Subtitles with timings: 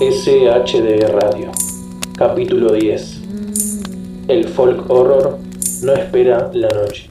[0.00, 1.52] SHD Radio,
[2.16, 3.20] capítulo 10.
[4.28, 5.38] El folk horror
[5.82, 7.10] no espera la noche.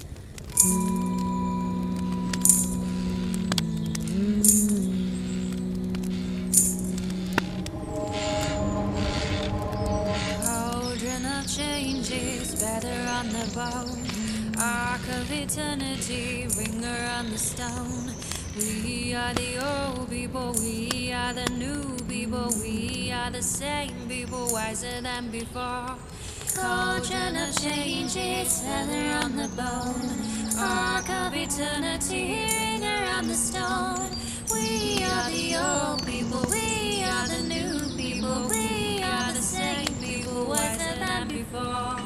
[18.58, 21.98] We are the old people, we are the new
[22.30, 25.96] people, we are the same people, wiser than before.
[26.56, 34.10] Cauldron of changes, feather on the bone, arc of eternity, ringer on the stone.
[34.52, 40.46] We are the old people, we are the new people, we are the same people,
[40.46, 41.98] wiser than before.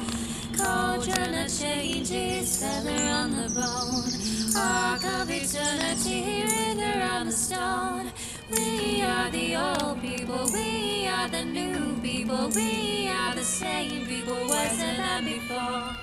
[0.56, 4.10] Cauldron of changes, feather on the bone,
[4.56, 8.13] arc of eternity, ringer on the stone.
[8.50, 14.36] We are the old people, we are the new people, we are the same people,
[14.46, 15.96] wiser than before.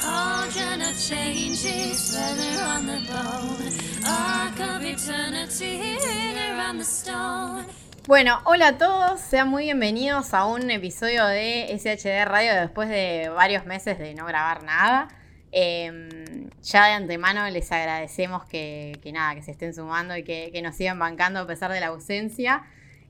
[0.00, 3.68] Cauldron of changes, feather on the bone,
[4.06, 7.66] arc of eternity, ringer on the stone.
[8.06, 13.28] Bueno, hola a todos, sean muy bienvenidos a un episodio de SHD Radio después de
[13.28, 15.08] varios meses de no grabar nada.
[15.52, 20.50] Eh, ya de antemano les agradecemos que, que nada, que se estén sumando y que,
[20.52, 22.64] que nos sigan bancando a pesar de la ausencia.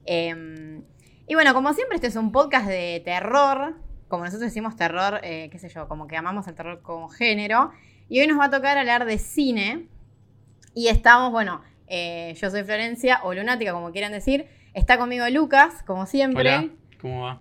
[0.04, 0.82] Eh,
[1.26, 3.76] y bueno, como siempre, este es un podcast de terror.
[4.08, 7.70] Como nosotros decimos terror, eh, qué sé yo, como que amamos el terror como género.
[8.08, 9.86] Y hoy nos va a tocar hablar de cine.
[10.74, 14.46] Y estamos, bueno, eh, yo soy Florencia, o Lunática, como quieran decir.
[14.74, 16.56] Está conmigo Lucas, como siempre.
[16.56, 16.68] Hola,
[17.00, 17.40] ¿cómo va?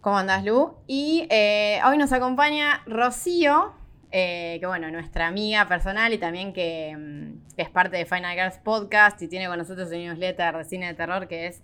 [0.00, 0.76] ¿Cómo andás, Lu?
[0.86, 3.72] Y eh, hoy nos acompaña Rocío,
[4.12, 8.34] eh, que bueno, nuestra amiga personal y también que, mm, que es parte de Final
[8.34, 11.62] Girls Podcast y tiene con nosotros un newsletter de cine de terror que es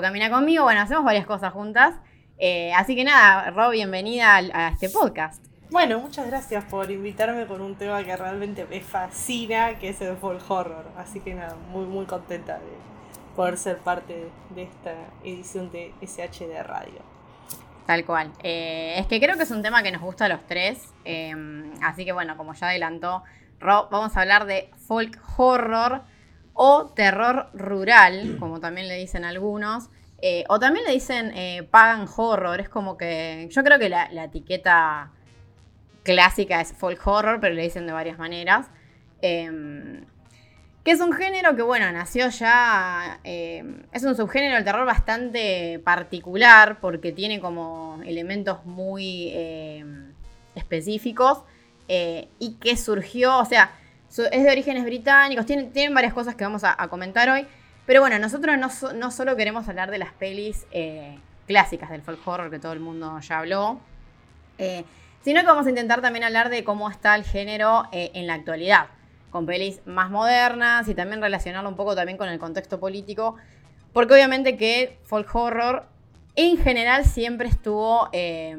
[0.00, 0.64] Camina Conmigo.
[0.64, 1.94] Bueno, hacemos varias cosas juntas.
[2.38, 5.44] Eh, así que nada, Ro, bienvenida a, este podcast.
[5.70, 10.16] Bueno, muchas gracias por invitarme con un tema que realmente me fascina, que es el
[10.16, 10.86] folk horror.
[10.96, 12.72] Así que nada, muy muy contenta de
[13.36, 17.19] poder ser parte de esta edición de SHD Radio.
[17.90, 18.30] Tal cual.
[18.44, 20.94] Eh, es que creo que es un tema que nos gusta a los tres.
[21.04, 21.34] eh,
[21.82, 23.24] así que bueno, como ya adelantó
[23.58, 26.02] Ro, vamos a hablar de folk horror
[26.54, 29.88] o terror rural, como también le dicen algunos.
[30.22, 32.60] eh, o también le dicen eh, pagan horror.
[32.60, 33.48] Es como que.
[33.50, 35.10] Yo creo que la, la etiqueta
[36.04, 38.68] clásica es folk horror, pero le dicen de varias maneras.
[40.84, 43.20] Que es un género que, bueno, nació ya.
[43.22, 49.84] eh, es un subgénero del terror bastante particular porque tiene como elementos muy eh,
[50.54, 51.42] específicos
[51.86, 53.72] eh, y que surgió, o sea,
[54.08, 57.46] su- es de orígenes británicos, tienen, tienen varias cosas que vamos a, comentar hoy.
[57.84, 60.66] Pero bueno, nosotros no, no solo queremos hablar de las pelis
[61.46, 63.80] clásicas del folk horror que todo el mundo ya habló,
[64.56, 68.86] sino que vamos a intentar también hablar de cómo está el género en la actualidad
[69.30, 73.36] con pelis más modernas y también relacionarlo un poco también con el contexto político,
[73.92, 75.86] porque obviamente que folk horror
[76.36, 78.56] en general siempre estuvo, eh,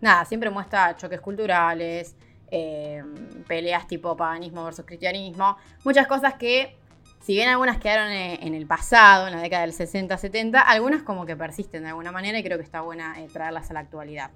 [0.00, 2.16] nada, siempre muestra choques culturales,
[2.50, 3.02] eh,
[3.46, 6.76] peleas tipo paganismo versus cristianismo, muchas cosas que,
[7.20, 11.36] si bien algunas quedaron en el pasado, en la década del 60-70, algunas como que
[11.36, 14.30] persisten de alguna manera y creo que está buena eh, traerlas a la actualidad.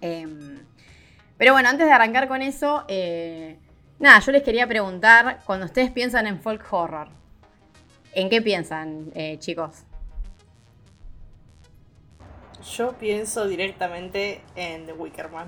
[0.00, 0.58] Em,
[1.36, 3.58] pero bueno, antes de arrancar con eso, eh,
[4.00, 7.08] nada, yo les quería preguntar, cuando ustedes piensan en folk horror,
[8.12, 9.84] ¿en qué piensan, eh, chicos?
[12.76, 15.46] Yo pienso directamente en The Wickerman.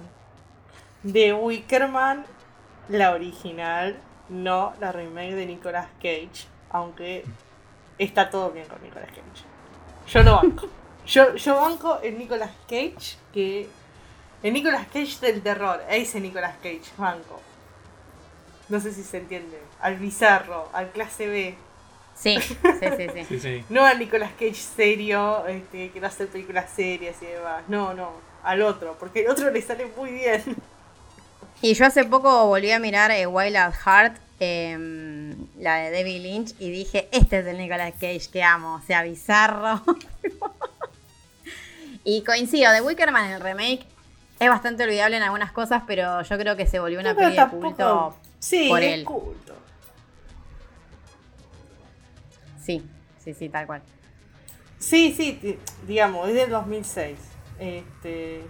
[1.11, 2.25] The Wickerman,
[2.89, 3.97] la original,
[4.29, 7.25] no la remake de Nicolas Cage, aunque
[7.99, 9.45] está todo bien con Nicolas Cage.
[10.09, 10.69] Yo lo banco.
[11.07, 13.69] Yo, yo banco el Nicolas Cage, que.
[14.43, 17.41] El Nicolas Cage del terror, ese Nicolas Cage, banco.
[18.73, 19.59] No sé si se entiende.
[19.83, 21.55] Al bizarro, al clase B.
[22.17, 23.25] Sí, sí, sí, sí.
[23.29, 23.65] Sí, sí.
[23.69, 27.65] No al Nicolas Cage serio, este, que no hace películas serias y demás.
[27.69, 30.43] No, no, al otro, porque el otro le sale muy bien.
[31.61, 36.23] Y yo hace poco volví a mirar eh, Wild at Heart, em, la de David
[36.23, 39.83] Lynch, y dije, este es el Nicolas Cage que amo, o sea, bizarro.
[42.05, 43.85] y coincido, The Wickerman en el remake
[44.41, 47.39] es bastante olvidable en algunas cosas, pero yo creo que se volvió una Pero peli
[47.39, 49.05] de culto Sí, por es él.
[49.05, 49.55] culto.
[52.61, 52.85] Sí,
[53.23, 53.83] sí, sí, tal cual.
[54.81, 57.19] Sí, sí, digamos, es del 2006.
[57.61, 58.45] Este,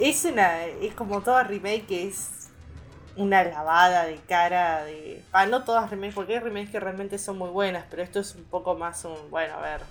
[0.00, 2.48] es una, es como toda remake que es
[3.16, 5.22] una lavada de cara de...
[5.32, 8.34] Ah, no todas remakes, porque hay remakes que realmente son muy buenas, pero esto es
[8.34, 9.30] un poco más un...
[9.30, 9.82] Bueno, a ver.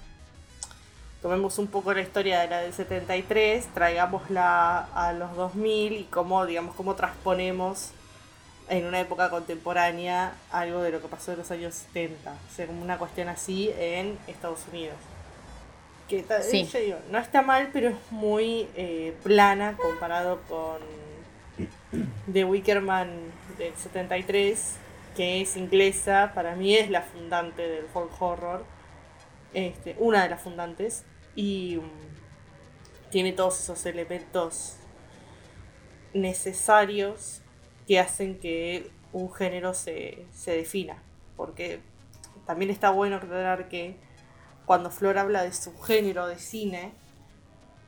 [1.22, 6.48] tomemos un poco la historia de la del 73, traigámosla a los 2000 y cómo,
[6.48, 7.92] digamos, cómo transponemos
[8.70, 12.32] en una época contemporánea algo de lo que pasó en los años 70.
[12.32, 14.96] O sea, como una cuestión así en Estados Unidos.
[16.08, 16.66] Que Sí.
[16.66, 20.80] yo digo, no está mal, pero es muy eh, plana comparado con
[22.32, 23.10] The Wickerman
[23.58, 24.76] del 73,
[25.16, 28.66] que es inglesa, para mí es la fundante del folk horror,
[29.54, 31.04] este, una de las fundantes,
[31.36, 34.78] y mm, tiene todos esos elementos
[36.14, 37.43] necesarios
[37.88, 41.02] que hacen que un género se, se defina.
[41.36, 41.82] Porque
[42.46, 43.98] también está bueno aclarar que
[44.66, 46.94] cuando Flor habla de su género de cine,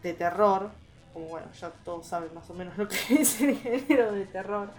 [0.04, 0.72] de terror,
[1.14, 4.70] como bueno, ya todos saben más o menos lo que es el género de terror,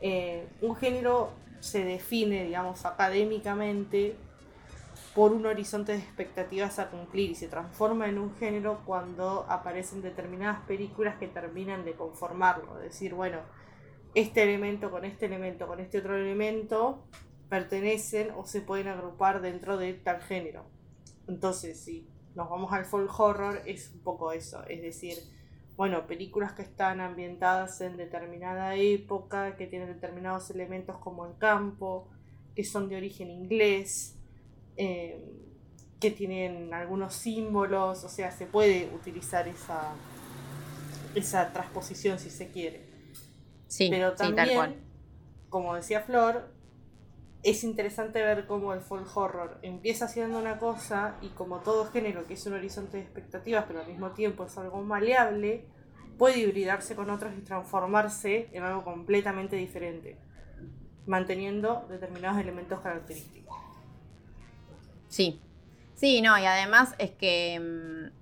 [0.00, 1.30] eh, un género
[1.60, 4.16] se define, digamos, académicamente
[5.14, 10.02] por un horizonte de expectativas a cumplir y se transforma en un género cuando aparecen
[10.02, 13.38] determinadas películas que terminan de conformarlo, es decir, bueno,
[14.14, 17.06] este elemento con este elemento con este otro elemento
[17.48, 20.64] pertenecen o se pueden agrupar dentro de tal género.
[21.28, 25.18] Entonces, si nos vamos al folk horror, es un poco eso, es decir,
[25.76, 32.08] bueno, películas que están ambientadas en determinada época, que tienen determinados elementos como el campo,
[32.54, 34.16] que son de origen inglés,
[34.76, 35.22] eh,
[36.00, 39.94] que tienen algunos símbolos, o sea, se puede utilizar esa,
[41.14, 42.91] esa transposición si se quiere.
[43.72, 44.76] Sí, Pero sí, también, tal cual.
[45.48, 46.54] como decía Flor,
[47.42, 52.26] es interesante ver cómo el folk horror empieza haciendo una cosa y como todo género
[52.26, 55.70] que es un horizonte de expectativas, pero al mismo tiempo es algo maleable,
[56.18, 60.22] puede hibridarse con otros y transformarse en algo completamente diferente,
[61.06, 63.56] manteniendo determinados elementos característicos.
[65.08, 65.40] Sí.
[65.94, 67.60] Sí, no, y además es que.
[67.60, 68.12] mm,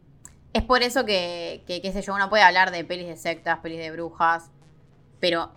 [0.53, 3.61] es por eso que, que, qué sé yo, uno puede hablar de pelis de sectas,
[3.61, 4.51] pelis de brujas,
[5.21, 5.53] pero.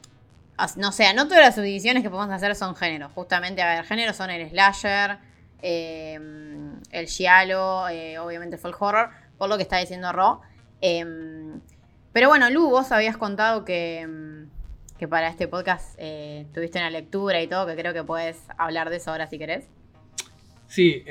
[0.77, 3.11] No sé, no todas las subdivisiones que podemos hacer son géneros.
[3.13, 5.17] Justamente, a ver, géneros son el slasher,
[5.63, 6.19] eh,
[6.91, 10.41] el giallo, eh, obviamente folk horror, por lo que está diciendo Ro.
[10.81, 11.03] Eh,
[12.13, 16.91] pero bueno, Lu, vos habías contado que, mm, que para este podcast eh, tuviste una
[16.91, 19.65] lectura y todo, que creo que puedes hablar de eso ahora si querés.
[20.67, 21.03] Sí,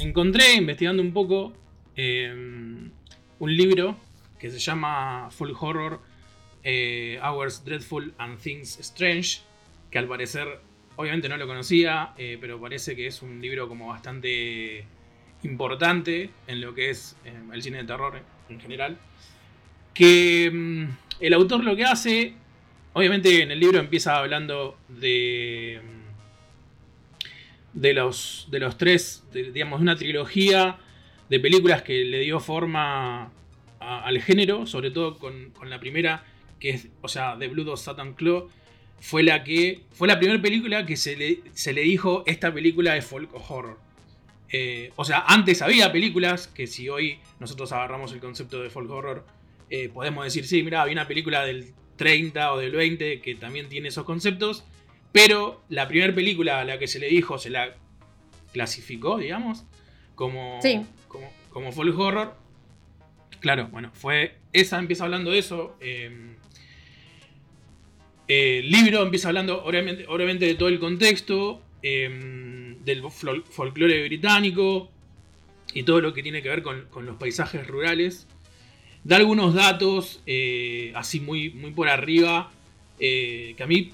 [0.00, 1.52] encontré investigando un poco
[1.96, 2.92] un
[3.56, 3.96] libro
[4.38, 6.00] que se llama Full Horror
[6.62, 9.40] eh, Hours Dreadful and Things Strange,
[9.90, 10.60] que al parecer,
[10.96, 14.84] obviamente no lo conocía, eh, pero parece que es un libro como bastante
[15.42, 18.98] importante en lo que es eh, el cine de terror en general.
[19.94, 20.84] Que mm,
[21.20, 22.34] el autor lo que hace,
[22.92, 25.80] obviamente en el libro empieza hablando de...
[25.82, 26.00] mm,
[27.72, 30.78] de los, de los tres, de, digamos, de una trilogía
[31.28, 33.30] de películas que le dio forma
[33.78, 36.24] al género, sobre todo con, con la primera,
[36.60, 38.48] que es, o sea, The Blood of Satan Claw,
[39.00, 42.96] fue la que, fue la primera película que se le, se le dijo, esta película
[42.96, 43.78] es folk horror.
[44.52, 48.90] Eh, o sea, antes había películas que si hoy nosotros agarramos el concepto de folk
[48.90, 49.24] horror,
[49.70, 53.68] eh, podemos decir, sí, mira, había una película del 30 o del 20 que también
[53.68, 54.64] tiene esos conceptos,
[55.12, 57.76] pero la primera película a la que se le dijo, se la
[58.52, 59.64] clasificó, digamos,
[60.14, 60.84] como, Sí.
[61.08, 62.34] como, como folk horror.
[63.40, 64.36] Claro, bueno, fue.
[64.52, 65.76] Esa empieza hablando de eso.
[65.80, 66.34] eh,
[68.30, 74.88] el libro empieza hablando, obviamente, de todo el contexto, eh, del fol- folclore británico
[75.74, 78.28] y todo lo que tiene que ver con, los paisajes rurales.
[79.02, 82.52] Da algunos datos, eh, así muy, muy por arriba,
[83.00, 83.92] eh, que a mí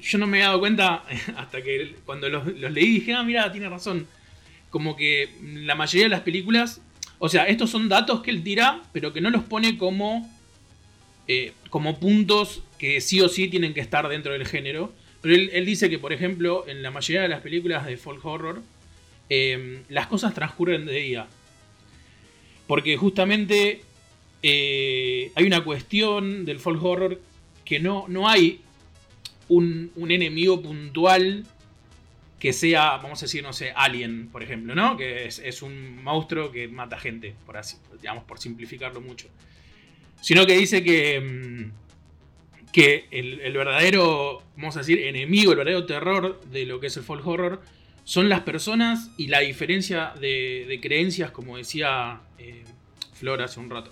[0.00, 1.04] yo no me había dado cuenta
[1.36, 4.06] hasta que cuando los, los leí dije, ah, mira, tiene razón.
[4.70, 6.80] Como que la mayoría de las películas,
[7.20, 10.28] o sea, estos son datos que él tira, pero que no los pone como,
[11.28, 14.92] eh, como puntos que sí o sí tienen que estar dentro del género.
[15.22, 18.24] Pero él, él dice que, por ejemplo, en la mayoría de las películas de folk
[18.24, 18.62] horror,
[19.28, 21.26] eh, las cosas transcurren de día.
[22.66, 23.82] Porque justamente
[24.42, 27.20] eh, hay una cuestión del folk horror
[27.64, 28.60] que no, no hay
[29.48, 31.44] un, un enemigo puntual
[32.38, 34.96] que sea, vamos a decir, no sé, Alien, por ejemplo, ¿no?
[34.96, 39.28] Que es, es un monstruo que mata gente, por así, digamos, por simplificarlo mucho.
[40.20, 41.85] Sino que dice que, mm,
[42.76, 47.04] que el, verdadero, vamos a decir, enemigo, el verdadero terror de lo que es el
[47.04, 47.62] folk horror
[48.04, 52.64] son las personas y la diferencia de, creencias, como decía eh,
[53.14, 53.90] Flor hace un rato.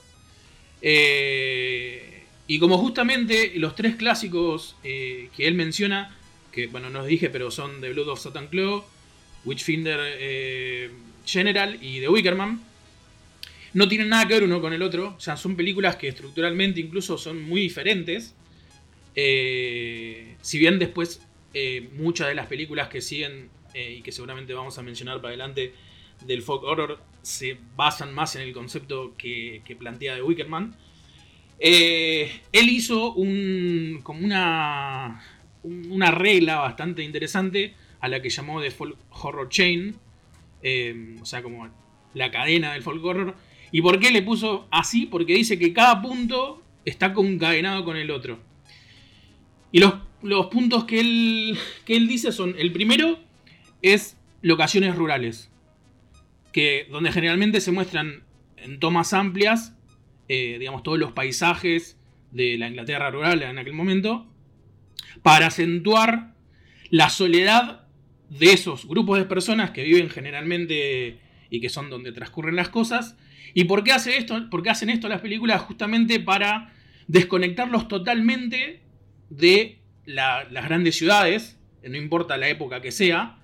[0.83, 6.15] Eh, y como justamente los tres clásicos eh, que él menciona,
[6.53, 8.85] que bueno, no los dije, pero son The Blood of Satan Claw,
[9.47, 10.91] Witchfinder eh,
[11.25, 12.61] General y The Wickerman,
[13.73, 15.15] no tienen nada que ver uno con el otro.
[15.17, 18.35] O sea, son películas que estructuralmente incluso son muy diferentes.
[19.15, 24.55] Eh, si bien después eh, muchas de las películas que siguen eh, y que seguramente
[24.55, 25.73] vamos a mencionar para adelante
[26.27, 30.77] del folk horror se basan más en el concepto que, plantea de Wickerman.
[31.59, 35.23] él hizo un, como una,
[35.63, 39.97] una regla bastante interesante a la que llamó The Folk Horror Chain,
[41.21, 41.69] o sea, como
[42.15, 43.35] la cadena del folk horror.
[43.73, 45.07] ¿Y por qué le puso así?
[45.07, 48.39] Porque dice que cada punto está concadenado con el otro.
[49.75, 53.19] Y los, puntos que él, que él dice son, el primero
[53.83, 55.51] es locaciones rurales,
[56.53, 58.23] que donde generalmente se muestran
[58.57, 59.77] en tomas amplias,
[60.29, 61.99] eh, digamos, todos los paisajes
[62.31, 64.29] de la Inglaterra rural en aquel momento,
[65.23, 66.37] para acentuar
[66.91, 67.89] la soledad
[68.31, 71.19] de esos grupos de personas que viven generalmente
[71.51, 73.17] y que son donde transcurren las cosas.
[73.55, 74.49] ¿Y por qué, hace esto?
[74.51, 75.63] por qué hacen esto las películas?
[75.63, 76.73] Justamente para
[77.09, 78.84] desconectarlos totalmente
[79.37, 83.39] de las grandes ciudades, no importa la época que sea.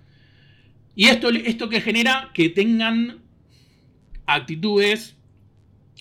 [0.94, 3.22] Y esto, esto que genera que tengan
[4.26, 5.16] actitudes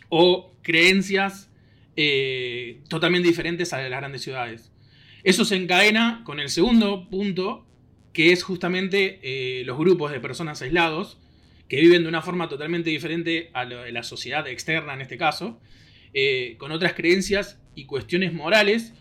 [0.10, 1.50] o creencias
[1.96, 4.72] eh, totalmente diferentes a las grandes ciudades.
[5.24, 7.65] Eso se encadena con el segundo punto,
[8.13, 11.17] que es justamente eh, los grupos de personas aislados,
[11.67, 15.60] que viven de una forma totalmente diferente a la sociedad externa en este caso,
[16.13, 18.93] eh, con otras creencias y cuestiones morales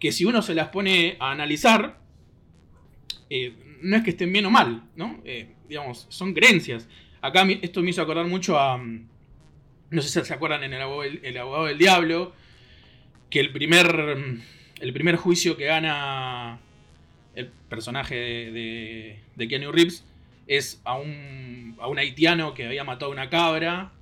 [0.00, 2.00] que si uno se las pone a analizar,
[3.28, 5.20] eh, no es que estén bien o mal, ¿no?
[5.24, 6.88] Eh, digamos, son creencias.
[7.20, 8.78] Acá esto me hizo acordar mucho a...
[8.78, 9.08] Mm,
[9.90, 12.32] no sé si se acuerdan en el abogado, del diablo,
[13.28, 14.42] que el primer, mm,
[14.80, 16.60] el primer juicio que gana
[17.34, 20.04] el personaje de, de Keanu Reeves
[20.46, 23.92] es a un, a un haitiano que había matado a una cabra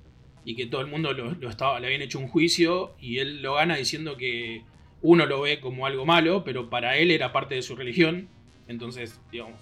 [0.45, 3.53] y que todo el mundo lo, estaba, le habían hecho un juicio y él lo
[3.53, 4.63] gana diciendo que
[5.01, 8.27] uno lo ve como algo malo, pero para él era parte de su religión.
[8.67, 9.59] Entonces, digamos,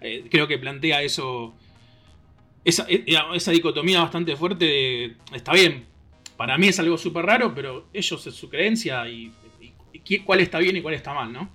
[0.00, 1.54] eh, creo que plantea eso,
[2.64, 5.86] esa, eh, esa, dicotomía bastante fuerte está bien,
[6.36, 9.32] para mí es algo súper raro, pero ellos es su creencia y,
[9.92, 11.50] y, cuál está bien y cuál está mal, ¿no?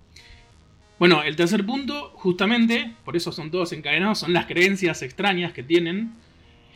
[0.98, 5.64] Bueno, el tercer punto, justamente, por eso son todos encadenados, son las creencias extrañas que
[5.64, 6.14] tienen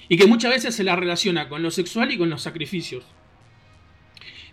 [0.07, 3.03] y que muchas veces se las relaciona con lo sexual y con los sacrificios.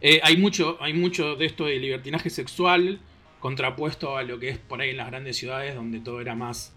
[0.00, 3.00] Eh, hay, mucho, hay mucho de esto de libertinaje sexual
[3.38, 6.74] contrapuesto a lo que es por ahí en las grandes ciudades donde todo era más,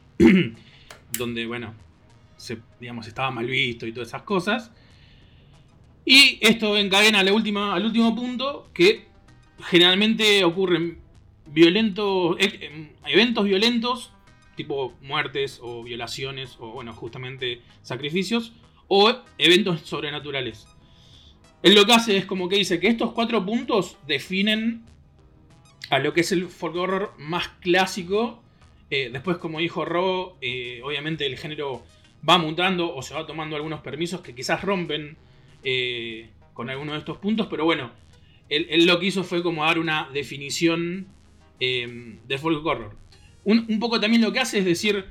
[1.17, 1.73] donde, bueno,
[2.37, 4.71] se, digamos, estaba mal visto y todas esas cosas.
[6.05, 9.05] Y esto encadena la al último punto, que
[9.65, 10.99] generalmente ocurren
[11.45, 14.11] violentos, eh, em, eventos violentos,
[14.55, 18.53] tipo muertes o violaciones o bueno, justamente sacrificios,
[18.87, 20.67] o eventos sobrenaturales.
[21.63, 24.83] Él lo que hace es como que dice que estos cuatro puntos definen
[25.89, 28.43] a lo que es el folk horror más clásico.
[28.89, 31.83] Eh, después, como dijo Ro, eh, obviamente el género
[32.27, 35.17] va mutando o se va tomando algunos permisos que quizás rompen
[36.53, 37.91] con alguno de estos puntos, pero bueno,
[38.49, 41.07] él, lo que hizo fue como dar una definición
[41.57, 43.03] de folk horror.
[43.45, 45.05] Un, poco también lo que hace es decir,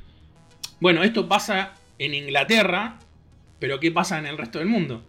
[0.81, 2.99] bueno, esto pasa en Inglaterra,
[3.59, 5.05] pero ¿qué pasa en el resto del mundo?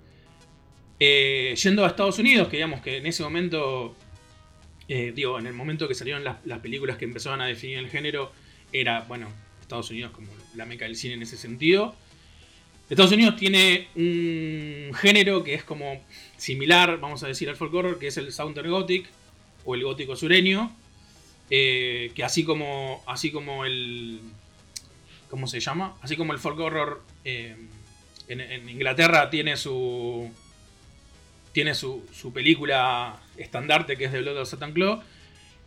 [1.06, 3.94] Eh, yendo a Estados Unidos, que digamos que en ese momento,
[4.88, 8.32] eh, digo, en el momento que salieron las, películas que empezaban a definir el género,
[8.72, 9.28] era, bueno,
[9.60, 11.94] Estados Unidos como la meca del cine en ese sentido.
[12.90, 16.02] Estados Unidos tiene un género que es como
[16.38, 19.06] similar, vamos a decir, al folk horror, que es el Southern Gothic
[19.66, 20.74] o el gótico sureño,
[21.50, 24.22] eh, que así como, así como el...
[25.30, 25.98] ¿Cómo se llama?
[26.02, 30.32] Así como el folk horror en, Inglaterra tiene su...
[31.54, 35.02] Tiene su, su, película estandarte que es The Blood of Satan Claw.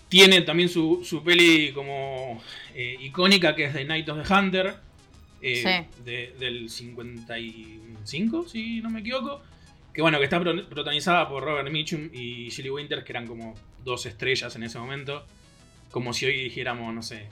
[0.08, 2.42] Tiene también su, su peli como
[2.74, 4.76] eh, icónica que es The Night of the Hunter.
[5.40, 9.40] del 55, si no me equivoco.
[9.94, 14.04] Que bueno, que está protagonizada por Robert Mitchum y Shelley Winters, que eran como dos
[14.04, 15.24] estrellas en ese momento.
[15.90, 17.28] Como si hoy dijéramos, no sé.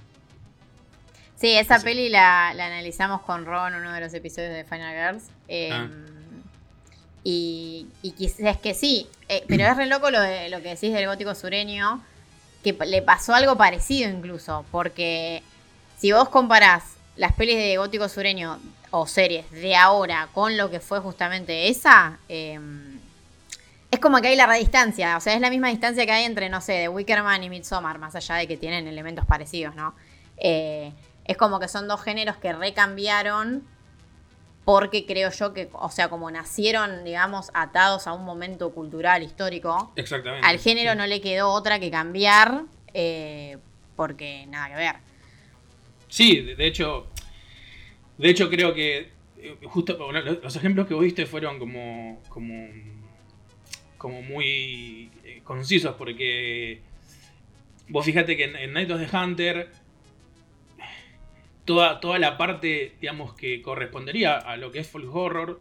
[1.36, 5.30] Sí, esa peli la, analizamos con Ron en uno de los episodios de Final Girls.
[5.72, 5.90] Ah.
[7.26, 11.34] Y, quizás es que sí, eh, pero es re loco lo, que decís del gótico
[11.34, 12.04] sureño,
[12.62, 15.42] que le pasó algo parecido incluso, porque
[15.98, 16.84] si vos comparás
[17.16, 18.58] las pelis de gótico sureño
[18.90, 22.60] o series de ahora con lo que fue justamente esa, eh,
[23.90, 26.48] es como que hay la distancia, o sea, es la misma distancia que hay entre,
[26.48, 29.94] no sé, de Wickerman y Midsommar, más allá de que tienen elementos parecidos, ¿no?
[30.36, 30.92] Eh,
[31.24, 33.62] es como que son dos géneros que recambiaron
[34.64, 39.92] porque creo yo que, o sea, como nacieron, digamos, atados a un momento cultural, histórico,
[39.96, 40.46] Exactamente.
[40.46, 40.98] al género sí.
[40.98, 42.62] no le quedó otra que cambiar,
[42.94, 43.58] eh,
[43.96, 44.96] porque nada que ver.
[46.08, 47.08] Sí, de hecho,
[48.16, 52.68] de hecho creo que eh, justo los ejemplos que vos diste fueron como, como,
[53.98, 56.80] como muy eh, concisos porque
[57.88, 59.70] vos fíjate que en, en Night of the Hunter
[61.64, 65.60] toda, toda la parte, digamos, que correspondería a lo que es folk horror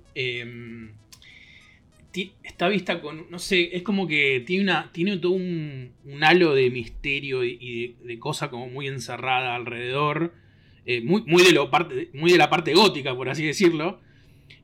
[2.11, 6.23] ti- está vista con, no sé, es como que tiene una tiene todo un, un
[6.23, 10.33] halo de misterio y, de, de cosa como muy encerrada alrededor,
[10.85, 13.99] eh, muy, muy, de lo parte, muy de la parte gótica, por así decirlo.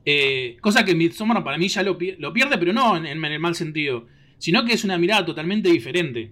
[0.06, 3.40] Eh, cosa que Midsommar para mí ya lo, pi- lo pierde, pero no en, el
[3.40, 4.06] mal sentido,
[4.38, 6.30] sino que es una mirada totalmente diferente.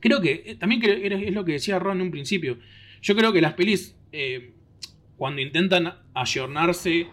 [0.00, 2.58] Creo que, eh, también creo- es lo que decía Ron en un principio,
[3.02, 4.54] yo creo que las pelis, eh,
[5.16, 7.08] cuando intentan ayornarse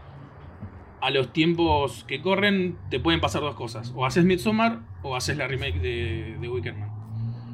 [1.02, 3.94] a los tiempos que corren, te pueden pasar dos cosas.
[3.96, 6.90] O haces Midsommar o haces la remake de, de Wickerman.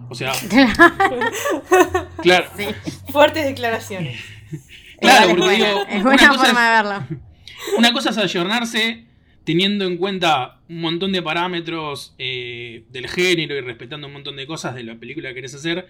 [0.10, 0.32] O sea,
[2.22, 2.66] claro, Sí,
[3.12, 4.20] Fuertes declaraciones.
[5.02, 7.22] Claro, porque buena, digo, es una buena cosa forma de verlo.
[7.78, 9.06] una cosa es ayornarse
[9.44, 14.48] teniendo en cuenta un montón de parámetros eh, del género y respetando un montón de
[14.48, 15.90] cosas de la película que querés hacer.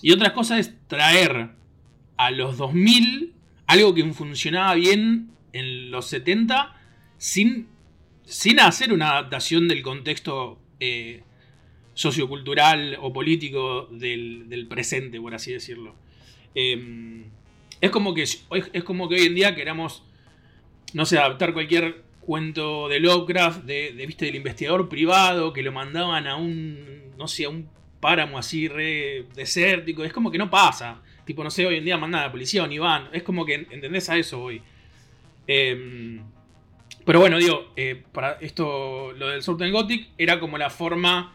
[0.00, 1.50] Y otra cosa es traer
[2.26, 3.34] a los 2000
[3.66, 6.76] algo que funcionaba bien en los 70
[7.18, 7.68] sin,
[8.24, 11.22] sin hacer una adaptación del contexto eh,
[11.94, 15.94] sociocultural o político del, presente, por así decirlo.
[16.54, 17.24] Eh,
[17.80, 20.02] es, como que, es como que hoy en día queramos
[20.92, 25.72] no sé, adaptar cualquier cuento de Lovecraft, de, de, viste, del investigador privado, que lo
[25.72, 27.68] mandaban a un, no sé, a un
[28.00, 30.04] páramo así re desértico.
[30.04, 31.02] Es como que no pasa.
[31.24, 33.08] Tipo, no sé, hoy en día mandan a la policía o ni van.
[33.12, 34.62] Es como que entendés a eso hoy.
[35.46, 36.20] Eh,
[37.04, 41.34] pero bueno, digo, eh, para esto, lo del Southern Gothic era como la forma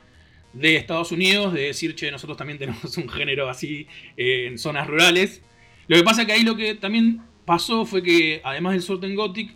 [0.54, 4.88] de Estados Unidos de decir, che, nosotros también tenemos un género así eh, en zonas
[4.88, 5.42] rurales.
[5.88, 9.16] Lo que pasa es que ahí lo que también pasó fue que, además del Southern
[9.16, 9.54] Gothic,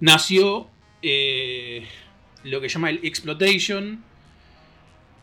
[0.00, 0.68] nació
[1.02, 1.86] eh,
[2.44, 4.02] lo que llama el Exploitation,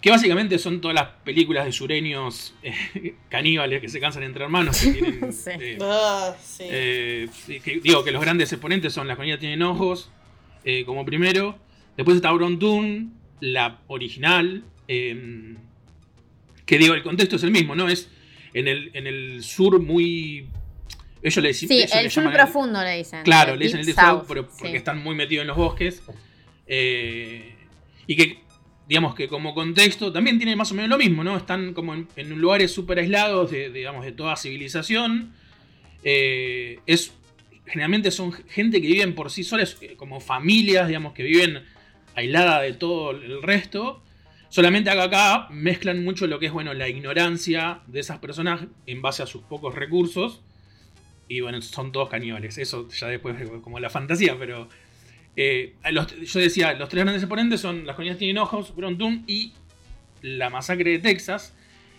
[0.02, 4.80] que básicamente son todas las películas de sureños eh, caníbales que se cansan entre hermanos.
[4.80, 5.50] Que tienen, Sí.
[5.60, 6.64] eh, Ah, sí.
[6.70, 7.30] eh,
[7.64, 10.10] que- digo que los grandes exponentes son Las Conitas Tienen Ojos,
[10.64, 11.58] eh, como primero.
[11.98, 14.64] Después está Toon, la original.
[14.88, 15.56] eh,
[16.66, 17.90] que digo, el contexto es el mismo, ¿no?
[17.90, 18.10] Es
[18.54, 20.48] en el, en el sur muy.
[21.22, 23.24] Ellos le, Sí, ellos le el sur llaman profundo le dicen.
[23.24, 23.86] Claro, le dicen el
[24.28, 24.76] pero porque sí.
[24.78, 26.02] están muy metidos en los bosques.
[26.68, 27.56] Eh,
[28.08, 28.40] y que,
[28.90, 31.38] digamos que como contexto, también tiene más o menos lo mismo, ¿no?
[31.38, 32.08] Están como en,
[32.42, 35.32] lugares súper aislados de, digamos, de toda civilización.
[36.04, 37.14] Eh, es,
[37.68, 41.62] generalmente son gente que viven por sí solas, eh, como familias, digamos, que viven
[42.16, 44.02] aislada de todo el resto.
[44.50, 49.04] Solamente acá, acá mezclan mucho lo que es, bueno, la ignorancia de esas personas en
[49.04, 50.42] base a sus pocos recursos.
[51.28, 52.58] Y bueno, son todos caníbales.
[52.58, 54.68] Eso ya después como la fantasía, pero...
[55.36, 55.76] eh,
[56.26, 59.54] yo decía, los tres grandes exponentes son Las Colinas Tienen Ojos, Brontum y
[60.22, 61.54] La Masacre de Texas.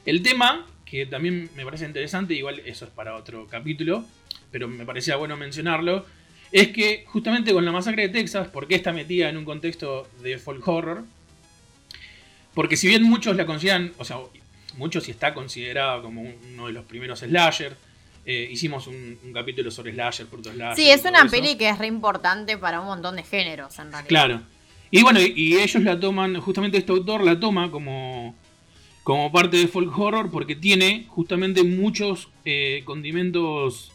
[0.04, 4.04] El tema, que también me parece interesante, igual eso es para otro capítulo,
[4.50, 6.04] pero me parecía bueno mencionarlo,
[6.52, 10.08] es que justamente con La Masacre de Texas, ¿por qué está metida en un contexto
[10.22, 11.04] de folk horror?
[12.54, 14.16] Porque si bien muchos la consideran, o sea,
[14.76, 17.76] muchos sí está considerada como uno de los primeros slasher,
[18.24, 20.76] eh, hicimos un, un capítulo sobre slasher, puto slasher.
[20.76, 21.30] Sí, es una eso.
[21.30, 24.09] peli que es re importante para un montón de géneros, en realidad.
[24.09, 24.42] Claro.
[24.90, 28.35] Y bueno, y, ellos la toman, justamente este autor la toma como,
[29.04, 33.92] como parte de folk horror porque tiene justamente muchos eh, condimentos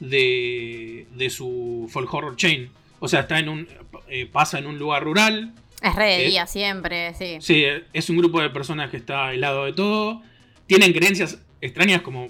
[0.00, 2.70] de, de su folk horror chain.
[3.00, 3.68] O sea, está en un
[4.08, 5.52] eh, pasa en un lugar rural.
[5.82, 7.36] Es re de día siempre, sí.
[7.40, 10.22] Sí, es un grupo de personas que está helado de todo.
[10.66, 12.28] Tienen creencias extrañas como,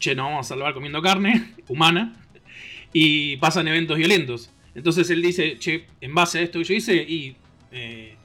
[0.00, 2.16] che, nos vamos a salvar comiendo carne humana.
[2.92, 4.50] Y pasan eventos violentos.
[4.74, 7.36] Entonces él dice, che, en base a esto que yo hice, y
[7.70, 8.16] eh,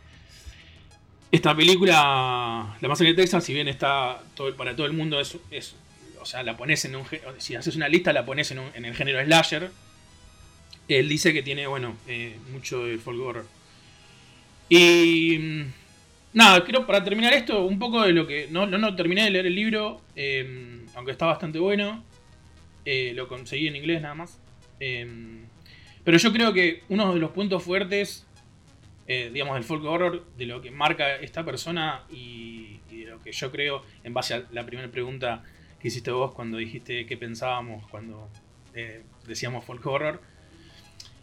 [1.31, 4.23] esta película, La Masacre de Texas, si bien está
[4.57, 5.75] para todo el mundo, es, es-
[6.21, 7.03] o sea, la pones en un,
[7.37, 9.69] si haces una lista, la pones en, un- en el género slasher.
[10.87, 13.45] Él dice que tiene, bueno, eh, mucho de folk horror.
[14.69, 15.73] Y mm,
[16.33, 18.47] nada, creo para terminar esto, un poco de lo que.
[18.49, 22.03] No, no, no terminé de leer el libro, eh, aunque está bastante bueno.
[22.85, 24.39] Eh, lo conseguí en inglés nada más.
[24.79, 25.43] Eh,
[26.03, 28.27] pero yo creo que uno de los puntos fuertes,
[29.07, 33.31] eh, digamos, del folk horror, de lo que marca esta persona y, de lo que
[33.31, 35.43] yo creo, en base a la primera pregunta
[35.79, 38.29] que hiciste vos cuando dijiste qué pensábamos cuando
[38.73, 40.21] eh, decíamos folk horror,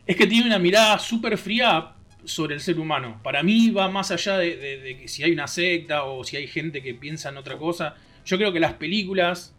[0.06, 1.92] es que tiene una mirada súper fría
[2.24, 3.20] sobre el ser humano.
[3.22, 6.46] Para mí va más allá de, de- de si hay una secta o si hay
[6.48, 7.94] gente que piensa en otra cosa.
[8.24, 9.54] Yo creo que las películas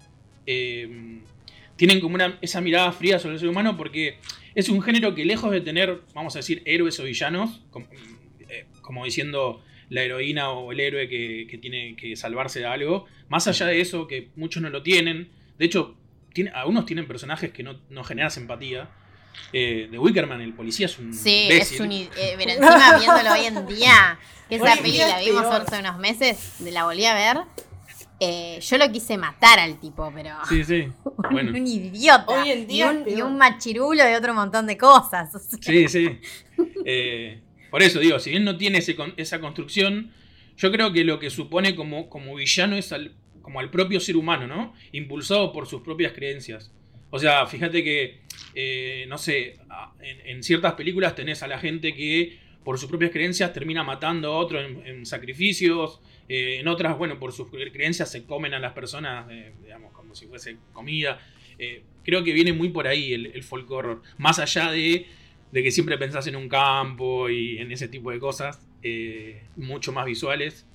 [0.45, 1.19] eh,
[1.75, 4.17] tienen como una, esa mirada fría sobre el ser humano porque
[4.55, 7.87] es un género que lejos de tener, vamos a decir, héroes o villanos, como,
[8.49, 13.05] eh, como diciendo la heroína o el héroe que, que tiene que salvarse de algo,
[13.29, 15.95] más allá de eso, que muchos no lo tienen, de hecho,
[16.33, 18.89] tiene, algunos tienen personajes que no, no generan simpatía.
[19.51, 21.75] Eh, de Wickerman, el policía es un Sí, imbécil.
[21.75, 21.91] es un.
[21.91, 26.59] eh, pero encima viéndolo hoy en día, que esa peli la vimos hace unos meses,
[26.59, 27.37] la volví a ver.
[28.25, 30.31] Eh, yo lo quise matar al tipo, pero.
[30.49, 30.87] Sí, sí.
[31.31, 31.51] Bueno.
[31.51, 32.25] Un idiota.
[32.27, 35.33] Hoy en día y, un, y machirulo de otro montón de cosas.
[35.35, 35.59] o sea.
[35.61, 36.19] Sí, sí.
[36.85, 37.39] Eh,
[37.71, 40.11] por eso digo, si bien no tiene ese con- esa construcción,
[40.57, 44.17] yo creo que lo que supone como, como villano es al, como al propio ser
[44.17, 44.73] humano, ¿no?
[44.91, 46.71] Impulsado por sus propias creencias.
[47.09, 48.21] O sea, fíjate que,
[48.53, 49.55] eh, no sé,
[50.01, 54.33] en, en ciertas películas tenés a la gente que por sus propias creencias termina matando
[54.33, 56.01] a otro en, en sacrificios.
[56.29, 60.15] Eh, en otras, bueno, por sus creencias se comen a las personas, eh, digamos, como
[60.15, 61.19] si fuese comida.
[61.59, 64.01] Eh, creo que viene muy por ahí el, el folk horror.
[64.17, 65.05] Más allá de,
[65.51, 68.59] que siempre pensás en un campo y en ese tipo de cosas,
[69.55, 70.65] mucho más visuales.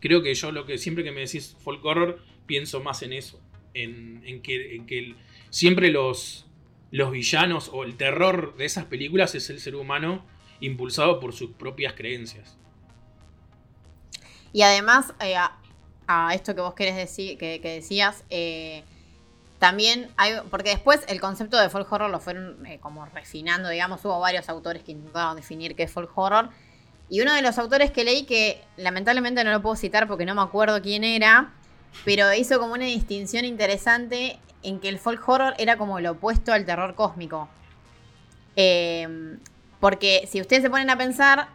[0.00, 3.40] Creo que yo lo que siempre que me decís folk horror, pienso más en eso.
[3.74, 5.14] En, que,
[5.50, 6.46] siempre los
[6.90, 10.24] villanos o el terror de esas películas es el ser humano
[10.60, 12.60] impulsado por sus propias creencias.
[14.52, 18.82] Y además, eh, a, esto que vos querés decir, que, decías, eh,
[19.58, 20.34] también hay.
[20.50, 24.04] Porque después el concepto de folk horror lo fueron eh, como refinando, digamos.
[24.04, 26.50] Hubo varios autores que intentaron definir qué es folk horror.
[27.08, 30.34] Y uno de los autores que leí, que lamentablemente no lo puedo citar porque no
[30.34, 31.52] me acuerdo quién era,
[32.04, 36.52] pero hizo como una distinción interesante en que el folk horror era como el opuesto
[36.52, 37.48] al terror cósmico.
[39.80, 41.48] Porque si ustedes se ponen a pensar,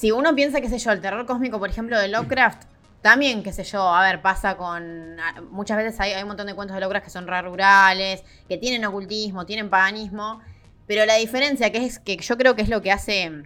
[0.00, 2.62] si uno piensa, qué sé yo, el terror cósmico, por ejemplo, de Lovecraft,
[3.02, 5.16] también, qué sé yo, a ver, pasa con.
[5.50, 8.56] Muchas veces hay, hay un montón de cuentos de Lovecraft que son re rurales, que
[8.56, 10.40] tienen ocultismo, tienen paganismo.
[10.86, 13.42] Pero la diferencia, que es que yo creo que es lo que hace.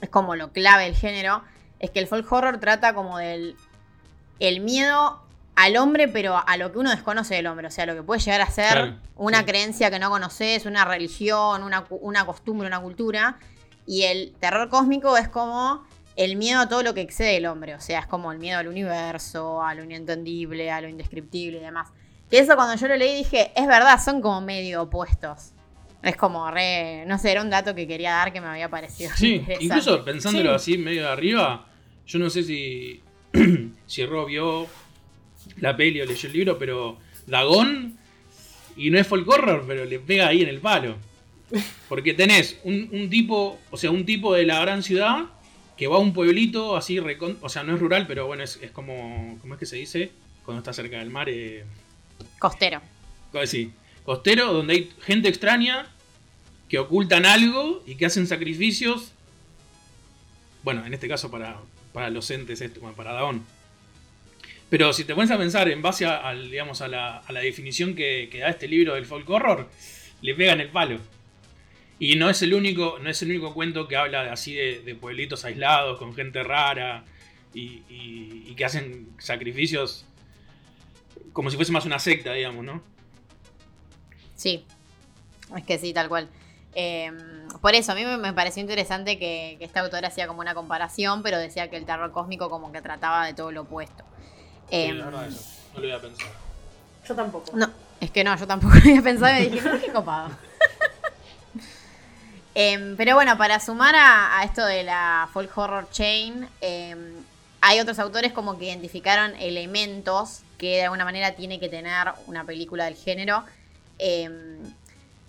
[0.00, 1.42] Es como lo clave del género,
[1.78, 3.54] es que el folk horror trata como del.
[4.40, 5.20] El miedo
[5.56, 7.66] al hombre, pero a lo que uno desconoce del hombre.
[7.66, 9.44] O sea, lo que puede llegar a ser Claro, una sí.
[9.44, 13.36] creencia que no conoces, una religión, una, una costumbre, una cultura.
[13.86, 15.84] Y el terror cósmico es como
[16.16, 17.74] el miedo a todo lo que excede el hombre.
[17.74, 21.60] O sea, es como el miedo al universo, a lo inentendible, a lo indescriptible y
[21.60, 21.88] demás.
[22.30, 25.52] Que eso cuando yo lo leí dije, es verdad, son como medio opuestos.
[26.02, 27.04] Es como re.
[27.06, 29.10] No sé, era un dato que quería dar que me había parecido.
[29.16, 30.72] Sí, incluso pensándolo Sí.
[30.74, 31.66] así medio de arriba,
[32.06, 33.00] yo no sé si,
[33.86, 34.66] si Ro vio
[35.58, 37.96] la peli o leyó el libro, pero Dagón,
[38.76, 40.96] y no es folk horror, pero le pega ahí en el palo.
[41.88, 45.26] Porque tenés un, un tipo, o sea, un tipo de la gran ciudad
[45.76, 48.58] que va a un pueblito así, recon- o sea, no es rural, pero bueno, es,
[48.62, 50.10] es como, ¿cómo es que se dice?
[50.44, 51.64] Cuando está cerca del mar, eh,
[52.38, 52.80] Costero.
[53.44, 53.72] sí,
[54.04, 55.86] costero, donde hay gente extraña
[56.68, 59.12] que ocultan algo y que hacen sacrificios.
[60.62, 61.58] Bueno, en este caso para,
[61.92, 63.44] para los entes, bueno, para Daón.
[64.70, 67.94] Pero si te pones a pensar en base a, digamos, a, la, a la definición
[67.94, 69.68] que, que da este libro del folk horror,
[70.22, 70.98] le pegan el palo.
[71.98, 74.80] Y no es el único, no es el único cuento que habla de- así de,
[74.80, 77.04] de pueblitos aislados, con gente rara,
[77.54, 80.04] y, y- y que hacen sacrificios
[81.32, 82.82] como si fuese más una secta, digamos, ¿no?
[84.36, 84.64] Sí,
[85.56, 86.28] es que sí, tal cual.
[86.74, 87.10] Eh,
[87.60, 91.22] por eso, a mí me, pareció interesante que, que este autor hacía como una comparación,
[91.22, 94.04] pero decía que el terror cósmico como que trataba de todo lo opuesto.
[94.70, 95.44] Sí, la verdad, eso.
[95.74, 96.28] No lo voy a pensar.
[97.06, 97.56] Yo tampoco.
[97.56, 100.30] no, es que no, yo tampoco lo había pensado y me dije, "No, qué copado.
[102.54, 107.14] Em, pero bueno, para sumar a, esto de la folk horror chain, em,
[107.60, 112.44] hay otros autores como que identificaron elementos que de alguna manera tiene que tener una
[112.44, 113.44] película del género.
[113.98, 114.58] Em,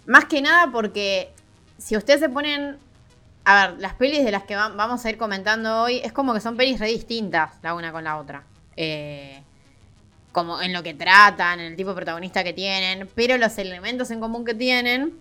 [0.06, 1.32] más que nada porque
[1.78, 2.78] si ustedes se ponen...
[3.46, 6.34] A ver, las pelis de las que va- vamos a ir comentando hoy es como
[6.34, 8.44] que son pelis re distintas la una con la otra.
[8.78, 9.42] Eh,
[10.32, 14.12] como en lo que tratan, en el tipo de protagonista que tienen, pero los elementos
[14.12, 15.14] en común que tienen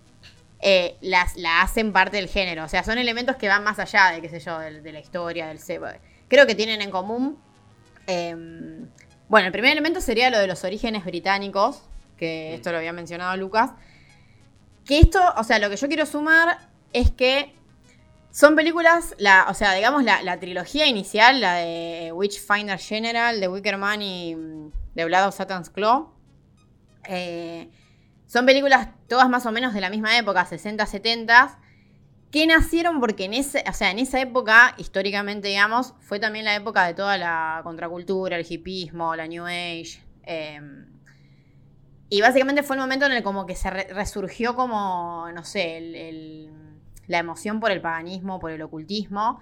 [0.64, 2.64] eh, las, la hacen parte del género.
[2.64, 5.48] O sea, son elementos que van más allá de, qué sé yo, de, la historia,
[5.48, 5.58] del
[6.28, 7.36] Creo que tienen en común.
[8.06, 8.88] em,
[9.28, 11.82] bueno, el primer elemento sería lo de los orígenes británicos,
[12.16, 13.72] que esto lo había mencionado Lucas.
[14.84, 16.58] Que esto, o sea, lo que yo quiero sumar
[16.92, 17.54] es que
[18.30, 23.48] son películas, la, o sea, digamos, la, la trilogía inicial, la de Witchfinder General, de
[23.48, 26.12] Wickerman y mm, The Blood of Satan's Claw.
[27.08, 27.68] eh,
[28.32, 31.58] son películas todas más o menos de la misma época, 60, 70.
[32.30, 36.54] que nacieron porque en, ese, o sea, en esa época, históricamente, digamos, fue también la
[36.54, 40.00] época de toda la contracultura, el hipismo, la New Age.
[40.24, 40.58] eh,
[42.08, 45.78] y básicamente fue el momento en el como que se re- resurgió como, no sé,
[45.78, 46.50] el-
[47.06, 49.40] la emoción por el paganismo, por el ocultismo.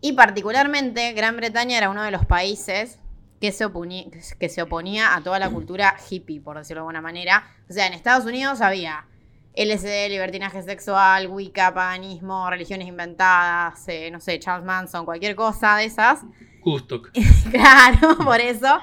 [0.00, 2.98] Y particularmente Gran Bretaña era uno de los países
[3.40, 4.04] que se, oponía,
[4.38, 7.46] que se oponía a toda la cultura hippie, por decirlo de alguna manera.
[7.68, 9.06] O sea, en Estados Unidos había
[9.54, 15.84] LSD, libertinaje sexual, Wicca, paganismo, religiones inventadas, eh, no sé, Charles Manson, cualquier cosa de
[15.86, 16.20] esas.
[16.62, 17.02] Justo.
[17.50, 18.80] Claro, por eso.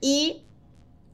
[0.00, 0.44] Y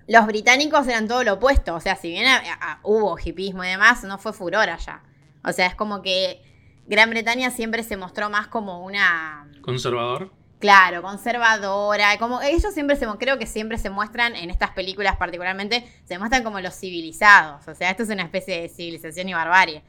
[0.07, 1.75] los británicos eran todo lo opuesto.
[1.75, 5.03] O sea, si bien a- a- hubo hipismo y demás, no fue furor allá.
[5.45, 6.43] O sea, es como que
[6.87, 9.51] Gran Bretaña siempre se mostró más como una.
[9.63, 10.31] Conservador.
[10.65, 12.17] Claro, conservadora.
[12.17, 16.43] Como ellos siempre se, creo que siempre se muestran, en estas películas particularmente, se muestran
[16.43, 17.69] como los civilizados.
[17.69, 19.83] O sea, esto es una especie de civilización y barbarie.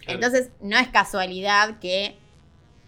[0.00, 0.12] Claro.
[0.12, 2.18] Entonces, no es casualidad que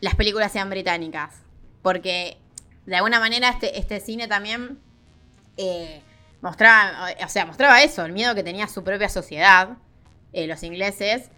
[0.01, 1.41] las películas sean británicas.
[1.81, 2.37] Porque,
[2.85, 4.79] de alguna manera, este, este cine también
[5.57, 6.03] eh,
[6.43, 9.79] mostraba, o sea, mostraba eso, el miedo que tenía su propia sociedad,
[10.35, 11.31] eh, los ingleses,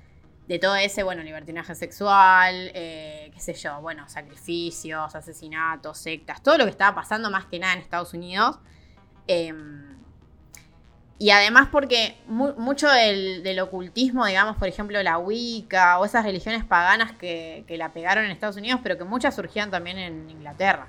[0.53, 6.59] de todo ese, bueno, libertinaje sexual, eh, qué sé yo, bueno, sacrificios, asesinatos, sectas, todo
[6.59, 8.59] lo que estaba pasando más que nada en Estados Unidos.
[9.27, 9.97] Em,
[11.19, 16.23] y además porque mu- mucho del, del ocultismo, digamos, por ejemplo, la Wicca o esas
[16.25, 20.29] religiones paganas que, que la pegaron en Estados Unidos, pero que muchas surgían también en
[20.29, 20.87] Inglaterra.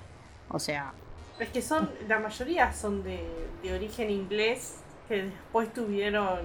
[0.50, 0.92] O sea,
[1.40, 3.24] Es que son, la mayoría son de,
[3.64, 6.40] de origen inglés que después tuvieron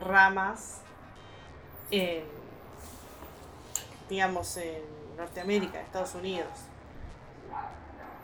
[0.00, 0.81] ramas
[1.92, 2.24] en,
[4.08, 4.82] digamos, en
[5.16, 6.48] Norteamérica, Estados Unidos.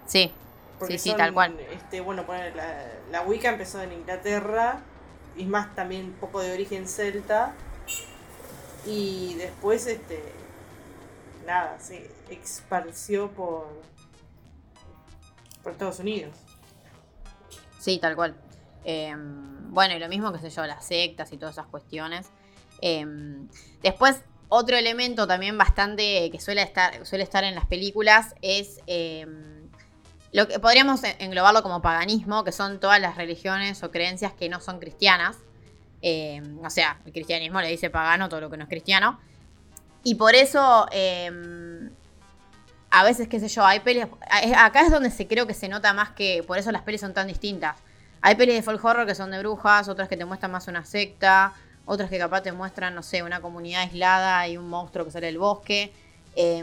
[0.07, 0.33] sí,
[0.78, 1.59] Porque sí, sí, son, tal cual.
[1.61, 4.81] Este, bueno, poner la, la Wicca empezó en Inglaterra,
[5.37, 7.54] y más también un poco de origen celta.
[8.85, 10.22] Y después, este,
[11.46, 13.68] nada, se esparció por,
[15.62, 16.35] por Estados Unidos.
[17.78, 18.35] Sí, tal cual.
[18.85, 22.31] Eh, bueno, y lo mismo que sé yo, las sectas y todas esas cuestiones.
[22.81, 23.07] Eh,
[23.83, 29.27] después, otro elemento también bastante que suele estar, suele estar en las películas es eh,
[30.33, 34.61] lo que podríamos englobarlo como paganismo, que son todas las religiones o creencias que no
[34.61, 35.37] son cristianas.
[36.01, 39.19] Eh, o sea, el cristianismo le dice pagano todo lo que no es cristiano.
[40.05, 41.91] Y por eso, eh,
[42.91, 44.07] a veces, qué sé yo, hay pelis.
[44.31, 46.43] a- Acá es donde se creo que se nota más que.
[46.47, 47.77] Por eso las pelis son tan distintas.
[48.23, 50.85] Hay pelis de folk horror que son de brujas, otras que te muestran más una
[50.85, 51.53] secta,
[51.88, 55.27] otras que capaz te muestran, no sé, una comunidad aislada y un monstruo que sale
[55.27, 55.90] del bosque.
[56.37, 56.62] Eh,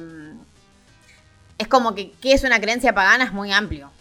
[1.58, 3.26] es como que, ¿qué es una creencia pagana?
[3.26, 3.92] Es muy amplio.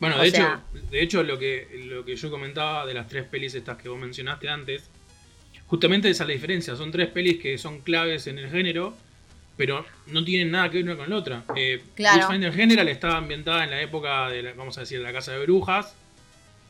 [0.00, 3.08] Bueno, O de sea- hecho, de hecho lo que, lo que yo comentaba de las
[3.08, 4.88] tres pelis estas que vos mencionaste antes,
[5.66, 6.76] justamente esa es la diferencia.
[6.76, 8.94] Son tres pelis que son claves en el género,
[9.56, 11.44] pero no tienen nada que ver una con la otra.
[11.56, 12.18] Eh, Claro.
[12.20, 15.40] Witchfinder General estaba ambientada en la época de, la- vamos a decir, la casa de
[15.40, 15.94] brujas.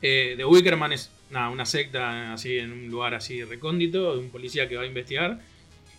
[0.00, 4.30] Eh, The Wickerman es nada, una secta así en un lugar así recóndito, de un
[4.30, 5.40] policía que va a investigar.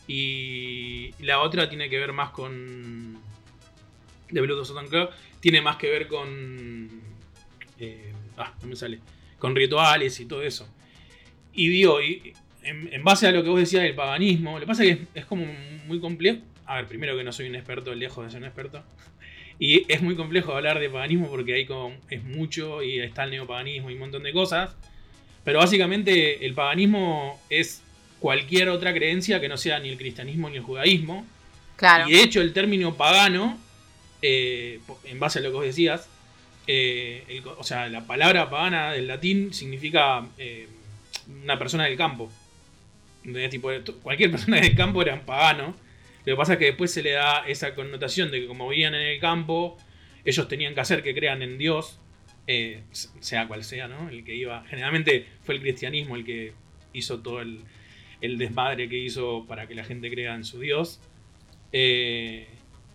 [0.07, 3.19] Y la otra tiene que ver más con.
[4.31, 6.89] Blood of Satan Club tiene más que ver con.
[7.79, 8.99] eh, ah, no me sale.
[9.37, 10.67] Con rituales y todo eso.
[11.53, 14.67] Y digo, y en, en base a lo que vos decías del paganismo, lo que
[14.67, 15.45] pasa es que es, es como
[15.85, 16.41] muy complejo.
[16.65, 18.83] A ver, primero que no soy un experto, lejos de ser un experto.
[19.59, 23.31] Y es muy complejo hablar de paganismo porque hay como, es mucho y está el
[23.31, 24.75] neopaganismo y un montón de cosas.
[25.49, 27.81] Pero básicamente el paganismo es
[28.19, 31.25] cualquier otra creencia que no sea ni el cristianismo ni el judaísmo.
[31.75, 32.07] Claro.
[32.07, 33.57] Y de hecho el término pagano,
[34.21, 36.07] eh, en base a lo que vos decías,
[36.67, 40.67] eh, el o sea, la palabra pagana del latín significa eh,
[41.41, 42.31] una persona del campo.
[43.23, 43.49] ¿Entendés?
[43.49, 43.71] Tipo,
[44.03, 45.73] cualquier persona del campo era un pagano.
[46.25, 48.93] Lo que pasa es que después se le da esa connotación de que como vivían
[48.93, 49.79] en el campo,
[50.23, 51.97] ellos tenían que hacer que crean en Dios,
[52.51, 52.81] eh,
[53.19, 54.09] sea cual sea, ¿no?
[54.09, 54.63] El que iba.
[54.65, 56.53] Generalmente fue el cristianismo el que
[56.93, 57.63] hizo todo el,
[58.21, 60.99] desmadre que hizo para que la gente crea en su Dios.
[61.71, 62.47] Eh,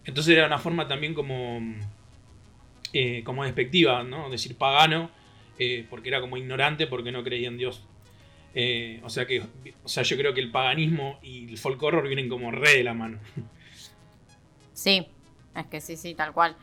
[0.06, 1.60] entonces era una forma también como,
[2.92, 4.28] eh, como despectiva, ¿no?
[4.28, 5.12] Decir pagano,
[5.88, 7.84] porque era como ignorante porque no creía en Dios.
[9.04, 9.40] O sea que,
[9.84, 12.82] o sea, yo creo que el paganismo y el folk horror vienen como re de
[12.82, 13.20] la mano.
[14.72, 15.06] Sí,
[15.54, 16.56] es que sí, sí, tal cual.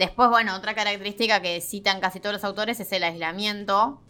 [0.00, 4.00] Después, bueno, otra característica que citan casi todos los autores es el aislamiento,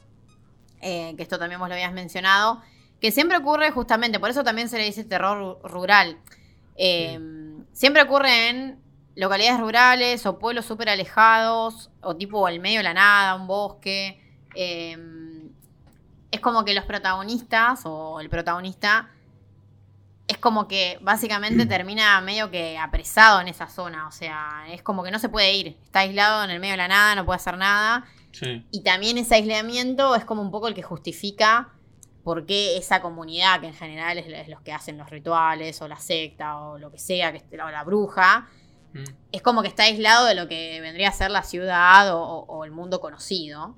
[0.81, 2.62] eh, que esto también vos lo habías mencionado,
[3.00, 6.16] que siempre ocurre justamente, por eso también se le dice terror ru- rural.
[6.76, 7.18] Eh,
[7.72, 8.79] Siempre ocurre en
[9.16, 14.22] localidades rurales o pueblos súper alejados, o tipo al medio de la nada, un bosque.
[14.55, 14.96] Eh,
[16.31, 19.11] es como que los protagonistas o el protagonista
[20.30, 24.06] es como que básicamente termina medio que apresado en esa zona.
[24.08, 25.76] O sea, es como que no se puede ir.
[25.84, 28.04] Está aislado en el medio de la nada, no puede hacer nada.
[28.32, 28.64] Sí.
[28.70, 31.70] Y también ese aislamiento es como un poco el que justifica
[32.22, 35.88] por qué esa comunidad, que en general es, es los que hacen los rituales, o
[35.88, 38.48] la secta, o lo que sea, que es la, la bruja,
[38.92, 39.04] Mm.
[39.30, 42.44] es como que está aislado de lo que vendría a ser la ciudad o, o-
[42.58, 43.76] o el mundo conocido.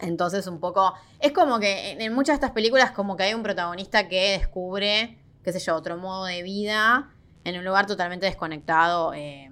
[0.00, 0.94] Entonces, un poco.
[1.18, 4.38] Es como que en, en muchas de estas películas, como que hay un protagonista que
[4.38, 5.17] descubre,
[5.48, 7.08] qué sé yo, otro modo de vida
[7.42, 9.50] en un lugar totalmente desconectado eh,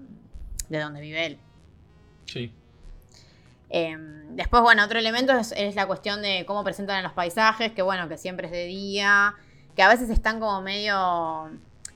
[0.68, 1.38] de donde vive él.
[2.26, 2.52] Sí.
[3.70, 3.96] Eh,
[4.32, 8.10] después, bueno, otro elemento es, es la cuestión de cómo presentan los paisajes, que bueno,
[8.10, 9.36] que siempre es de día,
[9.74, 11.48] que a veces están como medio,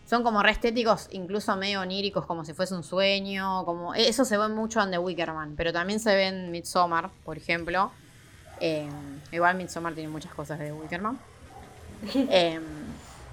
[0.06, 4.38] son como re estéticos, incluso medio oníricos, como si fuese un sueño, como eso se
[4.38, 7.90] ve mucho en The Wickerman, pero también se ve en Midsommar, por ejemplo.
[8.60, 8.88] Eh,
[9.30, 11.18] igual Midsommar tiene muchas cosas de The Wickerman.
[12.14, 12.58] Eh,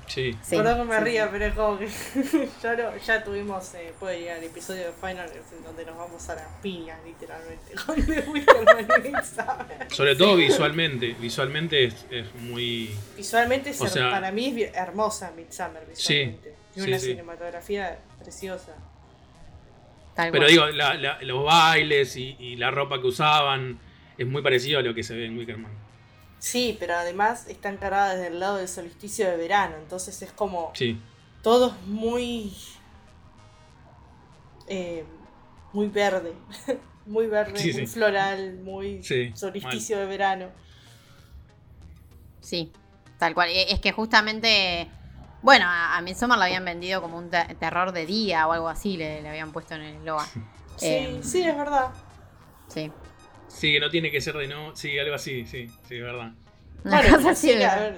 [0.08, 0.34] Sí.
[0.42, 1.30] sí, Perdón que me sí, ría, sí.
[1.34, 1.88] pero es como que
[2.64, 6.30] ya, lo- ya tuvimos, eh, puede llegar el episodio de Final en donde nos vamos
[6.30, 9.94] a las piñas, literalmente, con y.
[9.94, 11.16] Sobre todo visualmente.
[11.20, 12.90] Visualmente es, es muy.
[13.18, 16.56] Visualmente, es sea- para mí es hermosa Midsummer visualmente.
[16.74, 17.06] Tiene sí, una sí.
[17.08, 18.76] cinematografía preciosa.
[20.16, 20.52] Tal Pero cual.
[20.52, 23.80] digo, la- la- los bailes y, y la ropa que usaban
[24.18, 25.72] es muy parecido a lo que se ve en Wickerman.
[26.40, 30.72] Sí, pero además está encarada desde el lado del solsticio de verano, entonces es como
[30.76, 31.02] Sí.
[31.42, 32.54] todo es muy
[34.68, 35.06] eh,
[35.74, 36.34] muy verde,
[37.06, 37.94] muy verde, Sí, muy sí.
[37.94, 40.50] floral, muy Sí, solsticio de verano.
[42.42, 42.72] Sí,
[43.18, 43.50] tal cual.
[43.50, 44.88] E- Es que justamente,
[45.42, 48.70] bueno, a, a Midsommar la habían vendido como un te- terror de día o algo
[48.70, 50.28] así, le, le habían puesto en el eslogan.
[50.78, 51.90] Sí, Eh, sí, es verdad.
[52.68, 52.92] sí.
[53.58, 54.76] Sí, que no tiene que ser de no.
[54.76, 56.32] Sí, algo así, sí, sí, es verdad.
[56.84, 57.52] Una cosa así.
[57.64, 57.98] a ver,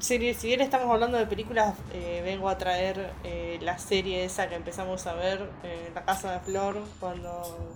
[0.00, 4.48] si, si bien estamos hablando de películas, eh, vengo a traer eh, la serie esa
[4.48, 7.72] que empezamos a ver, eh, La Casa de Flor, cuando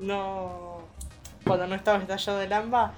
[0.00, 0.86] no
[1.44, 2.94] cuando no estaba estallado el AMBA.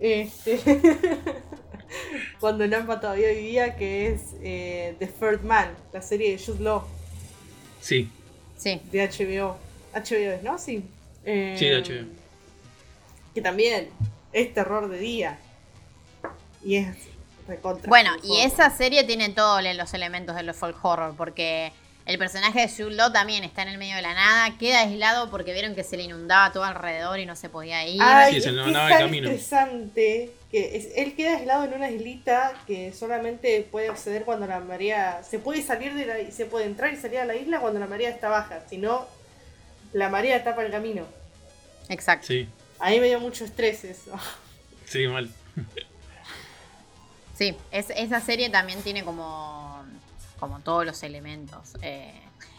[0.00, 0.58] Este,
[2.40, 6.64] cuando el AMBA todavía vivía, que es eh, The Third Man, la serie de Jude
[6.64, 6.82] Law
[7.80, 8.08] Sí,
[8.56, 9.56] Sí, de HBO.
[9.94, 10.58] HBO es, ¿no?
[10.58, 10.84] Sí.
[11.24, 12.21] Eh, Sí, de HBO.
[13.34, 13.90] Que también
[14.32, 15.38] es terror de día.
[16.64, 16.96] Y es
[17.48, 17.88] recontra.
[17.88, 18.46] Bueno, y horror.
[18.46, 21.72] esa serie tiene todos los elementos de los folk horror, porque
[22.06, 25.30] el personaje de Jude Law también está en el medio de la nada, queda aislado
[25.30, 28.00] porque vieron que se le inundaba todo alrededor y no se podía ir.
[28.02, 29.28] Ay, Sí, es se es tan camino.
[29.28, 34.60] interesante que es- él queda aislado en una islita que solamente puede acceder cuando la
[34.60, 37.80] marea se puede salir de la se puede entrar y salir a la isla cuando
[37.80, 39.06] la marea está baja, si no
[39.92, 41.06] la marea tapa el camino.
[41.88, 42.26] Exacto.
[42.26, 42.48] sí,
[42.82, 44.12] A mí me dio mucho estrés eso.
[44.86, 45.30] sí, mal.
[47.34, 49.82] Sí, es- esa serie también tiene como,
[50.38, 51.74] como todos los elementos.
[51.82, 52.12] eh.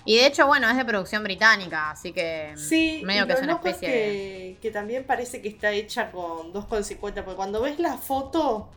[0.06, 3.54] Y de hecho, bueno, es de producción británica, así que Sí, medio que es una
[3.54, 3.96] especie de...
[3.96, 8.70] que, que también parece que está hecha con 2,50, porque cuando ves la foto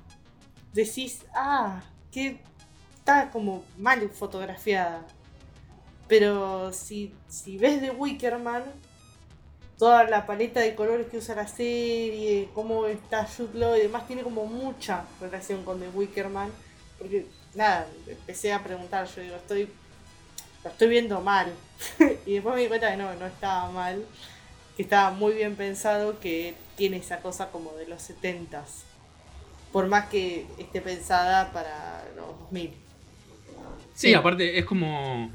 [0.73, 1.83] decís, ah,
[2.13, 2.41] que
[2.99, 5.05] está como mal fotografiada.
[6.07, 8.63] Pero si, si ves de Wickerman,
[9.79, 14.07] toda la paleta de colores que usa la serie, cómo está Jude Law y demás,
[14.07, 16.51] tiene como mucha relación con The Wickerman.
[16.99, 19.69] Porque, nada, empecé a preguntar, yo digo, estoy,
[20.65, 21.53] lo estoy viendo mal.
[22.27, 24.05] y después me di cuenta que no, no estaba mal.
[24.77, 28.85] Que estaba muy bien pensado, que tiene esa cosa como de los 70s.
[29.73, 32.73] Por más que esté pensada para los 2000.
[33.95, 35.31] Sí, aparte es como.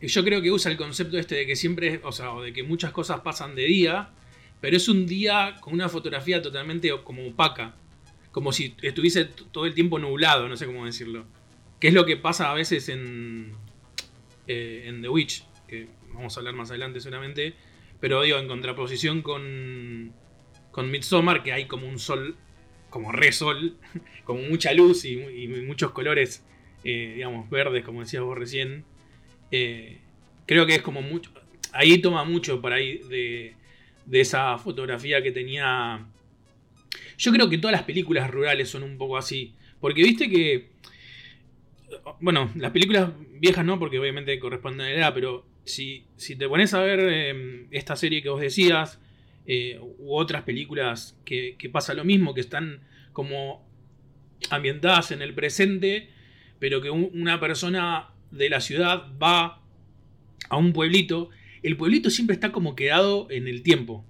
[0.00, 2.62] Yo creo que usa el concepto este de que siempre, o sea, o de que
[2.62, 4.10] muchas cosas pasan de día,
[4.60, 7.74] pero es un día con una fotografía totalmente como opaca.
[8.30, 11.26] Como si estuviese todo el tiempo nublado, no sé cómo decirlo.
[11.80, 13.52] Que es lo que pasa a veces en,
[14.46, 17.54] eh, en The Witch, que vamos a hablar más adelante seguramente.
[18.00, 20.12] Pero digo, en contraposición con,
[20.70, 22.36] con Midsommar, que hay como un sol,
[22.88, 23.76] como re sol,
[24.24, 26.44] como mucha luz y, y muchos colores,
[26.84, 28.84] eh, digamos, verdes, como decías vos recién.
[29.50, 29.98] Eh,
[30.46, 31.30] creo que es como mucho.
[31.72, 33.54] Ahí toma mucho por ahí de,
[34.06, 36.06] de esa fotografía que tenía.
[37.18, 39.54] Yo creo que todas las películas rurales son un poco así.
[39.80, 40.70] Porque viste que.
[42.20, 46.48] Bueno, las películas viejas no, porque obviamente corresponden a la edad, pero si, si te
[46.48, 49.00] pones a ver eh, esta serie que vos decías,
[49.46, 52.80] eh, u otras películas que, que pasa lo mismo, que están
[53.12, 53.66] como
[54.50, 56.10] ambientadas en el presente,
[56.58, 59.62] pero que un- una persona de la ciudad va
[60.48, 61.30] a un pueblito,
[61.62, 64.04] el pueblito siempre está como quedado en el tiempo.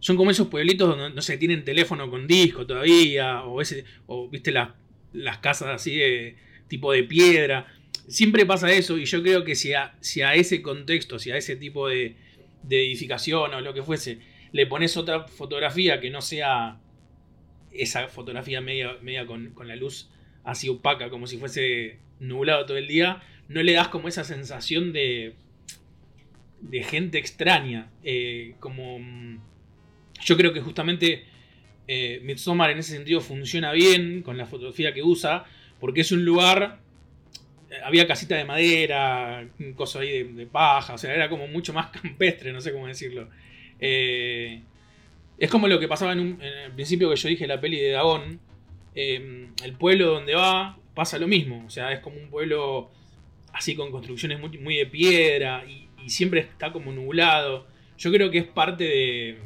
[0.00, 4.28] Son como esos pueblitos donde no sé, tienen teléfono con disco todavía, o ese, o
[4.28, 4.70] viste las,
[5.12, 6.36] las casas así de,
[6.68, 7.66] tipo de piedra.
[8.08, 11.36] Siempre pasa eso y yo creo que si a, si a ese contexto, si a
[11.36, 12.16] ese tipo de,
[12.62, 14.18] de edificación o lo que fuese,
[14.52, 16.78] le pones otra fotografía que no sea
[17.72, 20.08] esa fotografía media, media con, con la luz
[20.44, 24.92] así opaca, como si fuese nublado todo el día, no le das como esa sensación
[24.92, 25.34] de,
[26.60, 27.90] de gente extraña.
[28.02, 29.38] Eh, como mm,
[30.22, 31.24] yo creo que justamente
[31.88, 35.44] eh, Midsommar en ese sentido funciona bien con la fotografía que usa,
[35.80, 36.80] porque es un lugar.
[37.70, 41.90] eh, Había casita de madera, cosas ahí de, paja, o sea, era como mucho más
[42.02, 43.28] campestre, no sé cómo decirlo.
[43.80, 44.62] Eh,
[45.38, 47.78] es como lo que pasaba en, un, en el principio que yo dije la peli
[47.80, 48.40] de Dagón.
[48.94, 52.90] El pueblo donde va pasa lo mismo, o sea, es como un pueblo
[53.56, 57.66] así con construcciones muy, muy de piedra y, siempre está como nublado.
[57.98, 59.38] Yo creo que es parte de.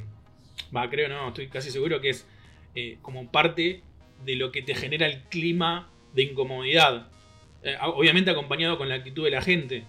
[0.76, 2.28] Va, creo no, estoy casi seguro que es
[2.74, 3.80] eh, como parte
[4.26, 7.08] de lo que te genera el clima de incomodidad.
[7.62, 9.84] Eh, obviamente acompañado con la actitud de la gente.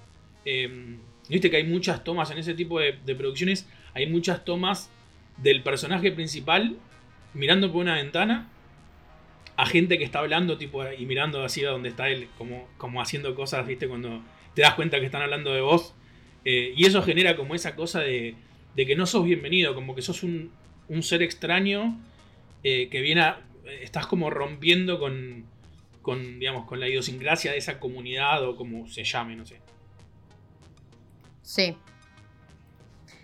[0.45, 0.95] Eh,
[1.27, 4.89] Viste que hay muchas tomas en ese tipo de producciones, hay muchas tomas
[5.37, 6.77] del personaje principal
[7.33, 8.49] mirando por una ventana
[9.61, 12.99] a gente que está hablando tipo y mirando así a donde está él, como, como
[12.99, 14.23] haciendo cosas, viste, cuando
[14.55, 15.93] te das cuenta que están hablando de vos.
[16.45, 18.33] Eh, y eso genera como esa cosa de,
[18.75, 20.51] de que no sos bienvenido, como que sos un,
[20.87, 22.01] un ser extraño
[22.63, 23.39] eh, que viene a,
[23.83, 25.45] estás como rompiendo con,
[26.01, 29.61] con, digamos, con la idiosincrasia de esa comunidad o como se llame, no sé.
[31.43, 31.77] Sí.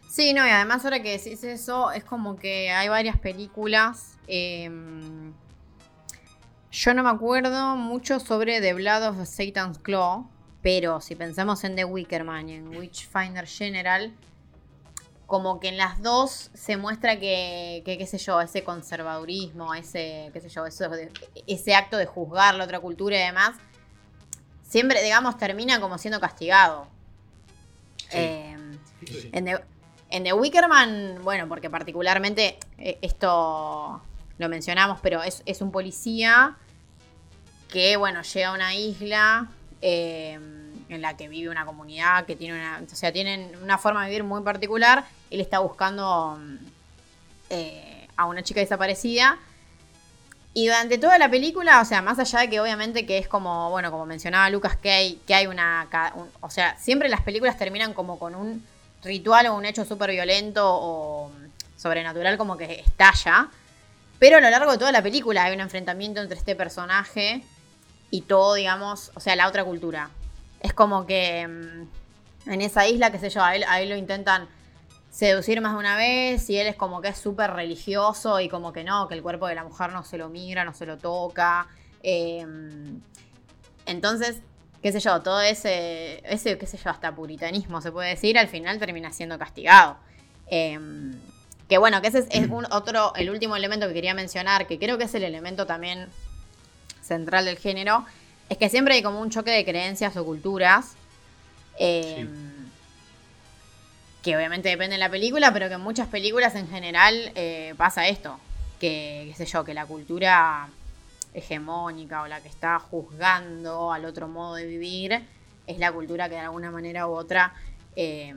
[0.07, 4.19] Sí, no, y además ahora que decís eso, es como que hay varias películas.
[4.27, 4.69] eh,
[6.77, 10.29] yo no me acuerdo mucho sobre The Blood of Satan's Claw,
[10.61, 14.13] pero si pensamos en The Wicker Man y en Witchfinder General,
[15.25, 20.29] como que en las dos se muestra que, que, qué sé yo, ese conservadurismo, ese,
[20.33, 20.87] qué sé yo, eso
[21.47, 23.55] ese acto de juzgar la otra cultura y demás,
[24.61, 26.87] siempre, digamos, termina como siendo castigado.
[27.97, 28.17] Sí.
[28.19, 28.57] Eh,
[29.31, 29.63] en The,
[30.11, 33.99] en The Wicker Man, bueno, porque particularmente eh, esto
[34.37, 36.55] lo mencionamos, pero es, es un policía
[37.69, 39.47] que, bueno, llega a una isla
[39.81, 40.39] eh,
[40.89, 42.81] en la que vive una comunidad que tiene una.
[42.91, 45.03] O sea, tienen una forma de vivir muy particular.
[45.29, 46.55] Él está buscando mm,
[47.49, 49.37] eh, a una chica desaparecida.
[50.53, 53.69] Y durante toda la película, o sea, más allá de que obviamente que es como,
[53.69, 55.87] bueno, como mencionaba Lucas, que hay, que hay una...
[56.41, 58.65] o sea, siempre las películas terminan como con un
[59.03, 61.31] ritual o un hecho súper violento o
[61.77, 63.49] sobrenatural como que estalla.
[64.17, 67.43] Pero a lo largo de toda la película hay un enfrentamiento entre este personaje
[68.09, 70.09] y todo, digamos, o sea, la otra cultura.
[70.61, 73.95] Es como que mm, en esa isla, qué sé yo, a él, a él lo
[73.95, 74.47] intentan
[75.09, 78.71] seducir más de una vez y él es como que es súper religioso y como
[78.71, 80.97] que no, que el cuerpo de la mujer no se lo mira, no se lo
[80.97, 81.67] toca.
[82.03, 82.45] Eh,
[83.85, 84.41] entonces,
[84.81, 88.47] qué sé yo, todo ese, ese, qué sé yo, hasta puritanismo se puede decir, al
[88.47, 89.97] final termina siendo castigado.
[90.49, 90.79] Eh,
[91.67, 94.79] que bueno, que ese es, es un otro, el último elemento que quería mencionar, que
[94.79, 96.07] creo que es el elemento también
[97.07, 98.05] central del género,
[98.49, 100.95] es que siempre hay como un choque de creencias o culturas.
[101.79, 102.43] eh, Sí.
[104.23, 108.07] Que obviamente depende de la película, pero que en muchas películas en general eh, pasa
[108.07, 108.37] esto.
[108.79, 110.67] Que, qué sé yo, que la cultura
[111.33, 115.21] hegemónica o la que está juzgando al otro modo de vivir
[115.65, 117.53] es la cultura que de alguna manera u otra
[117.95, 118.33] eh,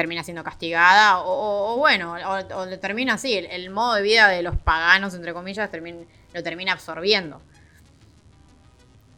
[0.00, 3.94] termina siendo castigada o, o- o bueno, o, o le termina así, el, el modo
[3.94, 7.40] de vida de los paganos, entre comillas, termin- lo termina absorbiendo.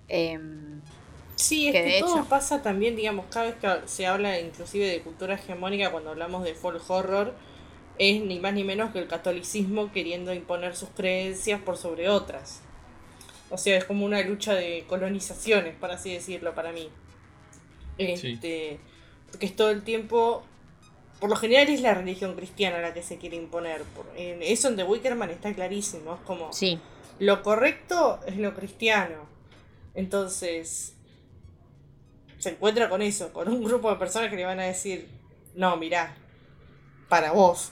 [0.08, 0.80] Em,
[1.34, 4.38] Sí, es Que que, de todo hecho- pasa también, digamos, cada vez que se habla
[4.38, 7.34] inclusive de cultura hegemónica cuando hablamos de folk horror,
[7.98, 12.60] es ni más ni menos que el catolicismo queriendo imponer sus creencias por sobre otras.
[13.50, 16.88] O sea, es como una lucha de colonizaciones, por así decirlo, para mí.
[17.98, 18.78] Este,
[19.30, 20.44] Porque es todo el tiempo...
[21.22, 23.84] Por lo general es la religión cristiana la que se quiere imponer.
[24.16, 26.14] Eso en The Wickerman está clarísimo.
[26.14, 26.80] Es como sí,
[27.20, 29.28] lo correcto es lo cristiano.
[29.94, 30.96] Entonces,
[32.38, 35.08] se encuentra con eso, con un grupo de personas que le van a decir,
[35.54, 36.16] no, mirá,
[37.08, 37.70] para vos,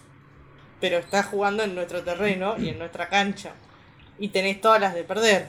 [0.80, 3.54] pero estás jugando en nuestro terreno y en nuestra cancha,
[4.20, 5.48] y tenés todas las de perder.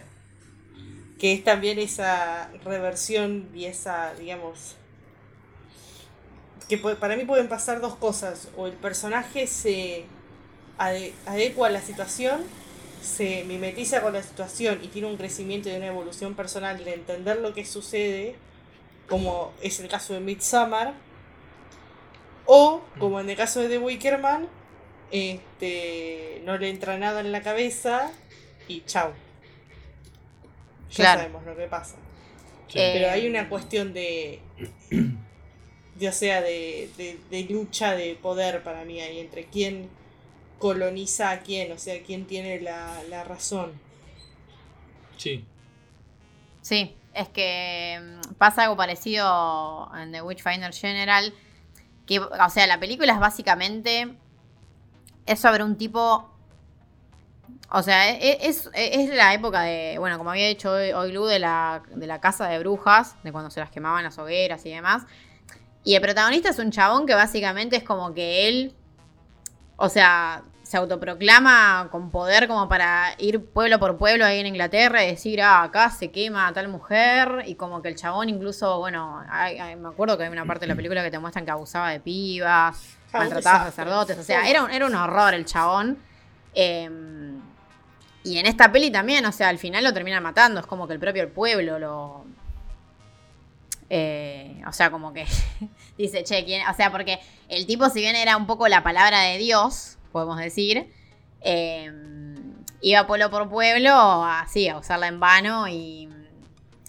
[1.20, 4.76] Que es también esa reversión y esa, digamos,
[6.80, 10.06] que para mí pueden pasar dos cosas, o el personaje se
[10.78, 12.42] ade- adecua a la situación,
[13.02, 17.38] se mimetiza con la situación y tiene un crecimiento y una evolución personal de entender
[17.42, 18.36] lo que sucede,
[19.10, 20.94] como es el caso de Midsommar,
[22.46, 24.48] o como en el caso de The Wickerman,
[25.12, 28.12] este, no le entra nada en la cabeza
[28.68, 29.12] y chau.
[30.92, 31.20] Ya Claro.
[31.22, 31.96] sabemos lo que pasa.
[32.68, 32.80] Sí.
[32.80, 34.40] Eh, Pero hay una cuestión de.
[36.08, 39.90] O sea, de, de, de lucha de poder para mí ahí entre quién
[40.60, 43.74] coloniza a quién, o sea, quién tiene la, la razón.
[45.18, 45.44] Sí.
[46.62, 51.34] Sí, es que mm, pasa algo parecido en The Witchfinder General.
[52.06, 54.16] Que, o sea, la película es básicamente.
[55.26, 56.30] Es sobre un tipo.
[57.74, 59.98] O sea, e- es, es, la época de.
[59.98, 63.32] Bueno, como había dicho hoy, hoy Lu, de la, de la casa de brujas, de
[63.32, 65.04] cuando se las quemaban las hogueras y demás.
[65.84, 68.74] Y el protagonista es un chabón que básicamente es como que él.
[69.78, 75.04] O sea, se autoproclama con poder como para ir pueblo por pueblo ahí en Inglaterra
[75.04, 77.44] y decir, ah, acá se quema a tal mujer.
[77.48, 80.62] Y como que el chabón incluso, bueno, hay- hay- me acuerdo que hay una parte
[80.62, 84.18] de la película que te muestran que abusaba de pibas, Ah, maltrataba a sacerdotes.
[84.20, 85.98] O sea, era un, era un horror el chabón.
[86.54, 86.90] Eh,
[88.24, 90.60] y en esta peli también, o sea, al final lo terminan matando.
[90.60, 92.26] Es como que el propio pueblo lo.
[93.94, 95.26] Eh, o sea, como que
[95.98, 96.66] dice, che, ¿quién?
[96.68, 97.20] O sea, porque
[97.50, 100.90] el tipo, si bien era un poco la palabra de Dios, podemos decir,
[101.42, 101.92] eh,
[102.82, 106.08] iba pueblo por pueblo así, a usarla en vano y.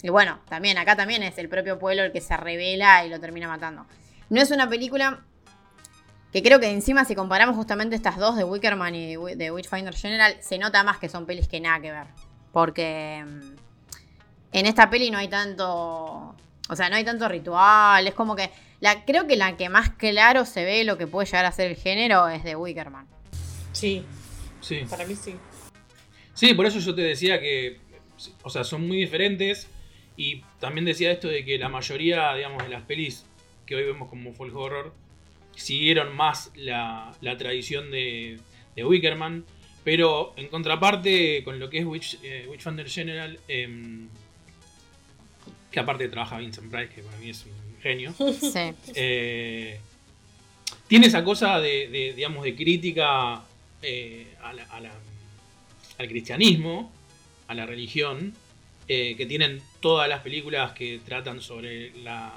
[0.01, 3.19] Y bueno, también, acá también es el propio pueblo el que se revela y lo
[3.21, 3.85] termina matando.
[4.29, 5.21] No es una película
[6.33, 9.51] que creo que encima si comparamos justamente estas dos de Wickerman y de Wi- de
[9.51, 12.07] Witchfinder General, se nota más que son pelis que nada que ver.
[12.51, 13.55] Porque mm,
[14.53, 16.32] en esta peli no hay tanto...
[16.73, 18.05] O sea, no hay tanto ritual.
[18.07, 18.49] Es como que...
[18.81, 21.71] La, creo que la que más claro se ve lo que puede llegar a ser
[21.71, 23.07] el género es de Wickerman.
[23.71, 24.03] Sí,
[24.59, 24.81] Sí.
[24.89, 25.35] para mí sí.
[26.33, 27.79] Sí, por eso yo te decía que,
[28.43, 29.69] o sea, son muy diferentes.
[30.17, 33.25] Y también decía esto de que la mayoría, digamos, de las pelis
[33.65, 34.93] que hoy vemos como folk horror
[35.55, 38.39] siguieron más la, la tradición de,
[38.75, 39.45] de Wickerman.
[39.83, 44.07] Pero en contraparte, con lo que es Witch, eh, Witchfinder General, em,
[45.73, 48.13] que aparte trabaja Vincent Price, que para mí es un genio.
[48.39, 48.73] Sí.
[48.95, 49.79] Eh,
[50.87, 53.41] tiene esa cosa de, de, digamos, de crítica
[53.81, 54.93] eh, a la- a la-
[55.97, 56.91] al cristianismo,
[57.47, 58.33] a la religión,
[58.87, 62.31] eh, que tienen todas las películas que tratan sobre la,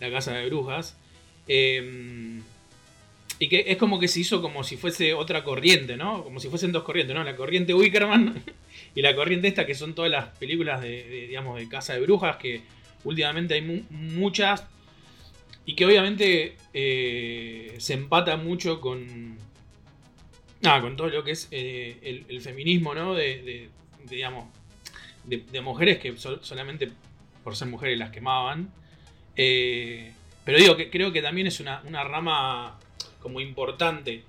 [0.00, 0.96] la casa de brujas.
[1.48, 2.40] Eh,
[3.38, 6.24] y que es como que se hizo como si fuese otra corriente, ¿no?
[6.24, 7.22] Como si fuesen dos corrientes, ¿no?
[7.22, 8.42] La corriente Wickerman
[8.94, 12.36] y la corriente esta, que son todas las películas de, digamos, de casa de brujas,
[12.36, 12.62] que
[13.04, 14.64] últimamente hay mu- muchas
[15.66, 19.36] y que obviamente eh, se empata mucho con.
[20.64, 23.14] Ah, con todo lo que es eh, el, feminismo, ¿no?
[23.14, 23.68] De, de-
[24.08, 24.48] digamos.
[25.24, 26.88] De, mujeres que sol- solamente
[27.44, 28.70] por ser mujeres las quemaban.
[29.36, 30.12] Eh,
[30.44, 32.78] pero digo que creo que también es una, una rama
[33.26, 34.22] como importante.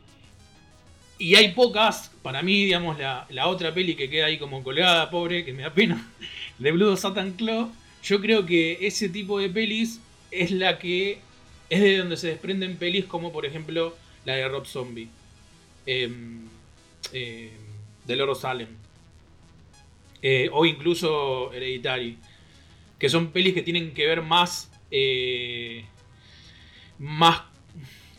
[1.19, 5.09] Y hay pocas, para mí, digamos, la, la otra peli que queda ahí como colgada,
[5.11, 6.11] pobre, que me da pena,
[6.57, 7.71] de Blue Satan Claw.
[8.01, 11.23] Yo creo que ese tipo de pelis es la que
[11.69, 15.09] es de donde se desprenden pelis como por ejemplo la de Rob Zombie.
[15.85, 16.49] em,
[17.13, 17.51] em,
[18.07, 18.69] Lord of Salem.
[20.21, 22.17] Eh, o incluso Hereditary.
[22.99, 24.71] Que son pelis que tienen que ver más.
[24.91, 25.85] eh,
[26.97, 27.41] más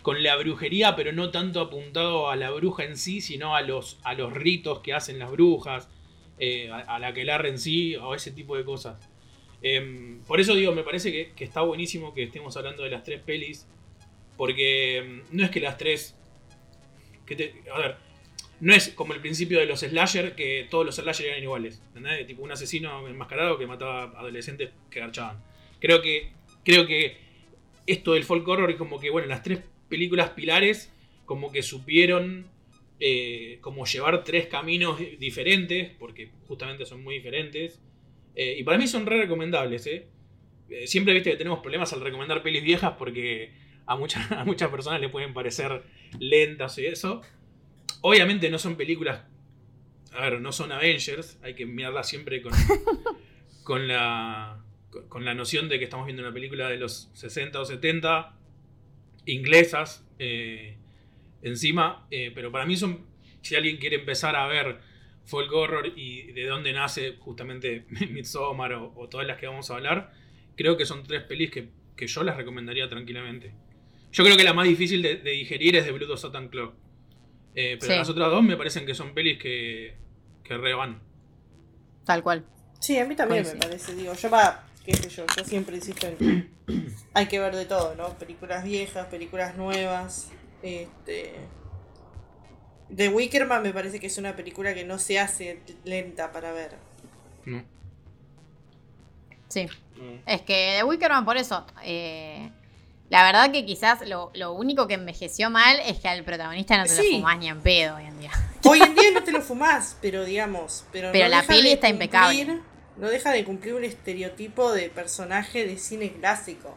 [0.08, 3.98] con la brujería, pero no tanto apuntado a la bruja en sí, sino a los,
[4.04, 5.90] a los ritos que hacen las brujas,
[6.38, 9.06] eh, a, la que en sí, o ese tipo de cosas.
[9.60, 13.04] Em, por eso digo, me parece que, que está buenísimo que estemos hablando de las
[13.04, 13.66] tres pelis.
[14.38, 16.16] Porque em, no es que las tres.
[17.26, 17.96] que a ver,
[18.60, 21.82] no es como el principio de los slasher, que todos los slasher eran iguales.
[21.88, 22.26] ¿entendés?
[22.26, 25.44] Tipo un asesino enmascarado que mataba adolescentes que garchaban.
[25.80, 26.32] Creo que.
[26.64, 27.18] Creo que
[27.86, 30.92] esto del folk horror es como que, bueno, las tres películas pilares,
[31.26, 32.46] como que supieron.
[33.00, 37.80] eh, como llevar tres caminos diferentes, porque justamente son muy diferentes.
[38.34, 40.06] Eh, y para mí son re recomendables, ¿eh?
[40.68, 43.52] Eh, Siempre viste que tenemos problemas al recomendar pelis viejas porque
[43.86, 45.82] a, muchas a muchas personas le pueden parecer
[46.18, 47.22] lentas y eso.
[48.00, 49.22] Obviamente no son películas.
[50.12, 51.38] A ver, no son Avengers.
[51.42, 52.52] Hay que mirarlas siempre con,
[53.64, 57.60] con, la, con- con la noción de que estamos viendo una película de los 60
[57.60, 58.34] o 70
[59.32, 60.76] inglesas eh,
[61.42, 62.06] encima.
[62.10, 63.06] eh, pero para mí son.
[63.42, 64.78] Si alguien quiere empezar a ver
[65.24, 69.74] folk horror y de dónde nace justamente Midsommar o, o todas las que vamos a
[69.76, 70.12] hablar,
[70.56, 73.52] creo que son tres pelis que, que yo las recomendaría tranquilamente.
[74.10, 76.74] Yo creo que la más difícil de, de digerir es de Blood of Satan Club.
[77.54, 77.88] pero Sí.
[77.88, 79.96] las otras dos me parecen que son pelis que,
[80.42, 81.00] que re van.
[82.04, 82.44] Tal cual.
[82.80, 86.06] Sí, a mí también me parece, digo, yo va, qué sé yo, yo siempre insisto
[86.20, 86.50] en
[87.14, 88.08] hay que ver de todo, ¿no?
[88.18, 90.28] Películas viejas, películas nuevas,
[90.62, 91.34] este
[92.94, 96.72] The Wickerman me parece que es una película que no se hace lenta para ver.
[97.44, 97.62] ¿no?
[99.48, 99.66] Sí.
[99.96, 100.20] Mm.
[100.26, 101.66] Es que The Wickerman, por eso.
[101.84, 102.50] eh,
[103.10, 106.84] la verdad que quizás lo, lo único que envejeció mal es que al protagonista no
[106.84, 107.12] te Sí.
[107.12, 108.30] lo fumás ni en pedo hoy en día.
[108.64, 110.84] Hoy en día no te lo fumás, pero digamos.
[110.92, 112.60] Pero, Pero no la peli de está impecable.
[112.98, 116.76] No deja de cumplir un estereotipo de personaje de cine clásico.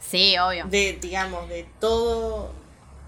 [0.00, 0.66] Sí, obvio.
[0.66, 2.52] De, digamos, de todo.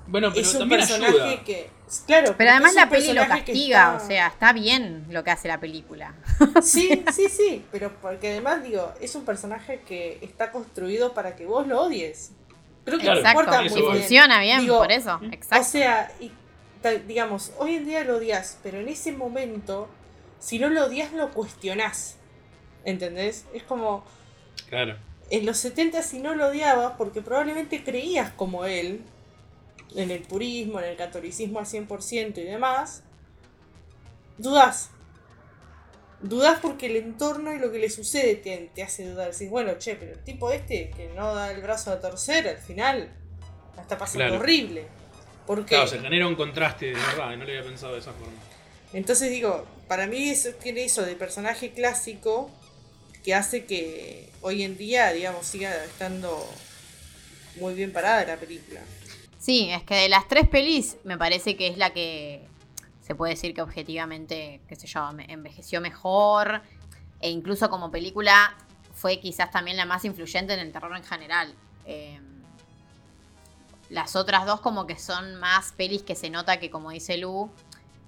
[0.06, 1.44] Bueno, pero es un también personaje ayuda.
[1.44, 1.70] que.
[2.06, 5.48] Claro, Pero además la peli lo castiga, está- o sea, está bien lo que hace
[5.48, 6.14] la película.
[6.62, 11.46] Sí, sí, sí, pero porque además digo, es un personaje que está construido para que
[11.46, 12.30] vos lo odies.
[12.84, 13.84] Creo que Exacto, muy bien.
[13.92, 15.18] funciona bien, Digo, por eso.
[15.20, 15.64] O Exacto.
[15.64, 16.30] sea, y,
[16.80, 19.88] ta- digamos, hoy en día lo odias, pero en ese momento,
[20.40, 22.16] si no lo odias, lo cuestionás.
[22.84, 23.44] ¿Entendés?
[23.54, 24.04] Es como,
[24.68, 24.96] Claro.
[25.30, 29.02] en los 70 si no lo odiabas, porque probablemente creías como él,
[29.94, 33.02] en el purismo, en el catolicismo al 100% y demás,
[34.38, 34.90] dudás.
[36.22, 39.32] Dudás porque el entorno y lo que le sucede te, te hace dudar.
[39.32, 42.58] Decís, bueno, che, pero el tipo este que no da el brazo a torcer, al
[42.58, 43.10] final
[43.74, 44.40] la está pasando Claro.
[44.40, 44.86] horrible.
[45.46, 48.34] Porque Claro, se genera un contraste de verdad, no lo había pensado de esa forma.
[48.92, 52.48] entonces digo, para mí eso tiene eso de personaje clásico
[53.24, 56.48] que hace que hoy en día, digamos, siga estando
[57.56, 58.82] muy bien parada la película.
[59.40, 62.46] Sí, es que de las tres pelis me parece que es la que
[63.00, 66.62] se puede decir que objetivamente, qué sé yo, envejeció mejor.
[67.20, 68.56] E incluso como película
[68.94, 71.52] fue quizás también la más influyente en el terror en general.
[71.86, 72.20] Eh,
[73.88, 77.50] las otras dos como que son más pelis que se nota que, como dice Lu,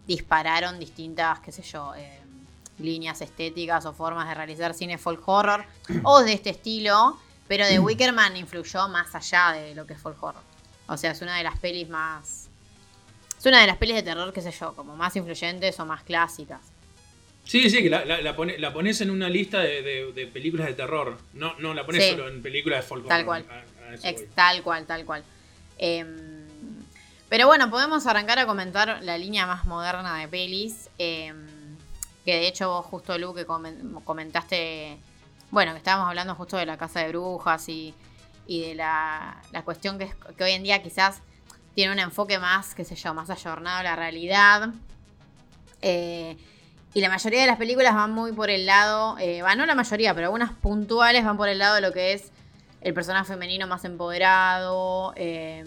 [0.06, 2.18] dispararon distintas, qué sé yo, eh,
[2.78, 5.64] líneas estéticas o formas de realizar cine folk horror
[6.04, 7.18] o de este estilo.
[7.48, 10.42] Pero The Wickerman influyó más allá de lo que es folk horror.
[10.88, 12.48] O sea, es una de las pelis más.
[13.38, 16.02] Es una de las pelis de terror, qué sé yo, como más influyentes o más
[16.04, 16.60] clásicas.
[17.44, 20.26] Sí, sí, que la, la, la pone- la pones en una lista de, de- de
[20.28, 21.18] películas de terror.
[21.34, 22.10] No, no la pones Sí.
[22.10, 23.44] solo en películas de folk Tal horror.
[23.44, 23.64] cual.
[23.80, 24.30] A- a eso Ex- voy.
[24.34, 25.24] tal cual, tal cual.
[25.78, 26.31] Em,
[27.32, 30.90] pero bueno, podemos arrancar a comentar la línea más moderna de pelis.
[30.98, 31.46] em,
[32.26, 34.98] que de hecho vos justo, Lu, que comen- comentaste,
[35.50, 37.94] bueno, que estábamos hablando justo de la casa de brujas y,
[38.46, 40.14] de la, cuestión que,
[40.44, 41.22] hoy en día quizás
[41.74, 44.68] tiene un enfoque más, qué sé yo, más ayornado a la realidad.
[45.80, 46.36] Eh,
[46.92, 49.74] y la mayoría de las películas van muy por el lado, eh, va, no la
[49.74, 52.30] mayoría, pero algunas puntuales van por el lado de lo que es
[52.82, 55.64] el personaje femenino más empoderado eh,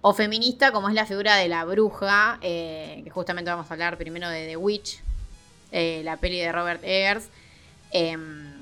[0.00, 3.96] o feminista, como es la figura de la bruja, eh, que justamente vamos a hablar
[3.98, 5.00] primero de The Witch,
[5.72, 7.28] eh, la peli de Robert Eggers.
[7.92, 8.52] em,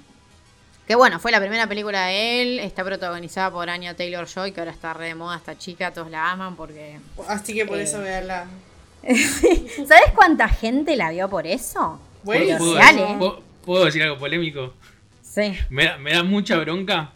[0.86, 4.60] que bueno, fue la primera película de él, está protagonizada por Anya Taylor Joy, que
[4.60, 6.98] ahora está re de moda esta chica, todos la aman porque...
[7.26, 7.84] Así que por Eh.
[7.84, 8.46] eso veanla.
[9.02, 12.00] ¿Sabes cuánta gente la vio por eso?
[12.22, 12.58] Buenísimo.
[12.58, 13.16] ¿Puedo, ¿eh?
[13.18, 14.74] ¿puedo- puedo decir algo polémico?
[15.22, 15.56] Sí.
[15.70, 17.10] Me da, me da mucha bronca.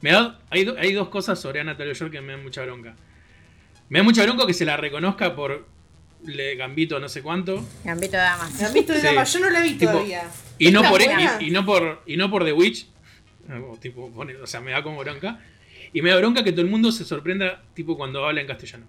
[0.00, 2.94] Me da, hay, do- hay dos cosas sobre Anna Taylor-Joy que me dan mucha bronca.
[3.92, 5.66] Me da mucha bronca que se la reconozca por
[6.24, 7.62] le Gambito no sé cuánto.
[7.84, 8.58] Gambito de damas.
[8.58, 9.04] ¿La has visto de Sí.
[9.06, 9.24] dama?
[9.24, 10.30] Yo no la vi Tipo, todavía.
[10.58, 12.86] Y no, ¿Está por, y, y no por y no por The Witch.
[13.70, 15.40] O, tipo, pone- o sea, me da como bronca.
[15.92, 18.86] Y me da bronca que todo el mundo se sorprenda tipo cuando habla en castellano.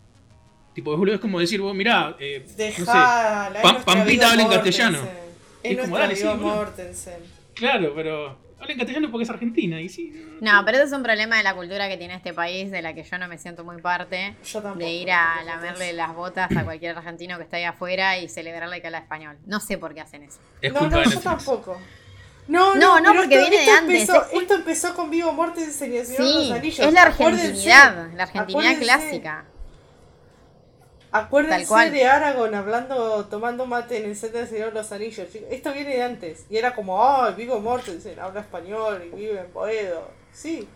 [0.74, 4.41] Tipo, es como decir, vos, mirá, eh, no sé, Dejala, es Pam- nuestra Pampita habla
[4.43, 4.99] en castellano.
[5.64, 6.24] Es Es como, dale, sí.
[6.24, 7.20] Mortensen.
[7.56, 10.11] claro, pero habla en castellano porque es argentina y sí.
[10.41, 12.93] No, pero ese es un problema de la cultura que tiene este país, de la
[12.93, 14.36] que yo no me siento muy parte.
[14.45, 14.84] Yo tampoco.
[14.86, 18.82] De ir a lamerle las botas a cualquier argentino que está ahí afuera y celebrarle
[18.82, 19.38] que habla español.
[19.45, 20.39] No sé por qué hacen eso.
[20.61, 21.80] Es no, no, yo tampoco.
[22.47, 25.09] No, No, no, pero porque esto- viene de esto antes, Empezó, es- esto empezó con
[25.09, 26.80] Vivo Mortensen y el Señor de los Anillos.
[26.88, 28.84] es la Acuérdense, argentinidad, la argentinidad acuérdense.
[28.84, 29.45] clásica.
[31.14, 31.91] Acuérdense Tal cual.
[31.91, 35.32] de Aragorn hablando, tomando mate en el set del Señor de los Anillos.
[35.32, 35.47] chicos.
[35.51, 36.45] Esto viene de antes.
[36.49, 40.11] Y era como, ay, Vigo Mortensen habla español y vive en Boedo.
[40.32, 40.68] Sí.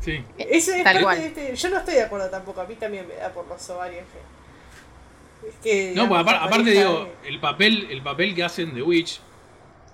[0.00, 0.24] Sí.
[0.36, 1.18] Es Tal parte cual.
[1.18, 2.60] de este- Yo no estoy de acuerdo tampoco.
[2.60, 4.04] A mí también me da por los ovarios.
[4.12, 5.92] que- Es que.
[5.94, 9.20] No, pues aparte pareja digo, el papel, el papel que hacen The Witch,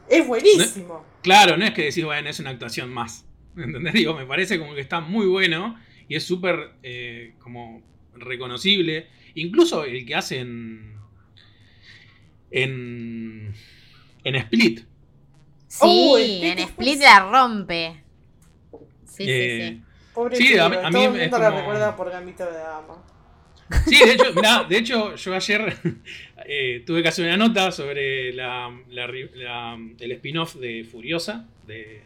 [0.08, 1.04] Es buenísimo.
[1.22, 3.26] claro, no es que decís, bueno, es una actuación más.
[3.56, 3.92] ¿Entendés?
[3.92, 5.78] Digo, me parece como que está muy bueno
[6.08, 7.82] y es súper eh, como
[8.14, 9.08] reconocible.
[9.34, 10.94] Incluso el que hace en.
[12.50, 13.52] En.
[14.24, 14.80] En Split.
[15.66, 18.02] Sí, Oh, Split en Split la rompe.
[19.06, 19.82] Sí, Eh, sí, sí.
[20.14, 22.52] Pobre Sí, tío, a mí- a mí todo el mundo la recuerda por Gambito de
[22.58, 23.02] Dama.
[23.86, 25.76] Sí, de hecho, mirá, de hecho yo ayer
[26.46, 31.46] eh, tuve que hacer una nota sobre la, la ri- la- el spin-off de Furiosa,
[31.66, 32.02] de,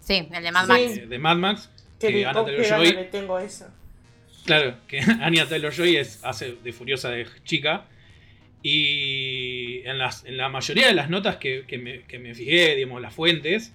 [0.00, 0.68] Sí, el de Mad Sí.
[0.68, 0.94] Max.
[0.96, 1.70] de, de Mad Max.
[1.98, 3.66] Que que con qué Taylor-Joy- ganas le tengo a eso.
[4.44, 7.86] Claro, que Anya Taylor Joy es, hace de Furiosa de chica.
[8.62, 13.12] Y en, la mayoría de las notas que, que me, que me fijé, digamos, las
[13.12, 13.74] fuentes,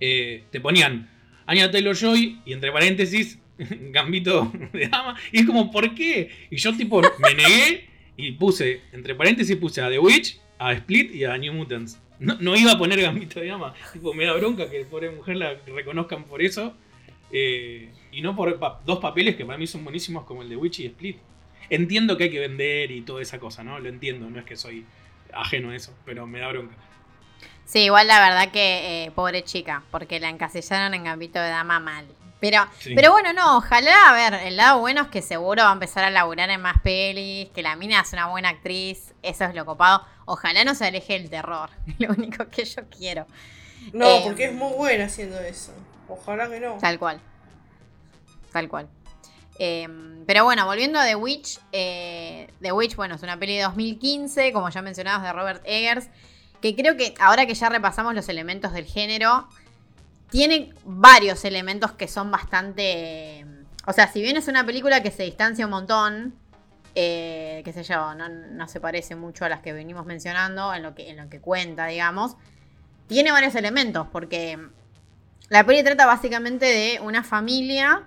[0.00, 1.08] eh, te ponían
[1.46, 5.16] Anya Taylor Joy y entre paréntesis Gambito de Dama.
[5.32, 6.30] Y es como, ¿por qué?
[6.50, 11.14] Y yo tipo me negué y puse, entre paréntesis puse a The Witch, a Split
[11.14, 12.00] y a New Mutants.
[12.18, 13.74] No, no iba a poner Gambito de Dama.
[13.92, 16.74] Tipo, me da bronca que pobre mujer la reconozcan por eso.
[17.38, 20.56] Eh, y no por pa- dos papeles que para mí son buenísimos como el de
[20.56, 21.18] Witch y Split.
[21.68, 23.78] Entiendo que hay que vender y toda esa cosa, ¿no?
[23.78, 24.86] Lo entiendo, no es que soy
[25.34, 26.74] ajeno a eso, pero me da bronca.
[27.66, 31.78] Sí, igual la verdad que eh, pobre chica, porque la encasillaron en Gambito de Dama
[31.80, 32.06] mal.
[32.40, 32.94] Pero, Sí.
[32.94, 36.04] pero bueno, no, ojalá, a ver, el lado bueno es que seguro va a empezar
[36.04, 39.64] a laburar en más pelis, que la mina es una buena actriz, eso es lo
[39.66, 40.04] copado.
[40.26, 41.68] Ojalá no se aleje el terror,
[41.98, 43.26] lo único que yo quiero.
[43.92, 45.72] No, Eh, porque es muy buena haciendo eso.
[46.08, 46.78] Ojalá que no.
[46.78, 47.20] Tal cual.
[48.52, 48.88] Tal cual.
[49.58, 49.88] Eh,
[50.26, 51.58] pero bueno, volviendo a The Witch.
[51.72, 56.08] eh, The Witch, bueno, es una peli de 2015, como ya mencionabas, de Robert Eggers.
[56.60, 59.48] Que creo que ahora que ya repasamos los elementos del género,
[60.30, 63.46] tiene varios elementos que son bastante.
[63.86, 66.34] O sea, si bien es una película que se distancia un montón,
[66.94, 70.82] eh, qué sé yo, no, no se parece mucho a las que venimos mencionando en
[70.82, 72.36] lo que, en lo que cuenta, digamos,
[73.06, 74.58] tiene varios elementos, porque
[75.48, 78.02] la peli trata básicamente de una familia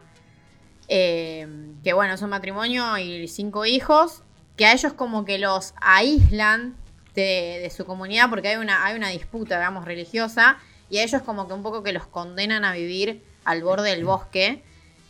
[0.88, 1.48] eh,
[1.84, 4.24] que, bueno, es un matrimonio y cinco hijos,
[4.58, 6.76] que a ellos como que los aíslan
[7.16, 10.58] de, de su comunidad porque hay una, hay una disputa, digamos, religiosa,
[10.90, 14.06] y a ellos como que un poco que los condenan a vivir al borde del
[14.06, 14.64] bosque.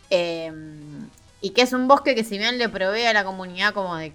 [0.10, 0.52] eh,
[1.42, 4.14] y que es un bosque que si bien le provee a la comunidad como de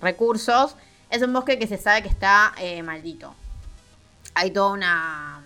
[0.00, 0.74] recursos,
[1.10, 3.34] es un bosque que se sabe que está eh, maldito.
[4.34, 5.42] Hay toda una,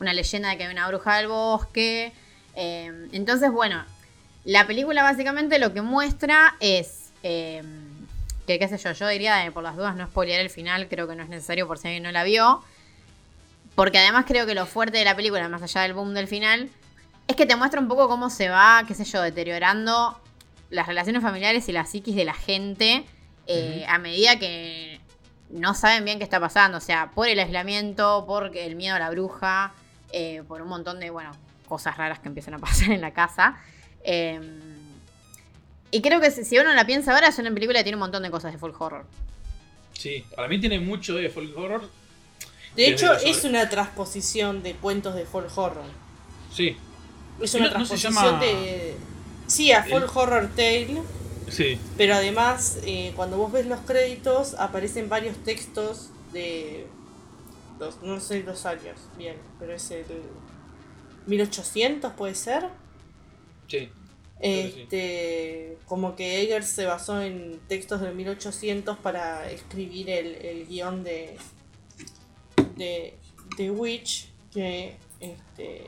[0.00, 2.12] una leyenda de que hay una bruja del bosque.
[2.54, 3.84] eh, entonces, bueno,
[4.44, 7.62] la película básicamente lo que muestra es eh,
[8.46, 11.08] que, qué sé yo, yo diría, eh, por las dudas, no spoilear el final, creo
[11.08, 12.62] que no es necesario por si alguien no la vio.
[13.74, 16.70] Porque además creo que lo fuerte de la película, más allá del boom del final,
[17.26, 20.18] es que te muestra un poco cómo se va, qué sé yo, deteriorando
[20.70, 23.04] las relaciones familiares y la psiquis de la gente
[23.46, 25.00] eh, a medida que
[25.50, 26.78] no saben bien qué está pasando.
[26.78, 29.72] O sea, por el aislamiento, por el miedo a la bruja,
[30.12, 31.32] eh, por un montón de, bueno,
[31.68, 33.56] cosas raras que empiezan a pasar en la casa.
[34.04, 34.40] Eh,
[35.90, 38.00] y creo que si, si uno la piensa ahora, es una película que tiene un
[38.00, 39.04] montón de cosas de folk horror.
[39.92, 41.88] Sí, para mí tiene mucho de folk horror.
[42.74, 45.84] De hecho, es una transposición de cuentos de folk horror.
[46.52, 46.76] Sí,
[47.40, 48.96] Es No- una no se transposición llama- de.
[49.46, 51.02] Sí, a folk horror tale.
[51.48, 51.78] sí.
[51.96, 56.86] Pero además, eh, cuando vos ves los créditos, aparecen varios textos de.
[57.78, 60.04] Los, no sé los años, bien, pero es el.
[61.26, 62.68] 1800, puede ser.
[63.68, 63.90] Sí.
[64.38, 71.02] Este, como que Eggers se basó en textos del 1800 para escribir el, el guion
[71.02, 71.38] de,
[72.76, 73.16] de
[73.56, 75.84] The Witch, que este,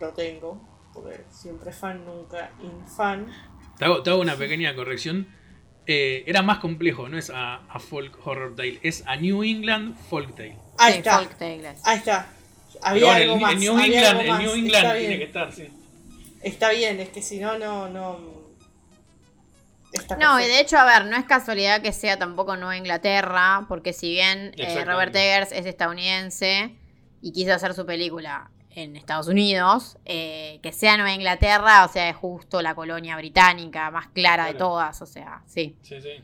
[0.00, 0.60] lo tengo,
[0.92, 3.32] porque siempre fan, nunca infan.
[3.78, 5.28] Te hago, te hago una pequeña corrección.
[5.86, 9.96] Eh, era más complejo, no es a, a Folk Horror Tale, es a New England
[10.08, 10.56] Folk Tale.
[10.78, 11.36] Ahí Sí, está, folk
[11.84, 12.26] ahí está.
[12.82, 13.52] Había bueno, algo el, más.
[13.52, 15.18] el New había England, algo el New England está tiene bien.
[15.18, 15.68] que estar, sí.
[16.42, 18.44] Está bien, es que si no, no, no.
[20.18, 23.92] No, y de hecho, a ver, no es casualidad que sea tampoco Nueva Inglaterra, porque
[23.92, 24.84] si bien eh.
[24.84, 26.74] Robert Eggers es estadounidense
[27.22, 32.08] y quiso hacer su película en Estados Unidos, eh, que sea Nueva Inglaterra, o sea,
[32.08, 35.76] es justo la colonia británica más clara de todas, o sea, sí.
[35.82, 36.22] Sí, sí.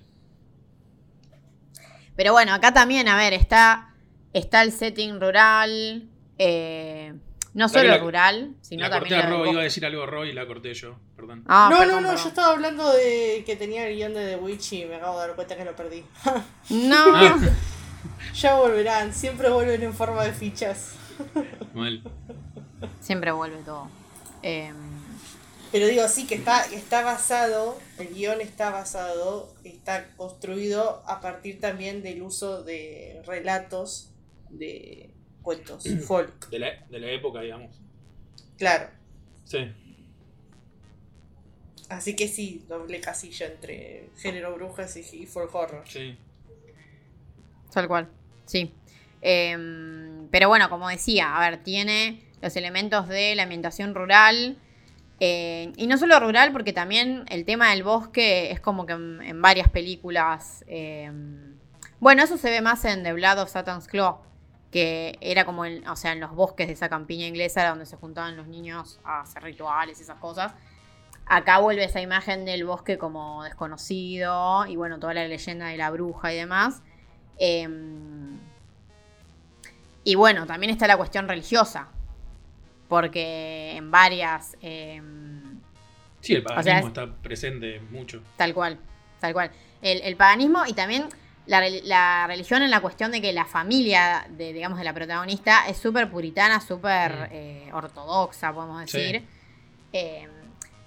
[2.16, 3.94] Pero bueno, acá también, a ver, está,
[4.32, 7.14] está el setting rural, eh,
[7.55, 9.20] no solo la- rural, sino la corté también...
[9.26, 9.53] a lo del Ro, bosque.
[9.53, 11.44] iba a decir algo Ro y la corté yo, perdón.
[11.48, 12.22] Ah, no, perdón, no, no, perdón.
[12.24, 15.26] yo estaba hablando de que tenía el guion de The Witch y me acabo de
[15.28, 16.05] dar cuenta que lo perdí.
[16.70, 17.38] No, Ah,
[18.34, 20.94] ya volverán, siempre vuelven en forma de fichas.
[21.74, 22.03] mal.
[23.01, 23.89] Siempre vuelve todo.
[24.43, 24.74] Em,
[25.72, 31.61] Pero digo, sí, que está, está basado, el guion está basado, está construido a partir
[31.61, 34.11] también del uso de relatos
[34.49, 35.11] de
[35.43, 36.49] cuentos folk.
[36.51, 37.76] De la, de la época, digamos.
[38.59, 38.91] Claro.
[39.45, 39.72] Sí.
[41.89, 45.85] Así que sí, doble casilla entre género brujas y, y folk horror.
[45.89, 46.16] Sí.
[47.72, 48.09] Tal cual,
[48.47, 48.72] sí.
[49.22, 54.59] Em, pero bueno, como decía, a ver, tiene los elementos de la ambientación rural.
[55.22, 59.43] eh, y no solo rural, porque también el tema del bosque es como que en,
[59.43, 60.64] varias películas.
[60.66, 61.57] em,
[62.01, 64.20] bueno, eso se ve más en The Blood of Satan's Claw,
[64.70, 67.97] que era como, en, o sea, en los bosques de esa campiña inglesa, donde se
[67.97, 70.55] juntaban los niños a hacer rituales y esas cosas.
[71.26, 75.91] Acá vuelve esa imagen del bosque como desconocido y bueno, toda la leyenda de la
[75.91, 76.82] bruja y demás.
[77.38, 78.38] Em,
[80.05, 81.88] Y bueno, también está la cuestión religiosa.
[82.91, 84.57] Porque en varias.
[84.61, 85.01] eh,
[86.20, 88.22] Sí, el paganismo O sea, es- está presente mucho.
[88.36, 88.78] Tal cual,
[89.20, 89.51] tal cual.
[89.80, 91.07] El, el paganismo y también
[91.47, 94.93] la, rel- la religión en la cuestión de que la familia de, digamos, de la
[94.93, 97.28] protagonista es súper puritana, súper Mm.
[97.30, 98.99] eh, ortodoxa, podemos Sí.
[98.99, 99.22] decir.
[99.95, 100.28] Eh,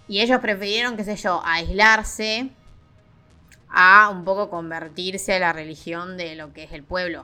[0.07, 2.49] y ellos prefirieron, qué sé yo, aislarse
[3.69, 7.21] a un poco convertirse a la religión de lo que es el pueblo.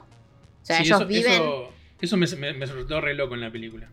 [0.62, 1.32] O sea, Sí, ellos eso, viven...
[1.42, 1.70] Eso,
[2.00, 3.86] eso me, me, me resultó re loco en la película.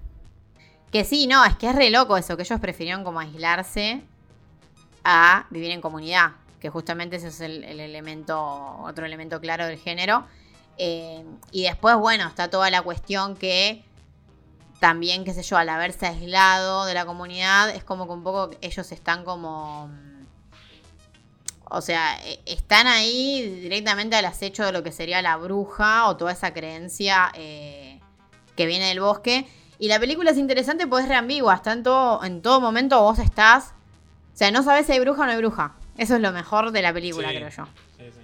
[0.92, 4.02] Que sí, no, es que es re loco eso, que ellos prefirieron como aislarse
[5.04, 6.32] a vivir en comunidad,
[6.62, 10.26] que justamente ese es el, el elemento, otro elemento claro del género.
[10.78, 13.84] Eh, y después, bueno, está toda la cuestión que
[14.80, 18.52] también, qué sé yo, al haberse aislado de la comunidad, es como que un poco
[18.62, 19.88] ellos están como...
[19.88, 20.26] mm,
[21.70, 26.16] O sea, e- están ahí directamente al acecho de lo que sería la bruja o
[26.16, 28.00] toda esa creencia eh,
[28.56, 29.48] que viene del bosque.
[29.80, 31.56] Y la película es interesante porque es reambigua.
[31.56, 33.74] Está en todo, en todo momento vos estás.
[34.34, 35.76] O sea, no sabes si hay bruja o no hay bruja.
[35.98, 37.36] Eso es lo mejor de la película, Sí.
[37.36, 37.66] creo yo.
[37.98, 38.20] Sí, sí.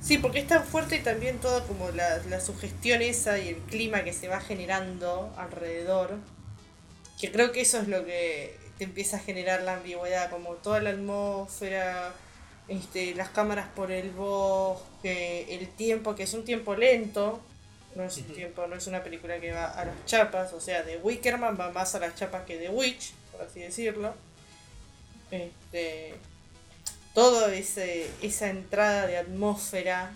[0.00, 4.02] Sí, porque es tan fuerte también toda como la, la sugestión esa y el clima
[4.02, 6.16] que se va generando alrededor.
[7.20, 10.80] Que creo que eso es lo que te empieza a generar la ambigüedad, como toda
[10.80, 12.12] la atmósfera,
[12.66, 17.40] este, las cámaras por el bosque, el tiempo, que es un tiempo lento.
[17.94, 20.96] No es tiempo, no es una película que va a las chapas, o sea, de
[20.96, 24.14] Wickerman va más a las chapas que de Witch, por así decirlo.
[25.30, 26.14] Este,
[27.14, 30.12] todo ese, esa entrada de atmósfera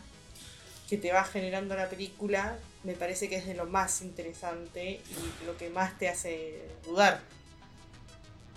[0.89, 2.57] que te va generando la película
[2.87, 7.21] me parece que es de lo más interesante y lo que más te hace dudar.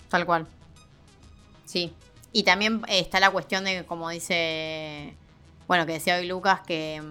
[0.07, 0.47] Tal cual.
[1.65, 1.93] Sí.
[2.31, 5.15] Y también está la cuestión de, como dice.
[5.67, 7.01] Bueno, que decía hoy Lucas, que.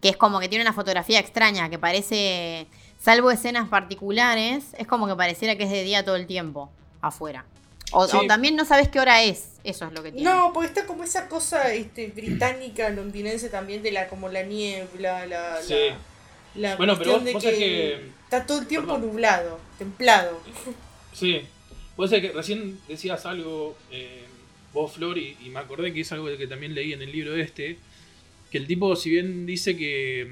[0.00, 2.66] Que es como que tiene una fotografía extraña, que parece.
[2.98, 6.70] Salvo escenas particulares, es como que pareciera que es de día todo el tiempo
[7.00, 7.44] afuera.
[7.92, 8.16] O, Sí.
[8.16, 9.54] o también no sabes qué hora es.
[9.64, 10.30] Eso es lo que tiene.
[10.30, 15.26] No, porque está como esa cosa este, británica, londinense también de la como la niebla,
[15.26, 15.74] la, Sí.
[16.54, 19.08] la, la Bueno, pero cuestión vos- de vos que, está todo el tiempo Perdón.
[19.08, 20.40] nublado, templado.
[21.12, 21.42] Sí.
[21.96, 24.24] Puede ser que recién decías algo, eh,
[24.72, 27.34] vos, Flor, y, y me acordé que es algo que también leí en el libro
[27.36, 27.76] este,
[28.50, 30.28] que el tipo, si bien dice que,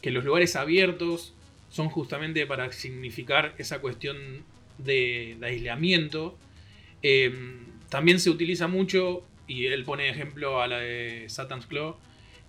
[0.00, 1.34] que los lugares abiertos
[1.70, 4.16] son justamente para significar esa cuestión
[4.78, 6.36] de, aislamiento,
[7.02, 7.32] eh,
[7.88, 11.96] también se utiliza mucho, y él pone ejemplo a la de Satan's Claw,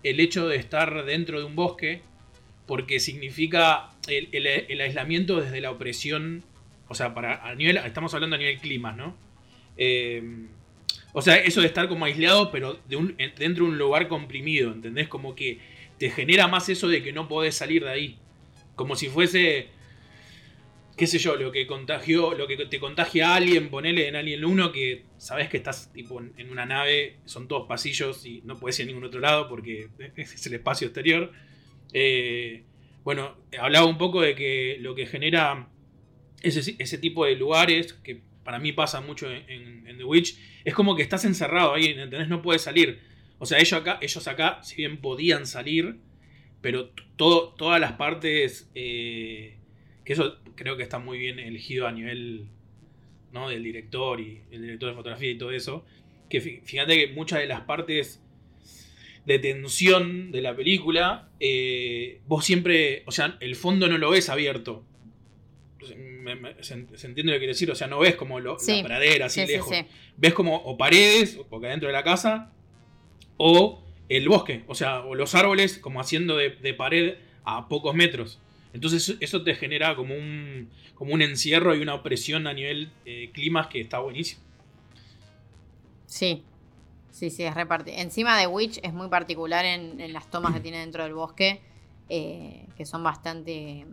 [0.04, 2.02] el hecho de estar dentro de un bosque,
[2.68, 6.44] porque significa el, aislamiento desde la opresión,
[6.88, 7.54] o sea, para
[7.86, 9.16] estamos hablando a nivel clima, ¿no?
[9.78, 10.24] Eh,
[11.14, 15.07] o sea, eso de estar como aislado, pero dentro de un lugar comprimido, ¿entendés?
[15.07, 15.59] Como que
[15.97, 18.18] te genera más eso de que no podés salir de ahí.
[18.76, 19.68] Como si fuese,
[20.95, 24.45] qué sé yo, lo que contagió, lo que te contagia a alguien, ponele en Alien
[24.45, 28.80] 1, que sabes que estás tipo en, una nave, son todos pasillos y no puedes
[28.80, 31.32] ir a ningún otro lado porque es el espacio exterior.
[31.91, 32.64] Eh,
[33.03, 35.68] bueno, hablaba un poco de que lo que genera
[36.41, 41.03] ese, tipo de lugares, que para mí pasa mucho en The Witch, es como que
[41.03, 42.28] estás encerrado ahí, ¿entendés?
[42.28, 42.99] No puedes salir.
[43.39, 45.97] O sea, ellos acá, ellos acá si bien podían salir,
[46.62, 49.57] pero todo, todas las partes, eh,
[50.05, 52.47] que eso creo que está muy bien elegido a nivel
[53.32, 53.49] ¿no?
[53.49, 55.86] del director y el director de fotografía y todo eso,
[56.30, 58.22] que fí- fíjate que muchas de las partes
[59.26, 64.30] de tensión de la película, eh, vos siempre, o sea, el fondo no lo ves
[64.30, 64.84] abierto.
[66.22, 68.82] Me- me- se, entiende lo que quiero decir, o sea, no ves como lo- Sí.
[68.82, 69.76] la pradera así Sí, sí, lejos.
[69.76, 69.86] sí.
[70.17, 72.51] Ves como o paredes, porque adentro de la casa,
[73.38, 77.95] o el bosque, o sea, o los árboles como haciendo de, de pared a pocos
[77.95, 78.39] metros.
[78.74, 83.30] Entonces eso te genera como un, como un encierro y una opresión a nivel eh,
[83.34, 84.41] climas que está buenísimo.
[86.05, 86.43] Sí,
[87.09, 87.97] sí, sí, es repartido.
[87.97, 91.61] Encima de Witch es muy particular en, en las tomas que tiene dentro del bosque,
[92.09, 93.86] eh, que son bastante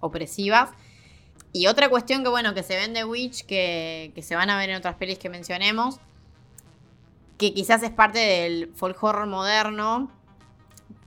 [0.00, 0.70] opresivas.
[1.54, 4.58] Y otra cuestión que, bueno, que se ven de Witch, que, que se van a
[4.58, 6.00] ver en otras pelis que mencionemos,
[7.38, 10.10] que quizás es parte del folk horror moderno,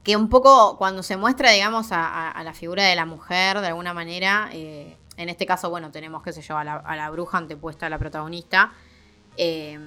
[0.04, 3.93] que un poco cuando se muestra, digamos, a la figura de la mujer, de alguna
[3.93, 7.38] manera, eh, en este caso, bueno, tenemos, qué sé yo, a la, a la bruja
[7.38, 8.72] antepuesta a la protagonista,
[9.36, 9.78] eh,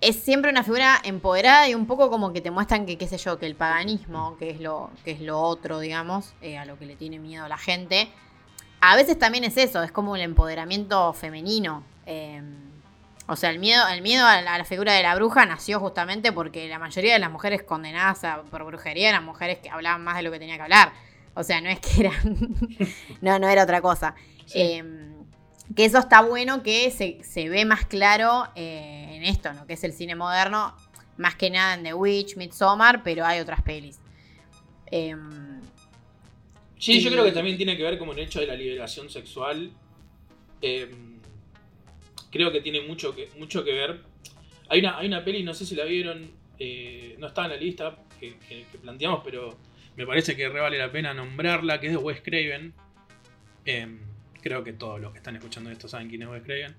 [0.00, 3.18] es siempre una figura empoderada y un poco como que te muestran que, qué sé
[3.18, 6.78] yo, que el paganismo, que es lo, que es lo otro, digamos, eh, a lo
[6.78, 8.08] que le tiene miedo la gente,
[8.92, 11.82] a veces también es eso, es como el empoderamiento femenino.
[12.06, 12.42] eh,
[13.26, 15.80] O sea, el miedo, el miedo a la, a la figura de la bruja nació
[15.80, 20.04] justamente porque la mayoría de las mujeres condenadas a- por brujería eran mujeres que hablaban
[20.04, 20.92] más de lo que tenía que hablar.
[21.34, 22.48] O sea, no es que eran.
[23.22, 24.14] no, no era otra cosa.
[24.54, 24.84] Eh,
[25.74, 29.66] que eso está bueno que se, se ve más claro eh, en esto, ¿no?
[29.66, 30.74] Que es el cine moderno,
[31.16, 33.98] más que nada en The Witch, Midsommar, pero hay otras pelis.
[34.90, 35.16] Eh,
[36.84, 39.70] Sí, yo creo que también tiene que ver con el hecho de la liberación sexual.
[40.60, 40.90] Eh,
[42.30, 44.02] creo que tiene mucho que, mucho que ver.
[44.68, 47.56] Hay una, hay una peli, no sé si la vieron, eh, no está en la
[47.56, 48.36] lista que,
[48.82, 49.56] planteamos, pero
[49.96, 52.74] me parece que re vale la pena nombrarla, que es de Wes Craven.
[53.64, 53.88] Eh,
[54.42, 56.74] creo que todos los que están escuchando esto saben quién es Wes Craven.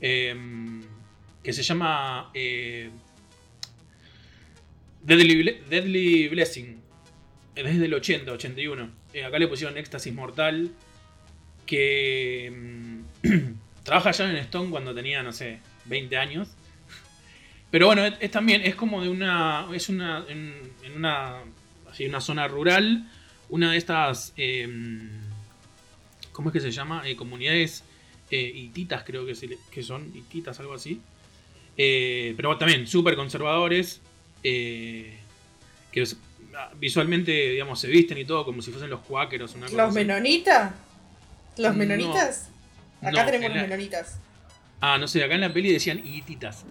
[0.00, 0.36] Eh,
[1.42, 2.90] que se llama eh,
[5.02, 6.80] Deadly, Deadly Blessing.
[7.56, 9.01] Es desde el 80, 81.
[9.12, 10.70] Eh, acá le pusieron Éxtasis Mortal.
[11.66, 12.52] Que
[13.22, 13.54] mm,
[13.84, 16.48] trabaja en Stone cuando tenía, no sé, 20 años.
[17.70, 19.66] Pero bueno, es, también, es como de una.
[19.74, 20.24] Es una.
[20.28, 20.54] En,
[20.84, 21.38] en una.
[21.90, 23.08] Así, una zona rural.
[23.48, 24.32] Una de estas.
[24.36, 25.08] em,
[26.32, 27.02] ¿Cómo es que se llama?
[27.06, 27.84] Eh, comunidades
[28.30, 29.34] eh, hititas, creo que,
[29.70, 30.10] que son.
[30.14, 31.00] Hititas, algo así.
[31.76, 34.00] Eh, pero también súper conservadores.
[34.42, 35.18] eh,
[35.92, 36.06] que
[36.78, 39.54] visualmente, digamos, se visten y todo como si fuesen los cuáqueros.
[39.54, 40.72] Una cosa ¿Los menonitas?
[41.56, 41.78] ¿Los No.
[41.78, 42.48] menonitas?
[43.00, 44.16] Acá No, tenemos en los la- menonitas.
[44.80, 46.64] Ah, no sé, acá en la peli decían hititas.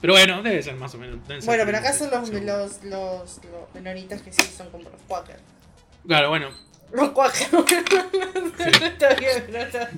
[0.00, 1.18] Pero bueno, debe ser más o menos.
[1.44, 5.40] Bueno, pero acá son los, los, los, los menonitas que sí son como los quakers.
[6.06, 6.50] Claro, bueno.
[6.92, 7.48] Los quakers.
[8.82, 9.90] Está bien, pero está-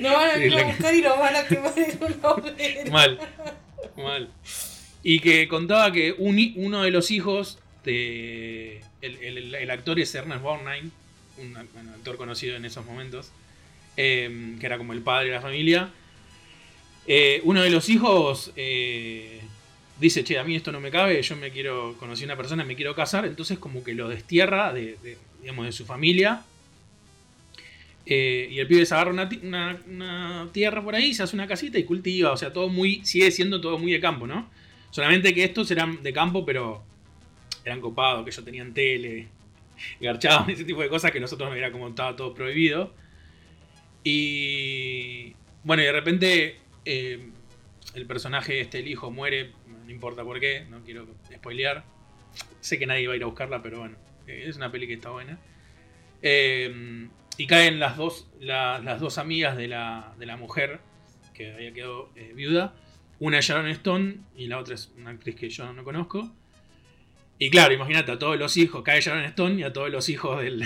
[0.00, 1.98] No van a Sí, ir a buscar y nos van a quemar en
[2.86, 2.92] un.
[2.92, 3.18] Mal.
[3.96, 4.30] Mal.
[5.02, 7.58] Y que contaba que un uno de los hijos
[7.88, 8.82] de.
[9.00, 10.90] El, actor es Ernest Borgnine,
[11.38, 13.30] un, ac- un actor conocido en esos momentos,
[13.96, 15.90] eh, que era como el padre de la familia.
[17.06, 19.40] Eh, uno de los hijos eh,
[19.98, 21.96] dice: Che, a mí esto no me cabe, yo me quiero.
[21.98, 23.24] Conocí a una persona, me quiero casar.
[23.24, 26.42] Entonces, como que lo destierra de, de, digamos, de su familia.
[28.10, 31.78] Eh, y el pibe se agarra una, una- tierra por ahí, se hace una casita
[31.78, 32.32] y cultiva.
[32.32, 33.04] O sea, todo muy.
[33.04, 34.48] Sigue siendo todo muy de campo, ¿no?
[34.90, 36.82] Solamente que estos eran de campo, pero
[37.64, 39.28] eran copados, que ellos tenían tele,
[40.00, 42.92] garchaban, ese tipo de cosas que nosotros era como estaba todo prohibido.
[44.04, 45.34] Y.
[45.64, 46.58] Bueno, y de repente.
[46.84, 47.30] eh,
[47.94, 49.52] el personaje, este, el hijo, muere.
[49.84, 51.84] No importa por qué, no quiero spoilear.
[52.60, 53.96] Sé que nadie va a ir a buscarla, pero bueno.
[54.26, 55.38] eh, es una peli que está buena.
[56.22, 60.80] Eh, y caen las dos, la- las dos amigas de la, de la mujer
[61.34, 62.74] que había quedado viuda.
[63.20, 66.30] Una es Sharon Stone y la otra es una actriz que yo no conozco.
[67.38, 70.42] Y claro, imagínate, a todos los hijos, cae Sharon Stone y a todos los hijos
[70.42, 70.64] del,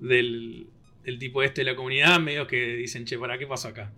[0.00, 3.92] del, tipo este de la comunidad, medio que dicen, che, ¿para qué pasó acá?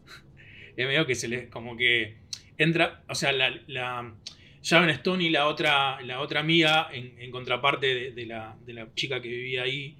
[0.77, 2.17] Es medio que se les, como que
[2.57, 4.15] entra, o sea, la,
[4.61, 8.93] Sharon Stone y la otra, la otra amiga, en, contraparte de, de la, de la
[8.95, 9.97] chica que vivía ahí,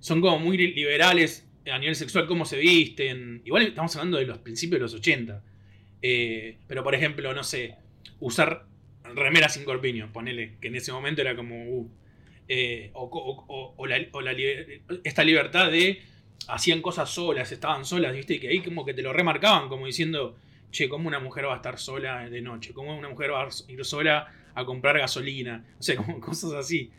[0.00, 3.42] son como muy liberales a nivel sexual, cómo se visten.
[3.44, 5.42] Igual estamos hablando de los principios de los 80.
[6.02, 7.76] Eh, pero por ejemplo, no sé,
[8.20, 8.66] usar
[9.14, 11.90] remera sin corpiño, ponele, que en ese momento era como, uh,
[12.48, 13.96] eh, o, la,
[15.04, 16.02] esta libertad de
[16.48, 18.34] hacían cosas solas, estaban solas, ¿viste?
[18.34, 20.36] Y que ahí como que te lo remarcaban, como diciendo,
[20.70, 22.72] che, ¿cómo una mujer va a estar sola de noche?
[22.72, 25.64] ¿Cómo una mujer va a ir sola a comprar gasolina?
[25.78, 26.90] O sea, como cosas así.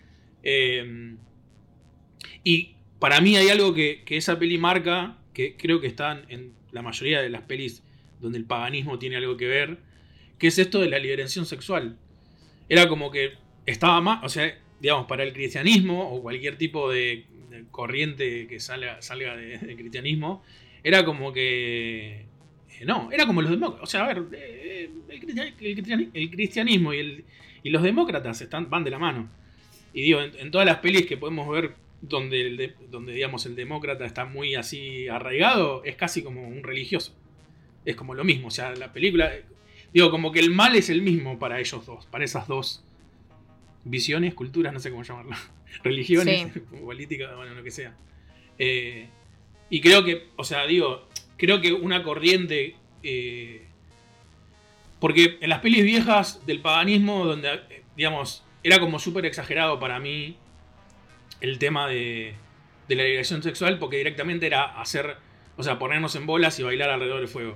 [0.44, 1.16] Eh,
[2.44, 6.54] y para mí hay algo que, que esa peli marca, que creo que está en
[6.72, 7.84] la mayoría de las pelis
[8.20, 9.78] donde el paganismo tiene algo que ver,
[10.38, 11.98] que es esto de la liberación sexual.
[12.70, 13.34] Era como que
[13.66, 18.60] estaba más, o sea, digamos, para el cristianismo o cualquier tipo de, de corriente que
[18.60, 20.44] salga, salga de- del cristianismo,
[20.84, 22.26] era como que...
[22.80, 23.84] eh, no, era como los demócratas.
[23.84, 27.26] O sea, a ver, eh, el, cristian- el cristiani- el cristianismo y, el-
[27.64, 29.30] y los demócratas están, van de la mano.
[29.94, 34.06] Y digo, en, todas las pelis que podemos ver donde, de- donde digamos, el demócrata
[34.06, 37.16] está muy así arraigado, es casi como un religioso.
[37.86, 39.32] Es como lo mismo, o sea, la película...
[39.94, 42.84] Digo, como que el mal es el mismo para ellos dos, para esas dos
[43.84, 45.36] visiones, culturas, no sé cómo llamarlo.
[45.84, 46.52] Religiones,
[46.86, 47.96] política, bueno, lo que sea.
[48.60, 49.08] Eh,
[49.70, 51.08] y creo que, o sea, digo,
[51.38, 52.76] creo que una corriente...
[53.04, 53.64] eh,
[55.00, 57.60] porque en las pelis viejas del paganismo, donde,
[57.96, 60.36] digamos, era como súper exagerado para mí
[61.40, 62.34] el tema de,
[62.88, 65.18] de la liberación sexual, porque directamente era hacer,
[65.56, 67.56] o sea, ponernos en bolas y bailar alrededor del fuego.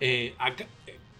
[0.00, 0.66] Eh, acá-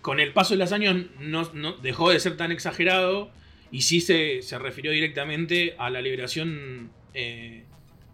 [0.08, 1.44] con el paso de los años no,
[1.82, 3.30] dejó de ser tan exagerado
[3.70, 7.64] y sí se, se refirió directamente a la liberación eh,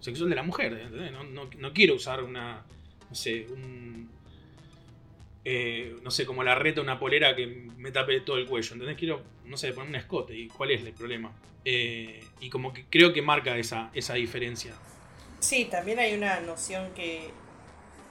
[0.01, 0.91] sexual de la mujer.
[1.13, 2.65] No, no- no quiero usar una,
[3.09, 3.47] no sé,
[5.45, 8.73] eh, no sé, como la reta una polera que me tape todo el cuello.
[8.73, 8.99] ¿Entendés?
[8.99, 10.37] Quiero, no sé, poner un escote.
[10.37, 11.31] ¿Y cuál es el problema?
[11.65, 14.75] Eh, y como que creo que marca esa, esa diferencia.
[15.39, 17.29] Sí, también hay una noción que,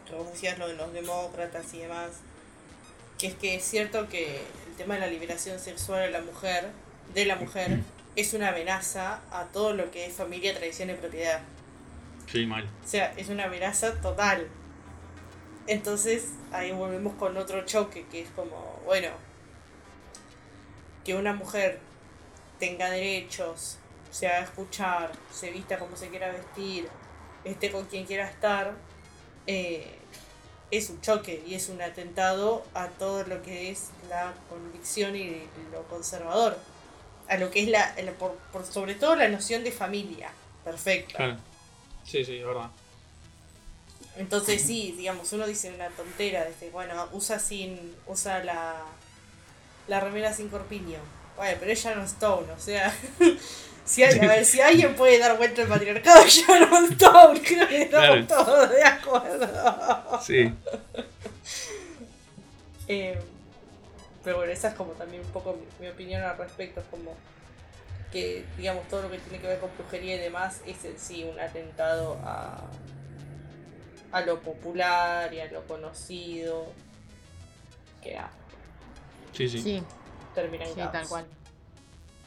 [0.10, 2.22] vos decías lo de los demócratas y demás,
[3.24, 6.72] que es que es cierto que el tema de la liberación sexual de la mujer,
[7.14, 7.80] de la mujer,
[8.18, 11.40] es una amenaza a todo lo que es familia, tradición y propiedad.
[12.30, 12.68] Sí, mal.
[12.84, 14.50] O sea, es una amenaza total.
[15.68, 19.08] Entonces, ahí volvemos con otro choque, que es como, bueno,
[21.06, 21.80] que una mujer
[22.60, 23.78] tenga derechos,
[24.12, 26.90] se haga escuchar, se vista como se quiera vestir,
[27.46, 28.74] esté con quien quiera estar,
[29.48, 29.98] eh,
[30.78, 35.44] es un choque y es un atentado a todo lo que es la convicción y
[35.72, 36.58] lo conservador.
[37.30, 40.32] A lo que es la, la- por, por sobre todo la noción de familia.
[40.64, 41.18] Perfecta.
[41.18, 41.38] Claro.
[42.06, 42.70] Sí, sí, es verdad.
[44.18, 48.76] Entonces sí, digamos, uno dice una tontera, bueno, usa sin, usa la,
[49.88, 51.00] la remera sin corpiño.
[51.36, 52.96] Bueno, pero ella no es Stone, o sea,
[53.86, 56.22] si, hay- a ver, si alguien puede dar vuelta al patriarcado,
[56.70, 58.28] no Stone, creo que estamos Claro.
[58.28, 60.22] todos de acuerdo.
[60.22, 60.54] Sí.
[62.88, 63.20] Eh,
[64.24, 67.16] pero bueno, esa es como también un poco mi, mi opinión al respecto, es como
[68.12, 71.24] que, digamos, todo lo que tiene que ver con brujería y demás es en sí
[71.24, 72.62] un atentado a,
[74.12, 76.68] a lo popular y a lo conocido,
[78.02, 78.30] que ah,
[79.36, 79.62] Sí, sí.
[79.62, 79.84] Sí,
[80.36, 80.92] termina en sí, caos.
[80.92, 81.26] tal cual.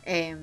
[0.05, 0.41] Em,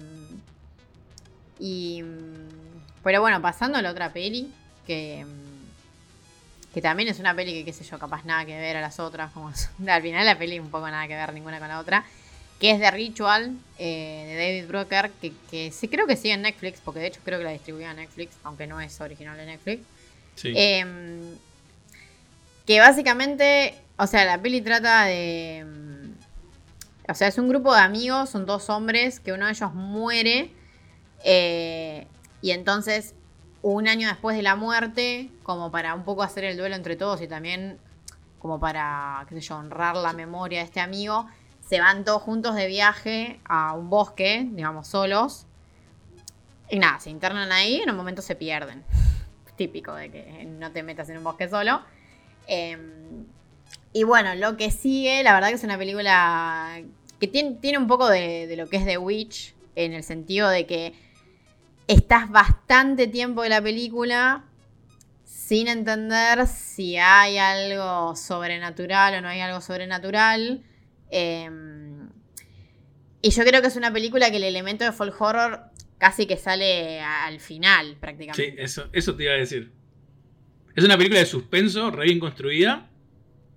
[1.64, 2.02] y.
[2.04, 4.52] mm, Pero bueno, pasando a la otra peli,
[4.88, 5.26] que.
[5.26, 8.82] mm, Que también es una peli que, qué sé yo, capaz nada que ver a
[8.82, 9.32] las otras.
[9.32, 9.50] Como,
[9.88, 12.04] al final la peli un poco nada que ver ninguna con la otra.
[12.60, 16.44] Que es The Ritual, eh, de David Brooker, que, que sí creo que sigue en
[16.44, 19.46] Netflix, porque de hecho creo que la distribuía en Netflix, aunque no es original de
[19.46, 19.84] Netflix.
[20.36, 20.54] Sí.
[20.56, 21.36] Em,
[22.66, 25.58] que básicamente, o sea, la peli trata de...
[25.60, 26.14] em,
[27.10, 30.50] O sea, es un grupo de amigos, son dos hombres, que uno de ellos muere.
[31.24, 32.08] Eh,
[32.42, 33.16] y entonces,
[33.62, 37.22] un año después de la muerte, como para un poco hacer el duelo entre todos
[37.22, 37.80] y también
[38.40, 41.28] como para, qué sé yo, honrar la memoria de este amigo,
[41.62, 45.46] se van todos juntos de viaje a un bosque, digamos, solos.
[46.70, 48.84] Y nada, se internan ahí y en un momento se pierden
[49.56, 51.82] típico de que no te metas en un bosque solo.
[52.48, 52.78] Eh,
[53.94, 56.82] y bueno, lo que sigue, la verdad que es una película
[57.20, 60.50] que tiene, tiene un poco de, de lo que es The Witch, en el sentido
[60.50, 60.94] de que
[61.88, 64.46] estás bastante tiempo de la película
[65.24, 70.64] sin entender si hay algo sobrenatural o no hay algo sobrenatural.
[71.12, 71.50] Eh,
[73.22, 75.62] y yo creo que es una película que el elemento de folk horror
[75.98, 78.64] casi que sale al final, Sí, prácticamente.
[78.64, 79.72] eso, eso te iba a decir.
[80.76, 82.90] Es una película de suspenso, re bien construida.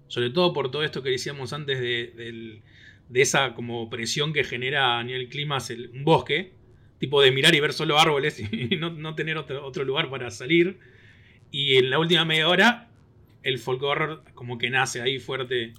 [0.09, 2.63] Sobre todo por todo esto que decíamos antes de,
[3.09, 5.59] de esa como presión que genera a nivel clima
[5.93, 6.55] un bosque.
[7.07, 10.31] Tipo de mirar y ver solo árboles y no, no tener otro, otro lugar para
[10.33, 10.81] salir.
[11.53, 12.89] Y en la última media hora,
[13.45, 13.81] el folk
[14.35, 15.73] como que nace ahí fuerte,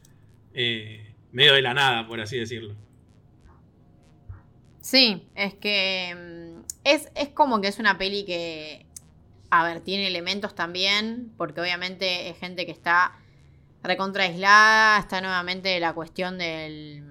[0.54, 2.76] eh, medio de la nada, por así decirlo.
[4.80, 8.86] Sí, es que mm, es, es como que es una peli que,
[9.50, 13.20] a ver, tiene elementos también, porque obviamente es gente que está
[13.84, 17.04] recontra aislada, está nuevamente la cuestión del,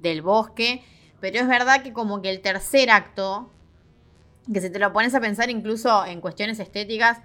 [0.00, 0.82] del bosque,
[1.20, 3.50] pero es verdad que como que el tercer acto,
[4.52, 7.18] que si te lo pones a pensar incluso en cuestiones estéticas,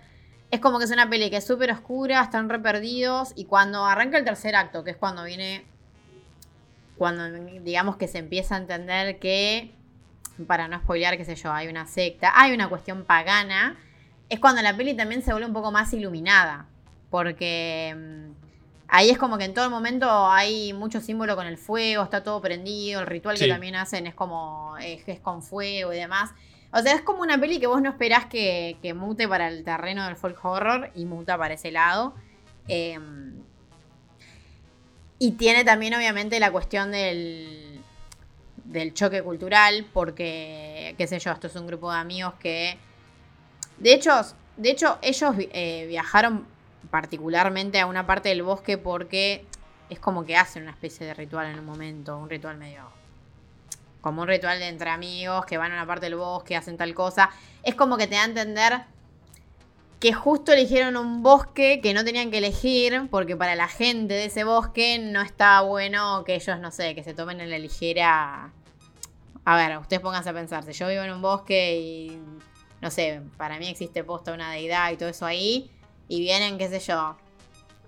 [0.51, 3.85] es como que es una peli que es súper oscura, están re perdidos, y cuando
[3.85, 5.65] arranca el tercer acto, que es cuando viene
[6.97, 7.29] cuando
[7.61, 9.71] digamos que se empieza a entender que,
[10.47, 13.77] para no spoilear, qué sé yo, hay una secta, hay una cuestión pagana,
[14.29, 16.67] es cuando la peli también se vuelve un poco más iluminada.
[17.09, 18.44] Porque mm,
[18.87, 22.41] ahí es como que en todo momento hay mucho símbolo con el fuego, está todo
[22.41, 26.31] prendido, el ritual que también hacen es como, es, es con fuego y demás.
[26.71, 29.63] O sea, es como una peli que vos no esperás que, que mute para el
[29.63, 32.13] terreno del folk horror y muta para ese lado.
[32.67, 33.33] Em,
[35.19, 37.79] y tiene también, obviamente, la cuestión del,
[38.65, 42.77] del choque cultural, porque, qué sé yo, esto es un grupo de amigos que.
[43.77, 44.11] De hecho,
[44.57, 46.45] de hecho ellos eh, viajaron
[46.89, 49.45] particularmente a una parte del bosque porque
[49.89, 52.83] es como que hacen una especie de ritual en un momento, un ritual medio.
[54.01, 56.93] Como un ritual de entre amigos que van a una parte del bosque, hacen tal
[56.93, 57.29] cosa.
[57.63, 58.81] Es como que te da a entender
[59.99, 64.25] que justo eligieron un bosque que no tenían que elegir, porque para la gente de
[64.25, 68.51] ese bosque no está bueno que ellos, no sé, que se tomen en la ligera.
[69.45, 72.21] A ver, ustedes pónganse a pensar, si yo vivo en un bosque y,
[72.81, 75.71] no sé, para mí existe posta una deidad y todo eso ahí,
[76.07, 77.17] y vienen, qué sé yo,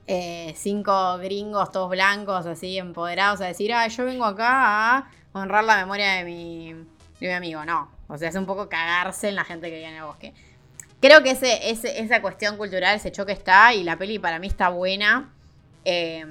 [0.07, 5.63] eh, cinco gringos, todos blancos, así, empoderados, a decir, ah, yo vengo acá a honrar
[5.63, 7.65] la memoria de mi, de mi amigo.
[7.65, 10.33] No, o sea, es un poco cagarse en la gente que vive en el bosque.
[10.99, 14.69] Creo que ese, esa cuestión cultural, ese choque está, y la peli para mí está
[14.69, 15.31] buena.
[15.85, 16.25] eh,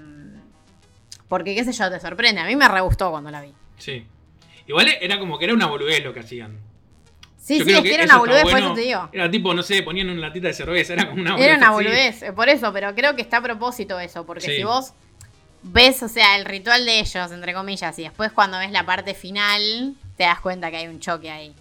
[1.29, 2.41] porque, qué sé yo, te sorprende.
[2.41, 3.53] A mí me re gustó cuando la vi.
[3.79, 4.07] Sí.
[4.67, 6.59] Igual era como que era una boludez lo que hacían.
[7.47, 8.66] Sí, Yo sí, creo es que era eso una boludez, por bueno.
[8.66, 9.09] eso te digo.
[9.12, 11.48] Era tipo, no sé, ponían una latita de cerveza, era como una boludez.
[11.48, 11.74] Era una así.
[11.74, 14.56] boludez, eh, por eso, pero creo que está a propósito eso, porque Sí.
[14.56, 14.93] si vos
[15.62, 19.14] ves, o sea, el ritual de ellos, entre comillas, y después cuando ves la parte
[19.14, 21.52] final, te das cuenta que hay un choque ahí.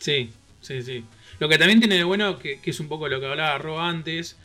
[0.00, 0.30] Sí,
[0.62, 1.04] sí, sí.
[1.38, 3.80] Lo que también tiene de bueno, que, que es un poco lo que hablaba Ro
[3.80, 4.38] antes,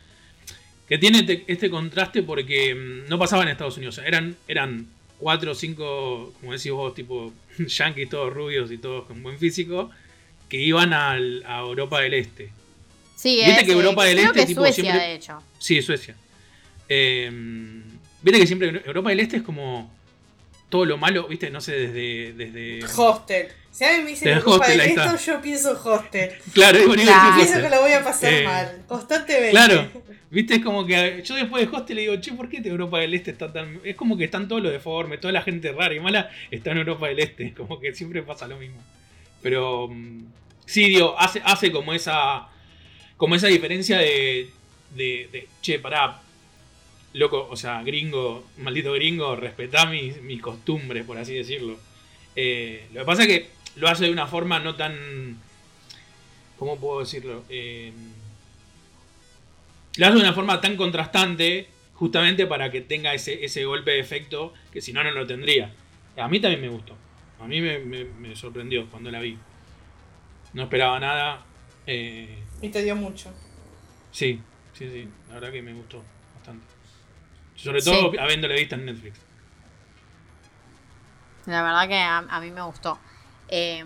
[0.88, 3.96] que tiene te- este contraste porque mm, no pasaba en Estados Unidos.
[3.96, 4.86] O sea, eran, eran
[5.18, 9.90] cuatro o cinco, como decís vos, tipo yankees todos rubios y todos con buen físico,
[10.50, 12.50] que iban al- a Europa del Este.
[13.16, 15.42] Sí, Viste es, que Europa eh, del creo Este, que tipo, Suecia, siempre- de hecho.
[15.58, 16.14] Sí, Suecia.
[16.88, 17.30] Eh,
[18.22, 19.90] Viste que siempre Europa del Este es como
[20.68, 22.32] todo lo malo, viste, no sé, desde...
[22.34, 23.48] desde Hostel.
[23.72, 26.30] Si a mí me dicen Del Europa hostel, del Este, yo pienso hostel.
[26.52, 27.28] Claro, es bonito Claro.
[27.36, 28.82] decir Pienso que la voy a pasar Eh, mal.
[28.86, 29.50] Constantemente.
[29.50, 29.88] Claro,
[30.30, 33.14] viste, es como que yo después de hostel le digo, che, ¿por qué Europa del
[33.14, 33.80] Este está tan.?
[33.84, 36.78] Es como que están todos los deformes, toda la gente rara y mala está en
[36.78, 38.78] Europa del Este, como que siempre pasa lo mismo.
[39.42, 40.24] Pero mm,
[40.70, 42.48] sí, digo, hace, hace como esa.
[43.16, 44.50] Como esa diferencia de.
[44.94, 46.22] de, de, che, pará,
[47.12, 51.78] loco, o sea, gringo, maldito gringo, respetá mis, mis costumbres, por así decirlo.
[52.36, 55.38] Eh, lo que pasa es que lo hace de una forma no tan.
[56.58, 57.44] ¿Cómo puedo decirlo?
[57.48, 57.92] Eh,
[59.96, 64.00] lo hace de una forma tan contrastante, justamente para que tenga ese, ese golpe de
[64.00, 65.72] efecto que si no, no lo tendría.
[66.16, 66.96] A mí también me gustó.
[67.40, 69.36] A mí me, sorprendió cuando la vi.
[70.52, 71.42] No esperaba nada.
[71.86, 73.32] Eh, Y te dio mucho.
[74.12, 74.40] sí,
[74.74, 75.08] sí, sí.
[75.28, 76.02] La verdad que me gustó
[76.36, 76.66] bastante.
[77.56, 77.90] Sobre Sí.
[77.90, 79.18] todo habiéndole visto en Netflix.
[81.46, 82.98] La verdad que a, a mí me gustó.
[83.48, 83.84] Eh,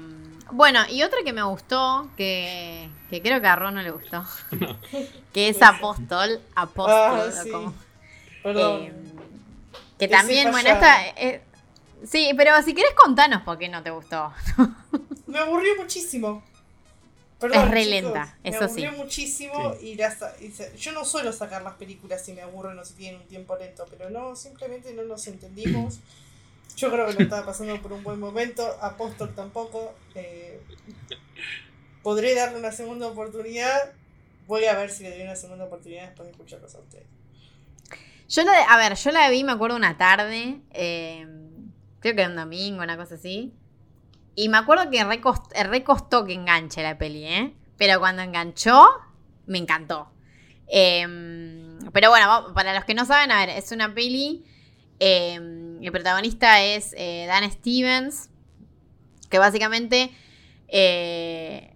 [0.53, 4.25] bueno, y otra que me gustó, que, que creo que a Ron no le gustó,
[5.33, 6.41] que es Apóstol.
[6.55, 6.93] Apóstol.
[6.95, 7.51] Ah, sí.
[8.43, 8.83] Perdón.
[8.83, 8.93] Eh,
[9.99, 11.07] que también, bueno, esta.
[11.09, 11.43] eh,
[12.05, 14.33] sí, pero si querés contanos por qué no te gustó.
[15.27, 16.43] Me aburrió muchísimo.
[17.51, 18.85] Perdón, Es re chicos, lenta, me eso sí.
[18.85, 22.79] aburrió muchísimo y, las- y se- yo no suelo sacar las películas si me aburren
[22.79, 26.01] o si tienen un tiempo lento, pero no, simplemente no nos entendimos.
[26.77, 30.01] Yo creo que no estaba pasando por un buen momento, Apóstol tampoco.
[30.15, 30.67] eh,
[32.03, 33.97] podré darle una segunda oportunidad.
[34.47, 37.07] Voy a ver si le doy una segunda oportunidad después de escucharlos a ustedes.
[38.29, 41.27] Yo la, a ver, yo la vi, me acuerdo una tarde, eh,
[42.01, 43.53] creo que era un domingo, una cosa así.
[44.37, 47.55] Y me acuerdo que re, cost- eh, re costó que enganche la peli, ¿eh?
[47.77, 48.89] Pero cuando enganchó,
[49.47, 50.11] me encantó.
[50.67, 51.07] Eh,
[51.93, 54.45] pero bueno, para los que no saben, a ver, es una peli.
[55.01, 55.35] eh,
[55.83, 58.31] el protagonista es eh, Dan Stevens,
[59.29, 60.11] que básicamente
[60.69, 61.75] eh,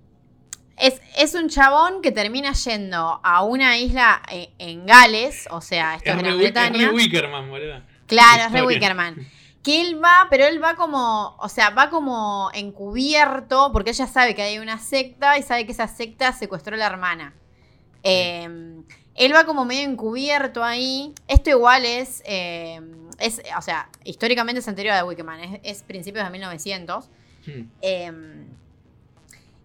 [0.78, 5.96] es, es un chabón que termina yendo a una isla eh, en Gales, o sea,
[5.96, 6.88] esto es, Gran Wi- es Bretaña.
[6.88, 7.82] re Wickerman, boludo.
[8.06, 8.62] Claro, es re.
[8.62, 9.16] Wickerman.
[9.62, 14.34] Que él va, pero él va como, o sea, va como encubierto, porque ella sabe
[14.34, 17.34] que hay una secta y sabe que esa secta secuestró a la hermana.
[18.02, 18.82] Eh,
[19.18, 21.12] él va como medio encubierto ahí.
[21.26, 22.80] Esto igual es, eh,
[23.18, 27.10] es o sea, históricamente es anterior a The es, es principios de 1900.
[27.46, 27.62] Hmm.
[27.82, 28.46] Eh,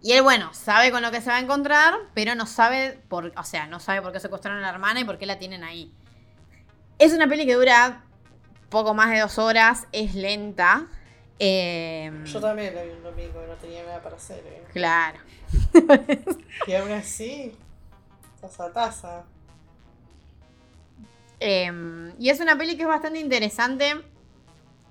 [0.01, 3.31] y él, bueno, sabe con lo que se va a encontrar, pero no sabe por,
[3.37, 5.63] o sea, no sabe por qué secuestraron a la hermana y por qué la tienen
[5.63, 5.93] ahí.
[6.99, 8.03] Es una peli que dura
[8.73, 10.87] poco más de dos horas, es lenta.
[11.39, 14.43] eh, Yo también la vi un domingo y no tenía nada para hacer.
[14.45, 14.63] eh.
[14.73, 15.19] claro.
[16.67, 17.55] Y aún así,
[18.41, 19.23] taza a taza.
[21.39, 23.95] Eh, y es una peli que es bastante interesante.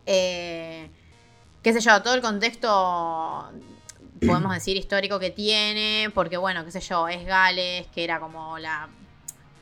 [0.06, 0.88] Eh,
[1.62, 3.50] qué sé yo, todo el contexto,
[4.26, 6.10] podemos decir, histórico que tiene.
[6.14, 8.88] Porque, bueno, qué sé yo, es Gales, que era como la.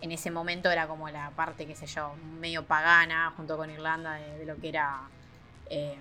[0.00, 4.14] En ese momento era como la parte, qué sé yo, medio pagana, junto con Irlanda,
[4.14, 5.02] de, lo que era
[5.68, 5.96] eh,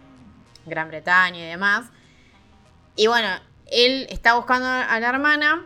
[0.66, 1.88] Gran Bretaña y demás.
[2.96, 3.28] Y bueno,
[3.72, 5.66] él está buscando a la hermana.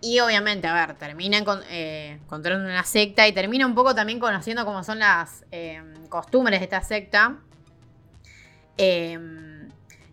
[0.00, 1.38] Y obviamente, a ver, termina
[1.70, 6.58] eh, encontrando una secta y termina un poco también conociendo cómo son las eh, costumbres
[6.58, 7.36] de esta secta.
[8.78, 9.18] Eh,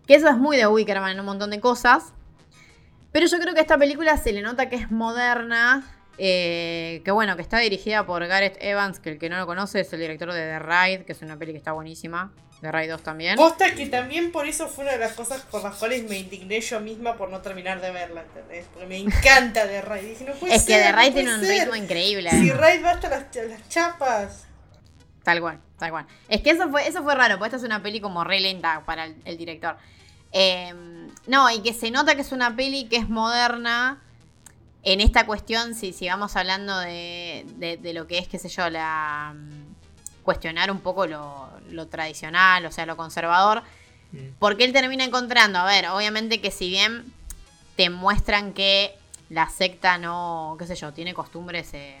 [0.06, 2.12] que eso es muy de Wickerman en un montón de cosas.
[3.10, 5.84] Pero yo creo que esta película se le nota que es moderna.
[6.22, 9.80] Eh, que bueno, que está dirigida por Gareth Evans, que el que no lo conoce
[9.80, 12.30] es el director de The Ride, que es una peli que está buenísima.
[12.60, 13.36] The Ride 2 también.
[13.36, 16.60] Posta que también por eso fue una de las cosas por las cuales me indigné
[16.60, 18.66] yo misma por no terminar de verla, ¿entendés?
[18.70, 20.08] Porque me encanta The Raid.
[20.10, 21.58] Dije, no puede Es que The no puede tiene un ser.
[21.60, 22.28] ritmo increíble.
[22.28, 22.50] Si.
[22.52, 24.44] Raid va hasta las, las chapas.
[25.22, 26.06] Tal cual, tal cual.
[26.28, 28.82] Es que eso fue, eso fue raro, porque esta es una peli como re lenta
[28.84, 29.78] para el, el director.
[30.32, 30.74] Eh,
[31.28, 34.02] no, y que se nota que es una peli que es moderna
[34.82, 38.48] en esta cuestión, si, si vamos hablando de, de- de lo que es, qué sé
[38.48, 43.62] yo, la mm, cuestionar un poco lo, lo tradicional, o sea, lo conservador.
[44.12, 44.18] Mm.
[44.38, 47.12] Porque él termina encontrando, a ver, obviamente que si bien
[47.76, 48.94] te muestran que
[49.28, 52.00] la secta no, qué sé yo, tiene costumbres eh,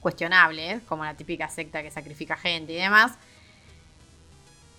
[0.00, 3.12] cuestionables, como la típica secta que sacrifica gente y demás,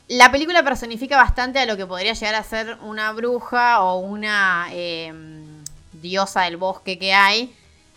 [0.08, 4.68] la película personifica bastante a lo que podría llegar a ser una bruja o una
[4.72, 5.14] eh,
[6.04, 7.52] diosa del bosque que hay.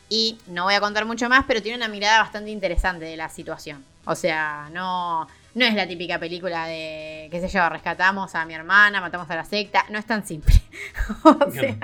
[0.08, 3.28] Y no voy a contar mucho más, pero tiene una mirada bastante interesante de la
[3.28, 3.84] situación.
[4.04, 8.54] O sea, no, no es la típica película de, qué sé yo, rescatamos a mi
[8.54, 9.84] hermana, matamos a la secta.
[9.90, 10.54] No es tan simple.
[11.24, 11.76] o sea,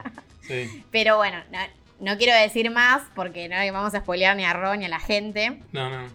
[0.47, 0.85] Sí.
[0.91, 1.59] pero bueno, no,
[2.13, 4.89] no quiero decir más porque no le vamos a spoilear ni a Ron ni a
[4.89, 5.61] la gente.
[5.73, 6.07] No, no.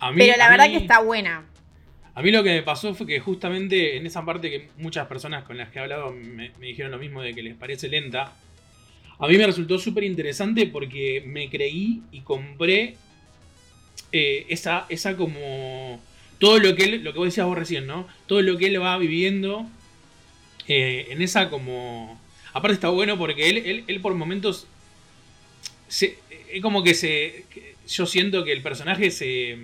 [0.00, 1.44] A mí- Pero la a verdad mí- que está buena.
[2.16, 5.42] A mí lo que me pasó fue que justamente en esa parte que muchas personas
[5.44, 8.32] con las que he hablado me, me dijeron lo mismo de que les parece lenta.
[9.18, 12.96] A mí me resultó súper interesante porque me creí y compré
[14.12, 16.00] eh, esa, esa como...
[16.38, 18.08] Todo lo que él, lo que vos decías vos recién, ¿no?
[18.26, 19.66] Todo lo que él va viviendo
[20.68, 22.20] eh, en esa como...
[22.52, 24.66] Aparte está bueno porque él, él, él por momentos...
[25.88, 27.44] Es como que se...
[27.88, 29.58] yo siento que el personaje se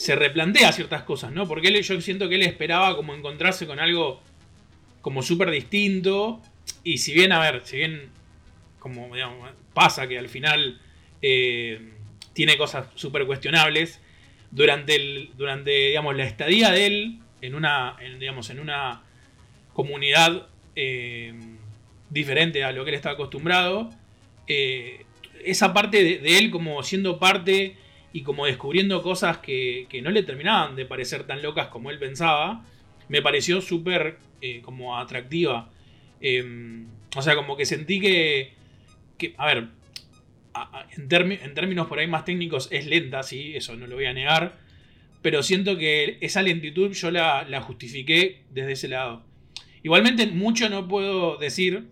[0.00, 1.46] se replantea ciertas cosas, ¿no?
[1.46, 4.18] Porque él, yo siento que él esperaba como encontrarse con algo
[5.02, 6.40] como súper distinto.
[6.82, 8.08] Y si bien, a ver, si bien
[8.80, 9.10] como
[9.72, 10.80] pasa que al final
[11.22, 11.92] eh,
[12.32, 14.00] tiene cosas súper cuestionables,
[14.50, 19.02] durante, durante digamos, la estadía de él en una, en, digamos, en una
[19.72, 21.32] comunidad eh,
[22.08, 23.90] diferente a lo que él estaba acostumbrado,
[24.48, 25.04] eh,
[25.44, 27.76] esa parte de, él como siendo parte
[28.12, 32.00] y como descubriendo cosas que, que no le terminaban de parecer tan locas como él
[32.00, 32.64] pensaba,
[33.08, 34.18] me pareció súper
[34.64, 35.70] como atractiva.
[36.20, 36.84] Eh,
[37.16, 38.52] o sea, como que sentí que,
[39.20, 39.68] que a ver,
[40.96, 44.58] en, términos por ahí más técnicos es lenta, sí, eso no lo voy a negar,
[45.22, 49.24] pero siento que esa lentitud yo la, la justifiqué desde ese lado.
[49.82, 51.84] Igualmente mucho no puedo decir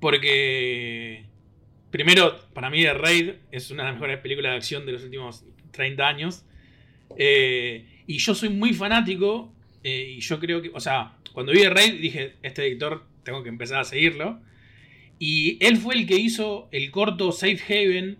[0.00, 1.26] porque
[1.92, 5.04] Primero, para mí The Raid es una de las mejores películas de acción de los
[5.04, 6.42] últimos 30 años.
[7.18, 9.52] Eh, y yo soy muy fanático.
[9.84, 13.42] eh, y yo creo que, o sea, cuando vi The Raid dije, este director tengo
[13.42, 14.40] que empezar a seguirlo.
[15.24, 18.18] Y él fue el que hizo el corto Safe Haven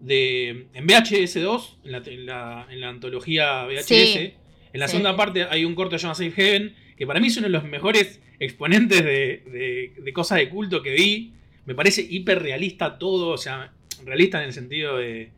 [0.00, 3.84] de, en VHS 2, en la, en la- en la antología VHS.
[3.84, 4.32] Sí,
[4.72, 4.92] en la sí.
[4.92, 7.64] segunda parte hay un corto llamado Safe Haven, que para mí es uno de los
[7.64, 11.34] mejores exponentes de, de- de cosas de culto que vi.
[11.66, 13.74] Me parece hiper realista todo, o sea,
[14.06, 15.32] realista en el sentido de,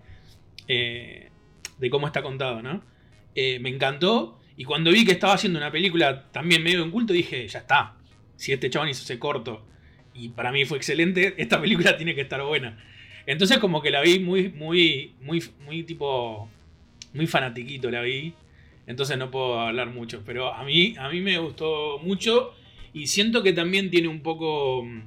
[0.68, 1.28] eh,
[1.78, 2.84] de cómo está contado, ¿no?
[3.34, 4.38] Eh, me encantó.
[4.56, 7.96] Y cuando vi que estaba haciendo una película también medio en culto, dije, ya está.
[8.36, 9.66] Si este chabón hizo ese corto
[10.24, 12.78] y para mí fue excelente, esta película tiene que estar buena.
[13.26, 16.48] Entonces como que la vi muy, muy, muy, muy tipo,
[17.14, 18.32] muy fanatiquito la vi.
[18.86, 20.22] Entonces no puedo hablar mucho.
[20.26, 22.54] Pero a mí, a mí me gustó mucho.
[22.92, 25.02] Y siento que también tiene un poco mm,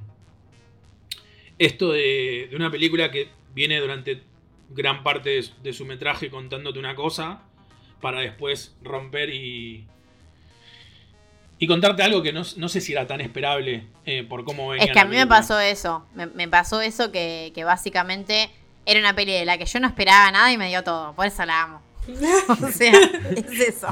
[1.58, 4.22] esto de, de una película que viene durante
[4.70, 7.42] gran parte de, su- de su metraje contándote una cosa
[8.00, 9.84] para después romper y,
[11.64, 14.84] y contarte algo que no, no sé si era tan esperable eh, por cómo venía
[14.84, 16.04] Es que a mí me pasó eso.
[16.14, 18.50] Me, me pasó eso que, que básicamente
[18.84, 21.14] era una peli de la que yo no esperaba nada y me dio todo.
[21.14, 21.82] Por eso la amo.
[22.48, 22.92] o sea,
[23.34, 23.88] es eso.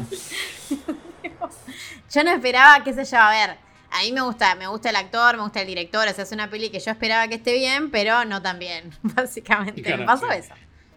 [2.12, 3.56] yo no esperaba, qué sé yo, a ver.
[3.90, 6.06] A mí me gusta, me gusta el actor, me gusta el director.
[6.06, 8.90] O sea, es una peli que yo esperaba que esté bien, pero no tan bien.
[9.02, 9.80] Básicamente.
[9.80, 10.34] Claro, me pasó sí.
[10.36, 10.54] eso.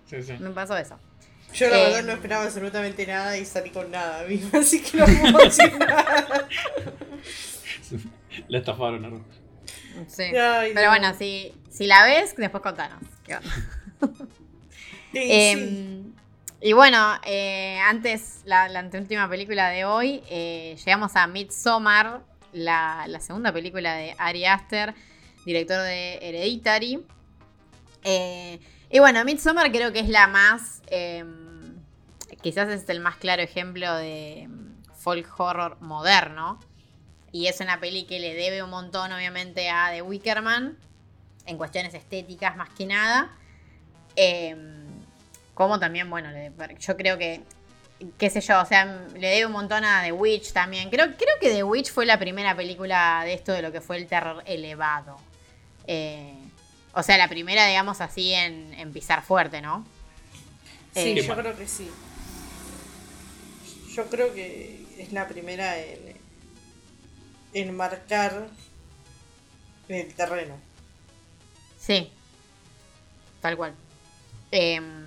[0.09, 0.33] Sí, sí.
[0.39, 0.99] Me pasó eso.
[1.55, 4.97] Yo la Eh, verdad no esperaba absolutamente nada y salí con nada mismo, así que
[4.97, 6.47] no puedo decir nada.
[8.47, 9.25] La estafaron a Ron.
[10.07, 10.23] Sí.
[10.23, 10.89] Ay, Pero no.
[10.91, 13.01] bueno, si, si la ves, después contanos.
[13.25, 13.49] ¿Qué onda?
[15.13, 16.13] Sí, Eh, sí.
[16.59, 22.21] Y bueno, eh, antes, la, la anteúltima película de hoy, eh, llegamos a Midsommar,
[22.51, 24.93] la, la segunda película de Ari Aster,
[25.45, 27.05] director de Hereditary.
[28.03, 28.59] Eh,
[28.89, 31.23] y bueno, Midsommar creo que es la más, eh,
[32.45, 36.59] quizás es el más claro ejemplo de mm, folk horror moderno.
[37.31, 40.77] Y es una peli que le debe un montón, obviamente, a The Wickerman,
[41.47, 43.31] en cuestiones estéticas más que nada.
[44.15, 44.55] Eh,
[45.55, 46.29] como también, bueno,
[46.79, 47.41] yo creo que,
[48.19, 50.91] qué sé yo, o sea, le debe un montón a The Witch también.
[50.91, 53.97] Creo, creo que The Witch fue la primera película de esto de lo que fue
[53.97, 55.17] el terror elevado.
[55.87, 56.35] Eh,
[56.93, 59.83] o sea, la primera, digamos así, en, en pisar fuerte, ¿no?
[60.93, 61.89] Sí, Eh, yo creo que sí.
[63.95, 66.15] Yo creo que es la primera en,
[67.53, 68.47] en marcar
[69.87, 70.57] el terreno.
[71.79, 72.11] Sí.
[73.41, 73.73] Tal cual.
[74.51, 75.05] Em,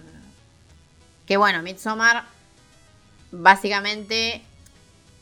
[1.26, 2.24] que bueno, Midsommar
[3.30, 4.42] básicamente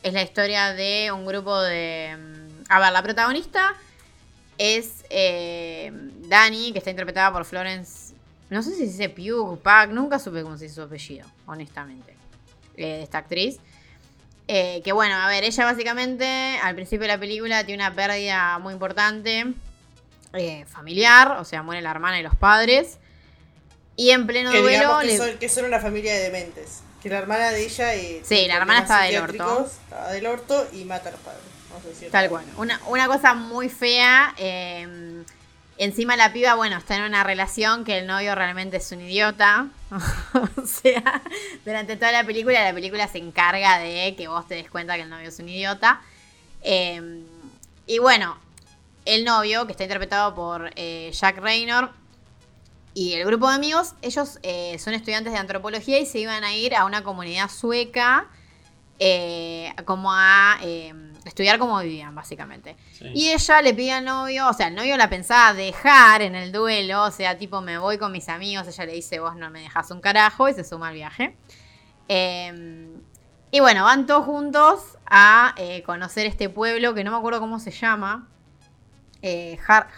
[0.02, 2.16] es la historia de un grupo de...
[2.16, 3.74] mm, A ver, la protagonista
[4.58, 5.90] es eh,
[6.28, 8.14] Dani, que está interpretada por Florence...
[8.48, 12.15] No sé si se dice Pugh, Pack, nunca supe cómo se dice su apellido, honestamente,
[12.76, 13.58] eh, de esta actriz.
[14.48, 18.58] Eh, que bueno, a ver, ella básicamente al principio de la película tiene una pérdida
[18.60, 19.44] muy importante
[20.34, 22.98] eh, familiar, o sea, muere la hermana y los padres.
[23.96, 24.98] Y en pleno que duelo.
[25.00, 26.82] que, le- son, que son una familia de dementes.
[27.02, 27.94] Que la hermana de ella.
[27.94, 29.66] eh, Sí, la hermana estaba del orto.
[29.66, 31.38] Estaba del orto y mata al padre.
[31.72, 32.44] No sé si Tal cual.
[32.56, 34.34] Una, una cosa muy fea.
[34.38, 35.22] eh,
[35.78, 39.68] encima la piba, bueno, está en una relación que el novio realmente es un idiota.
[40.56, 41.22] o sea,
[41.64, 45.02] durante toda la película, la película se encarga de que vos te des cuenta que
[45.02, 46.00] el novio es un idiota.
[46.62, 47.22] Eh,
[47.86, 48.38] y bueno,
[49.04, 51.90] el novio, que está interpretado por eh, Jack Raynor,
[52.96, 56.54] y el grupo de amigos, ellos eh, son estudiantes de antropología y se iban a
[56.56, 58.26] ir a una comunidad sueca
[58.98, 60.94] eh, como a eh,
[61.28, 62.76] estudiar cómo vivían, básicamente.
[62.92, 63.10] Sí.
[63.14, 66.52] Y ella le pide al novio, o sea, el novio la pensaba dejar en el
[66.52, 69.60] duelo, o sea, tipo, me voy con mis amigos, ella le dice, vos no me
[69.60, 71.36] dejas un carajo, y se suma al viaje.
[72.08, 72.88] Eh,
[73.50, 77.58] y bueno, van todos juntos a eh, conocer este pueblo que no me acuerdo cómo
[77.58, 78.28] se llama.
[79.22, 79.88] Eh, Har-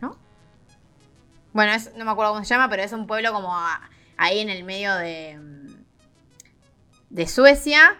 [0.00, 0.18] ¿no?
[1.52, 4.40] Bueno, es- no me acuerdo cómo se llama, pero es un pueblo como a- ahí
[4.40, 5.38] en el medio de,
[7.10, 7.96] de Suecia.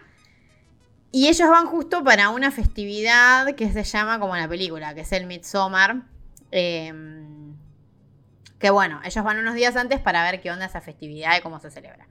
[1.16, 5.12] Y ellos van justo para una festividad que se llama como la película, que es
[5.12, 6.02] el Midsommar.
[6.50, 6.92] Eh,
[8.58, 11.60] que bueno, ellos van unos días antes para ver qué onda esa festividad y cómo
[11.60, 12.08] se celebra.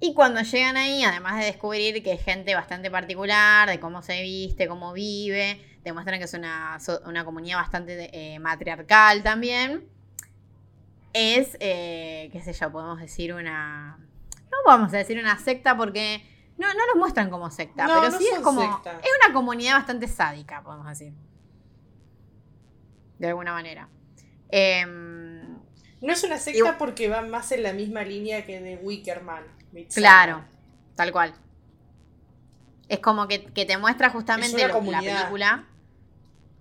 [0.00, 4.20] Y cuando llegan ahí, además de descubrir que es gente bastante particular, de cómo se
[4.20, 9.88] viste, cómo vive, demuestran que es una, una comunidad bastante eh, matriarcal también.
[11.14, 13.96] Es, eh, qué sé yo, podemos decir una...
[14.50, 18.10] No vamos a decir una secta porque no, no los muestran como secta, No, pero
[18.12, 18.60] no sí es como...
[18.60, 18.98] secta.
[19.00, 21.12] Es una comunidad bastante sádica, podemos decir.
[23.18, 23.88] De alguna manera.
[24.50, 25.54] Em,
[26.00, 29.44] No es una secta Y- porque va más en la misma línea que de Wickerman.
[29.94, 30.44] Claro,
[30.94, 31.34] tal cual.
[32.88, 35.66] Es como que, que te muestra justamente lo- la película.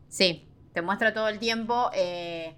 [0.09, 2.55] Sí, te muestra todo el tiempo eh,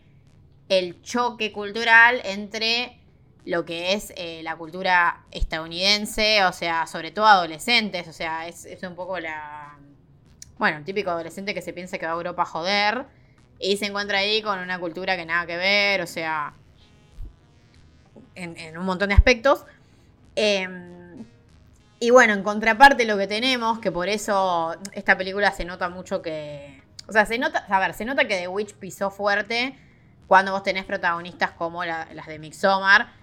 [0.69, 2.98] el choque cultural entre
[3.49, 8.67] lo que es eh, la cultura estadounidense, o sea, sobre todo adolescentes, o sea, es,
[8.84, 9.76] un poco la...
[10.59, 13.05] Bueno, el típico adolescente que se piensa que va a Europa a joder
[13.59, 16.53] y se encuentra ahí con una cultura que nada que ver, o sea,
[18.35, 19.65] en, un montón de aspectos.
[20.35, 20.67] Eh,
[21.99, 26.21] y bueno, en contraparte lo que tenemos, que por eso esta película se nota mucho
[26.21, 26.84] que...
[27.07, 29.76] O sea, se nota, a ver, se nota que The Witch pisó fuerte
[30.27, 33.18] cuando vos tenés protagonistas como la- las de Midsommar,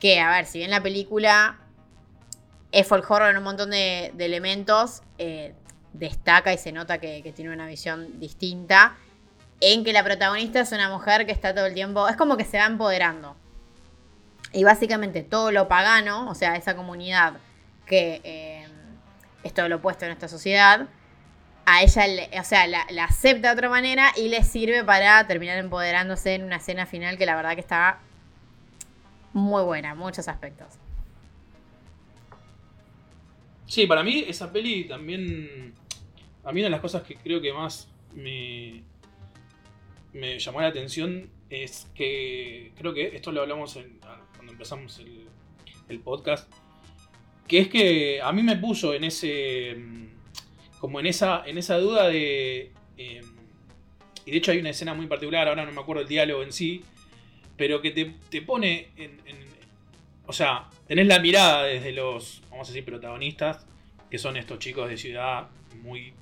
[0.00, 1.58] que, a ver, si bien la película
[2.72, 5.54] es folk en un montón de, elementos, eh,
[5.92, 8.96] destaca y se nota que, tiene una visión distinta,
[9.60, 12.44] en que la protagonista es una mujer que está todo el tiempo, es como que
[12.44, 13.36] se va empoderando.
[14.52, 17.34] Y básicamente todo lo pagano, o sea, esa comunidad
[17.86, 18.66] que eh,
[19.42, 20.86] es todo lo opuesto en esta sociedad,
[21.64, 22.04] a ella,
[22.38, 26.44] o sea, la, la acepta de otra manera y le sirve para terminar empoderándose en
[26.44, 27.98] una escena final que la verdad que está
[29.36, 30.78] muy buena, en muchos aspectos.
[33.66, 35.74] Sí, para mí esa peli también.
[36.42, 38.82] A mí una de las cosas que creo que más me,
[40.38, 42.72] llamó la atención es que.
[42.78, 43.78] Creo que esto lo hablamos
[44.36, 45.00] cuando empezamos
[45.88, 46.50] el, podcast.
[47.46, 49.76] Que es que a mí me puso en ese.
[49.76, 50.06] mm,
[50.80, 52.72] Como en esa, en esa duda de.
[52.96, 53.20] eh,
[54.24, 56.52] y de hecho hay una escena muy particular, ahora no me acuerdo el diálogo en
[56.52, 56.82] sí.
[57.56, 59.18] Pero que te, te pone en,
[60.26, 63.64] o sea, tenés la mirada desde los, vamos a decir, protagonistas,
[64.10, 65.48] que son estos chicos de ciudad
[65.82, 66.12] muy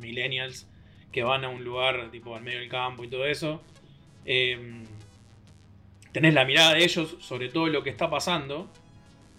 [0.00, 0.66] millennials,
[1.10, 3.62] que van a un lugar tipo al medio del campo y todo eso.
[4.24, 4.82] Eh,
[6.12, 8.68] tenés la mirada de ellos sobre todo lo que está pasando,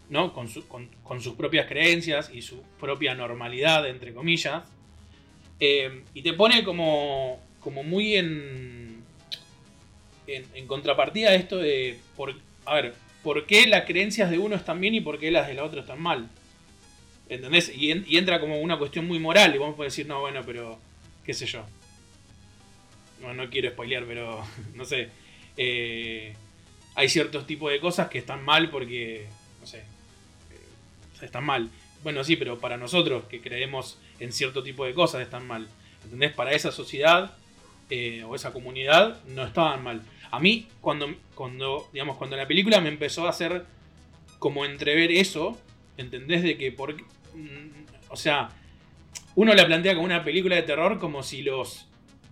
[0.09, 0.33] ¿no?
[0.33, 0.89] Con, su- con-
[1.21, 4.63] sus propias creencias y su propia normalidad, entre comillas.
[5.59, 8.82] Eh, y te pone como, como muy en,
[10.35, 12.33] en, contrapartida a esto de, por,
[12.65, 12.93] a ver,
[13.23, 15.81] ¿por qué las creencias de uno están bien y por qué las de la otra
[15.81, 16.29] están mal?
[17.29, 17.71] ¿Entendés?
[17.75, 20.41] Y, en- y entra como una cuestión muy moral y vos podés decir, no, bueno,
[20.45, 20.77] pero
[21.25, 21.65] qué sé yo.
[23.21, 24.45] No, no quiero spoilear, pero
[24.75, 25.09] no sé.
[25.57, 26.33] Eh,
[26.95, 29.27] hay ciertos tipos de cosas que están mal porque
[29.61, 31.69] no sé, eh, están mal.
[32.03, 35.67] Bueno, sí, pero para nosotros que creemos en cierto tipo de cosas están mal.
[36.03, 36.33] ¿Entendés?
[36.33, 37.33] Para esa sociedad
[37.89, 40.01] eh, o esa comunidad no estaban mal.
[40.33, 43.67] A mí, cuando, cuando, digamos, cuando la película me empezó a hacer
[44.39, 45.61] como entrever eso,
[45.95, 46.41] ¿entendés?
[46.41, 46.95] De que por...
[46.95, 48.49] mm, O sea,
[49.35, 51.87] uno la plantea como una película de terror como si los...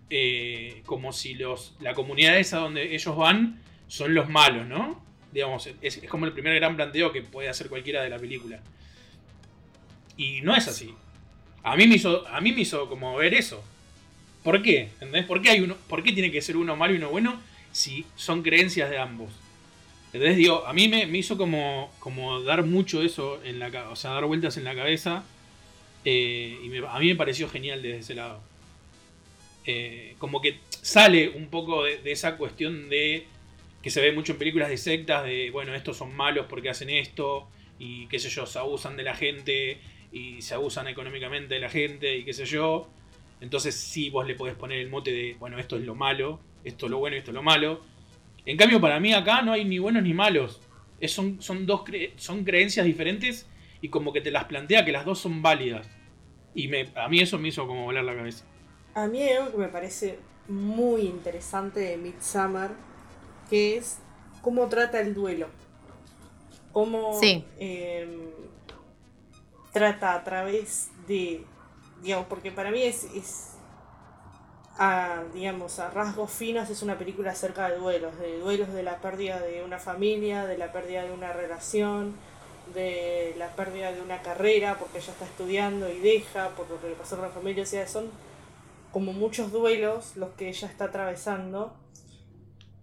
[0.10, 1.76] eh, como si los...
[1.80, 5.00] La comunidad esa donde ellos van son los malos, ¿no?
[5.32, 8.62] Digamos, es, es como el primer gran planteo que puede hacer cualquiera de la película.
[10.18, 10.96] Y no es así.
[11.62, 13.64] A mí me hizo, a mí me hizo como ver eso.
[14.44, 14.90] ¿Por qué?
[14.94, 15.26] ¿Entendés?
[15.28, 17.40] ¿Por qué, hay uno, ¿Por qué tiene que ser uno malo y uno bueno
[17.72, 19.32] si son creencias de ambos?
[20.14, 20.38] ¿Entendés?
[20.38, 24.12] Digo, a mí me, me hizo como, como dar mucho eso en la o sea,
[24.12, 25.24] dar vueltas en la cabeza.
[26.06, 28.42] eh, y a mí me pareció genial desde ese lado.
[29.66, 33.28] Eh, como que sale un poco de, de esa cuestión de
[33.84, 36.90] que se ve mucho en películas de sectas, de, bueno, estos son malos porque hacen
[36.90, 37.48] esto,
[37.80, 39.80] y qué sé yo, se abusan de la gente,
[40.12, 42.88] y se abusan económicamente de la gente, y qué sé yo.
[43.40, 46.86] Entonces sí vos le podés poner el mote de, bueno, esto es lo malo, esto
[46.86, 47.82] es lo bueno y esto es lo malo.
[48.46, 50.62] En cambio, para mí acá no hay ni buenos ni malos.
[51.00, 53.48] Es- son, son dos cre- son creencias diferentes
[53.82, 55.88] y como que te las plantea que las dos son válidas.
[56.54, 58.46] Y me, a mí eso me hizo como volar la cabeza.
[58.94, 62.72] A mí hay algo que me parece muy interesante de Midsummer,
[63.50, 64.00] que es
[64.42, 65.48] cómo trata el duelo.
[66.74, 67.44] Cómo Sí.
[67.60, 68.10] em,
[69.72, 71.44] trata a través de,
[72.04, 73.51] digamos, porque para mí es, es
[74.84, 78.98] a, digamos, a rasgos finos es una película acerca de duelos, de duelos de la
[78.98, 82.16] pérdida de una familia, de la pérdida de una relación,
[82.74, 86.90] de la pérdida de una carrera porque ella está estudiando y deja por lo que
[86.90, 88.10] le pasó con la familia, o sea, son
[88.92, 91.76] como muchos duelos los que ella está atravesando.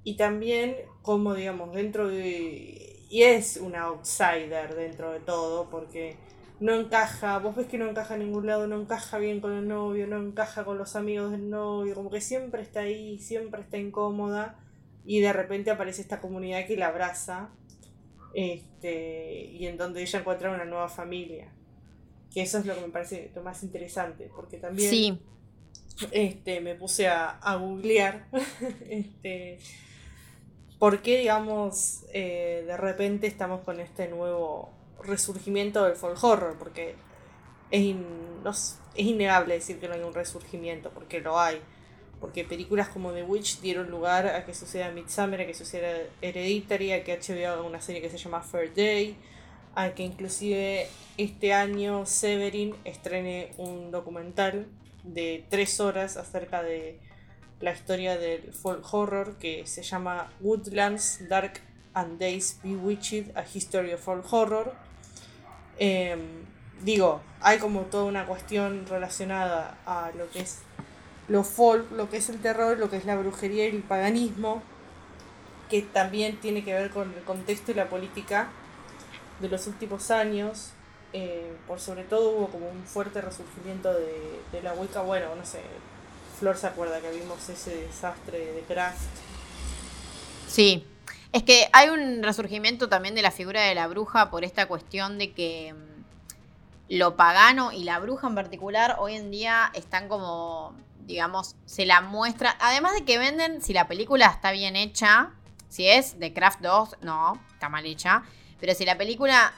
[0.04, 6.16] Y también como digamos dentro de y es una outsider dentro de todo porque
[6.60, 9.68] no encaja, vos ves que no encaja en ningún lado, no encaja bien con el
[9.68, 13.78] novio, no encaja con los amigos del novio, como que siempre está ahí, siempre está
[13.78, 14.58] incómoda
[15.04, 17.50] y de repente aparece esta comunidad que la abraza
[18.34, 21.52] este, y en donde ella encuentra una nueva familia.
[22.32, 25.18] Que eso es lo que me parece lo más interesante, porque también Sí,
[26.12, 28.26] este, me puse a, a googlear
[28.88, 29.58] este,
[30.78, 36.94] por qué, digamos, eh, de repente estamos con este nuevo resurgimiento del folk horror, porque
[37.70, 38.04] es, in-
[38.46, 41.60] es innegable decir que no hay un resurgimiento, porque lo hay.
[42.20, 45.88] Porque películas como The Witch dieron lugar a que suceda Midsummer, a que suceda
[46.20, 49.16] Hereditary, a que HBO haga una serie que se llama Fair Day,
[49.76, 54.66] a que inclusive este año Severin estrene un documental
[55.04, 56.98] de tres horas acerca de
[57.60, 61.60] la historia del folk horror que se llama Woodlands Dark
[61.94, 64.72] and Days Bewitched, A History of Folk Horror.
[65.78, 66.20] Em,
[66.82, 70.60] digo, hay como toda una cuestión relacionada a lo que es
[71.28, 74.62] lo folk, lo que es el terror, lo que es la brujería y el paganismo,
[75.68, 78.48] que también tiene que ver con el contexto y la política
[79.40, 80.70] de los últimos años.
[81.12, 85.02] Eh, por sobre todo hubo como un fuerte resurgimiento de, de la Wicca.
[85.02, 85.60] Bueno, no sé,
[86.38, 88.98] Flor se acuerda que vimos ese desastre de Craft.
[90.48, 90.86] sí.
[91.32, 95.18] Es que hay un resurgimiento también de la figura de la bruja por esta cuestión
[95.18, 100.74] de que mm, lo pagano y la bruja en particular hoy en día están como,
[101.06, 102.56] digamos, se la muestra.
[102.60, 105.30] Además de que venden, si la película está bien hecha,
[105.68, 108.22] si es de Craft 2, no, está mal hecha.
[108.58, 109.52] Pero si la película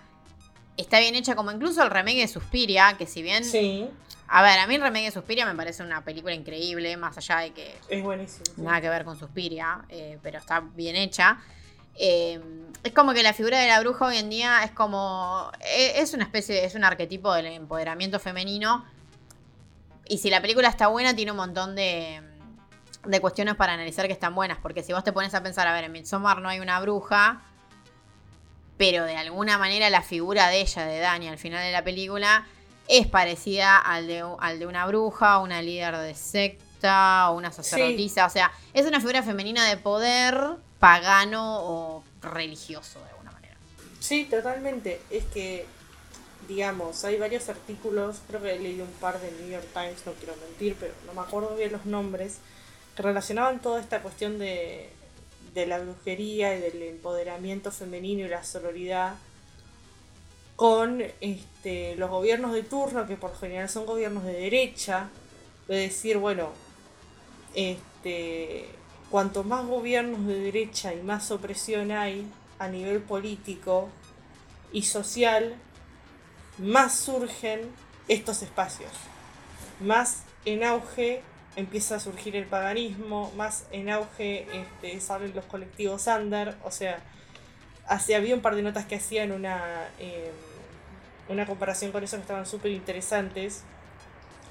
[0.77, 3.89] está bien hecha, como incluso el remake de Suspiria, que si bien Sí,
[4.27, 7.39] A ver, a mí el remake de Suspiria me parece una película increíble, más allá
[7.39, 8.45] de que es buenísimo.
[8.45, 8.61] sí.
[8.61, 11.39] nada que ver con Suspiria, eh, pero está bien hecha.
[11.97, 12.41] Eh,
[12.83, 15.51] es como que la figura de la bruja hoy en día es como.
[15.61, 18.85] e- Es una especie, es un arquetipo del empoderamiento femenino.
[20.09, 22.21] Y si la película está buena, tiene un montón de,
[23.05, 24.59] de cuestiones para analizar que están buenas.
[24.59, 27.43] Porque si vos te pones a pensar, a ver, en Midsommar no hay una bruja.
[28.77, 32.47] Pero de alguna manera la figura de ella, de Dani, al final de la película,
[32.89, 38.25] es parecida al de, al de una bruja, una líder de secta, una sacerdotisa.
[38.27, 43.57] O sea, es una figura femenina de poder pagano o religioso de alguna manera.
[44.01, 45.01] Sí, totalmente.
[45.11, 45.67] Es que,
[46.49, 50.35] digamos, hay varios artículos, creo que leí un par de New York Times, no quiero
[50.37, 52.39] mentir, pero no me acuerdo bien los nombres,
[52.97, 54.91] que relacionaban toda esta cuestión de,
[55.55, 59.15] de la brujería y del empoderamiento femenino y la sororidad
[60.57, 65.09] con este, los gobiernos de turno, que por general son gobiernos de derecha,
[65.69, 66.51] de decir, bueno,
[67.55, 68.69] este,
[69.11, 72.27] cuanto más gobiernos de derecha y más opresión hay
[72.59, 73.91] a nivel político,
[74.73, 75.57] y social,
[76.59, 77.61] más surgen
[78.09, 78.91] estos espacios.
[79.81, 81.23] Más en auge
[81.57, 87.01] empieza a surgir el paganismo, más en auge este, salen los colectivos under, o sea,
[87.87, 90.31] hace, había un par de notas que hacían una, em,
[91.29, 93.63] una comparación con eso que estaban súper interesantes,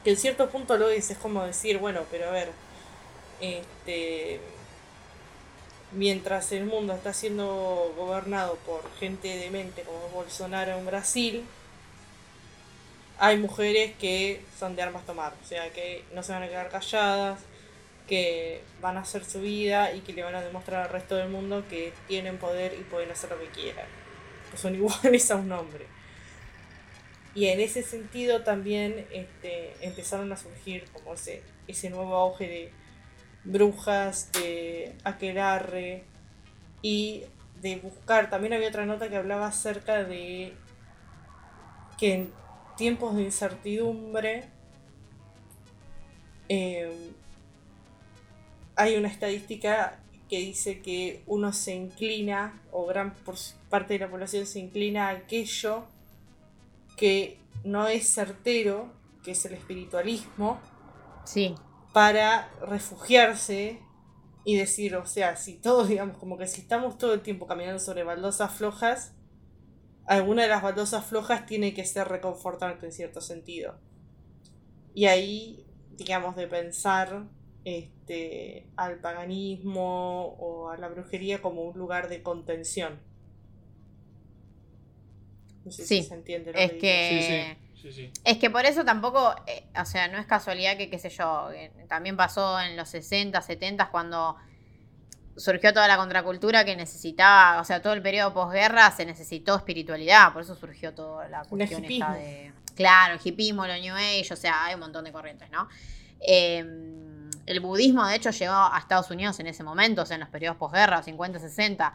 [0.03, 2.52] que en cierto punto lo es, es como decir, bueno, pero a ver,
[3.41, 4.39] este,
[5.91, 11.45] mientras el mundo está siendo gobernado por gente demente como Bolsonaro en Brasil,
[13.17, 16.69] hay mujeres que son de armas tomar, o sea, que no se van a quedar
[16.69, 17.41] calladas,
[18.07, 21.29] que van a hacer su vida y que le van a demostrar al resto del
[21.29, 23.85] mundo que tienen poder y pueden hacer lo que quieran,
[24.49, 25.85] que son iguales a un hombre.
[27.35, 32.71] Y en ese sentido también este, empezaron a surgir como ese, ese nuevo auge de
[33.43, 36.03] brujas, de aquelarre
[36.81, 37.23] y
[37.61, 38.29] de buscar.
[38.29, 40.53] También había otra nota que hablaba acerca de
[41.97, 42.33] que en
[42.77, 44.45] tiempos de incertidumbre
[46.47, 47.11] eh,
[48.75, 49.99] hay una estadística
[50.29, 53.13] que dice que uno se inclina, o gran
[53.69, 55.85] parte de la población se inclina a aquello
[56.95, 58.93] que no es certero,
[59.23, 60.59] que es el espiritualismo.
[61.25, 61.55] Sí
[61.93, 63.79] para refugiarse
[64.45, 67.79] y decir, o sea, si todos, digamos, como que si estamos todo el tiempo caminando
[67.79, 69.13] sobre baldosas flojas,
[70.05, 73.77] alguna de las baldosas flojas tiene que ser reconfortante en cierto sentido.
[74.93, 75.65] Y ahí,
[75.97, 77.27] digamos, de pensar
[77.63, 82.99] este, al paganismo o a la brujería como un lugar de contención.
[85.65, 86.53] No sé si se entiende.
[86.53, 87.57] Lo es que...
[88.23, 91.49] Es que por eso tampoco, eh, o sea, no es casualidad que, qué sé yo,
[91.88, 94.35] también pasó en los 60, 70 cuando
[95.38, 100.34] surgió toda la contracultura que necesitaba, o sea, todo el periodo posguerra se necesitó espiritualidad,
[100.34, 102.51] por eso surgió toda la cuestión esta de...
[102.76, 105.68] Claro, el hipismo, el New Age, o sea, hay un montón de corrientes, ¿no?
[106.22, 110.22] Em, el budismo, de hecho, llegó a Estados Unidos en ese momento, o sea, en
[110.22, 111.93] los periodos posguerra, 50, 60.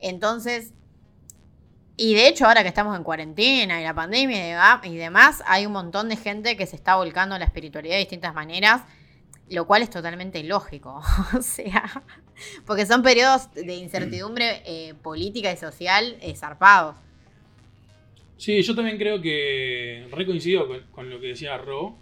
[0.00, 0.72] Entonces,
[1.96, 5.72] y de hecho, ahora que estamos en cuarentena y la pandemia y demás, hay un
[5.72, 8.82] montón de gente que se está volcando a la espiritualidad de distintas maneras,
[9.48, 11.00] lo cual es totalmente lógico.
[11.38, 12.02] o sea,
[12.66, 16.96] porque son periodos de incertidumbre eh, política y social eh, zarpados.
[18.38, 21.96] Sí, yo también creo que re coincido con, lo que decía Ro.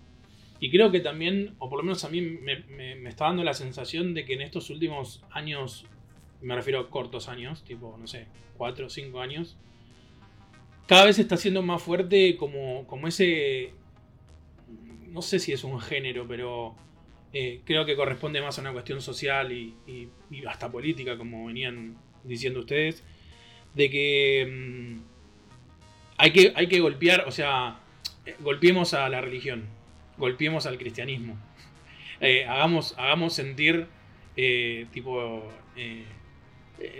[0.59, 4.15] Y creo que también, o por lo menos a mí me está dando la sensación
[4.15, 5.85] de que en estos últimos años,
[6.41, 9.57] me refiero a cortos años, tipo, no sé, cuatro o cinco años,
[10.87, 13.73] cada vez está siendo más fuerte como, como ese...
[15.09, 16.75] No sé si es un género, pero
[17.33, 19.75] eh, creo que corresponde más a una cuestión social y,
[20.47, 23.03] hasta política, como venían diciendo ustedes,
[23.75, 25.01] de que, mm,
[26.19, 27.81] hay que hay que golpear, o sea,
[28.41, 29.67] golpeemos a la religión,
[30.19, 31.39] golpeemos al cristianismo,
[32.21, 33.87] eh, hagamos, hagamos sentir
[34.37, 35.43] eh, tipo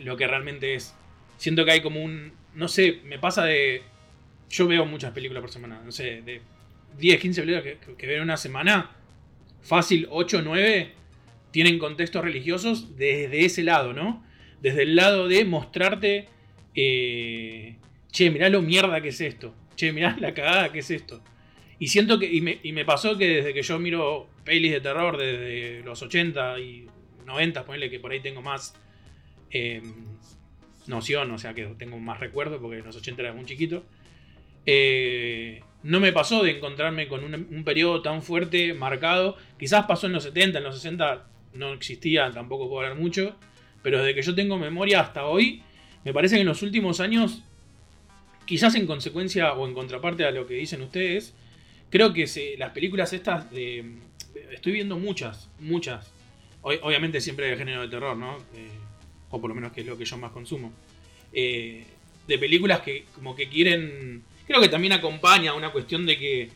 [0.03, 0.95] lo que realmente es.
[1.37, 3.83] Siento que hay como un, no sé, me pasa de.
[4.51, 6.43] Yo veo muchas películas por semana, no sé, de
[6.99, 8.91] 10, 15 películas que, veo en una semana,
[9.63, 10.93] fácil 8, 9,
[11.51, 14.25] tienen contextos religiosos desde ese lado, ¿no?
[14.61, 16.29] Desde el lado de mostrarte,
[16.75, 17.77] eh,
[18.11, 21.23] che, mirá lo mierda que es esto, che, mirá la cagada que es esto.
[21.79, 25.83] Y siento que, y me, pasó que desde que yo miro pelis de terror desde
[25.83, 26.87] los 80 y
[27.27, 28.75] 90, ponele que por ahí tengo más
[29.51, 29.83] eh,
[30.87, 33.85] noción, o sea que tengo más recuerdo porque en los 80 era muy chiquito.
[34.67, 39.37] Eh, no me pasó de encontrarme con un, periodo tan fuerte, marcado.
[39.59, 43.37] Quizás pasó en los 70, en los 60 no existía, tampoco puedo hablar mucho.
[43.83, 45.63] Pero desde que yo tengo memoria hasta hoy,
[46.05, 47.43] me parece que en los últimos años,
[48.47, 51.35] quizás en consecuencia o en contraparte a lo que dicen ustedes,
[51.91, 53.47] creo que las películas estas.
[53.53, 56.13] Estoy viendo muchas, muchas.
[56.63, 58.39] obviamente siempre de género de terror, ¿no?
[58.55, 58.69] Eh,
[59.33, 60.73] o por lo menos que es lo que yo más consumo,
[61.33, 61.85] eh,
[62.29, 66.51] de películas que como que quieren, creo que también acompaña una cuestión de que,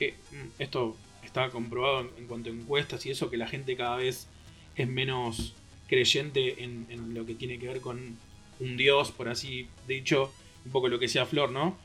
[0.00, 4.28] mm, esto está comprobado en, cuanto a encuestas y eso, que la gente cada vez
[4.76, 5.54] es menos
[5.88, 8.16] creyente en, lo que tiene que ver con
[8.60, 10.32] un dios, por así dicho,
[10.64, 11.76] un poco lo que sea Flor, ¿no?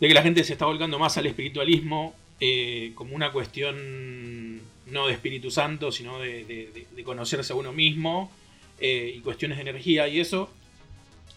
[0.00, 5.06] De que la gente se está volcando más al espiritualismo eh, como una cuestión no
[5.06, 8.32] de Espíritu Santo, sino de conocerse a uno mismo
[8.80, 10.50] eh, y cuestiones de energía y eso,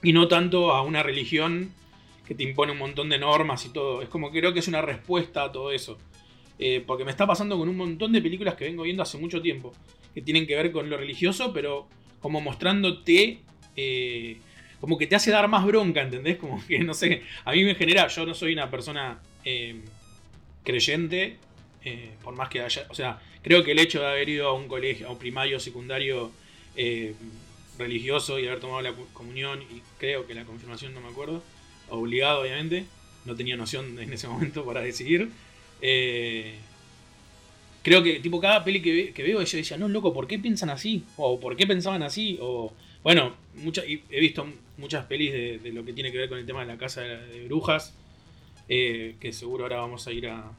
[0.01, 1.71] y no tanto a una religión
[2.27, 4.01] que te impone un montón de normas y todo.
[4.01, 5.97] Es como que creo que es una respuesta a todo eso.
[6.59, 9.41] Eh, porque me está pasando con un montón de películas que vengo viendo hace mucho
[9.41, 9.73] tiempo,
[10.13, 11.87] que tienen que ver con lo religioso, pero
[12.21, 13.39] como mostrándote,
[13.75, 14.37] eh,
[14.79, 16.37] como que te hace dar más bronca, ¿entendés?
[16.37, 19.81] Como que, no sé, a mí me genera, yo no soy una persona eh,
[20.63, 21.37] creyente,
[22.23, 24.69] por más que haya, o sea, creo que el hecho de haber ido a un
[24.69, 26.31] colegio, a un primario, secundario
[26.75, 27.13] eh,
[27.77, 31.43] religioso y haber tomado la comunión y creo que la confirmación, no me acuerdo,
[31.89, 32.85] obligado obviamente,
[33.25, 35.29] no tenía noción en ese momento para decidir.
[35.81, 36.55] Eh,
[37.81, 41.03] creo que, tipo, cada peli que, veo, yo decía, no, loco, ¿por qué piensan así?
[41.17, 42.37] O ¿por qué pensaban así?
[42.41, 42.73] O,
[43.03, 44.47] bueno, mucha, he visto
[44.77, 47.45] muchas pelis de, lo que tiene que ver con el tema de la casa de,
[47.45, 47.93] brujas,
[48.67, 50.51] que seguro ahora vamos a ir a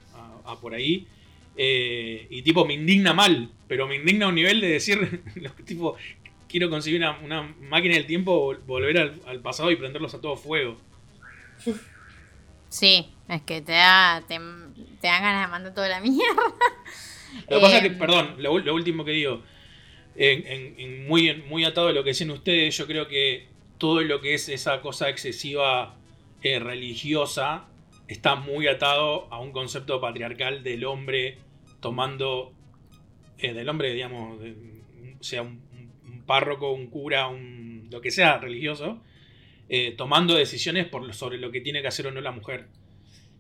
[0.61, 1.07] por ahí.
[1.57, 5.23] Eh, y tipo, me indigna mal, pero me indigna a un nivel de decir,
[5.65, 5.97] tipo,
[6.49, 10.79] quiero conseguir una, máquina del tiempo, volver al, pasado y prenderlos a todo fuego.
[12.69, 16.43] Sí, es que te da, te, dan ganas de mandar toda la mierda.
[17.49, 19.43] Lo que pasa es que, eh, perdón, lo, último que digo,
[20.17, 23.49] en, muy, muy atado a lo que decían ustedes, yo creo que
[23.79, 25.97] todo lo que es esa cosa excesiva
[26.43, 27.65] eh, religiosa
[28.09, 31.39] está muy atado a un concepto patriarcal del hombre
[31.85, 32.55] tomando,
[33.37, 34.41] eh, del hombre, digamos,
[35.21, 35.63] sea un,
[36.25, 39.03] párroco, un cura, un, lo que sea religioso,
[39.69, 42.69] eh, tomando decisiones por, sobre lo que tiene que hacer o no la mujer.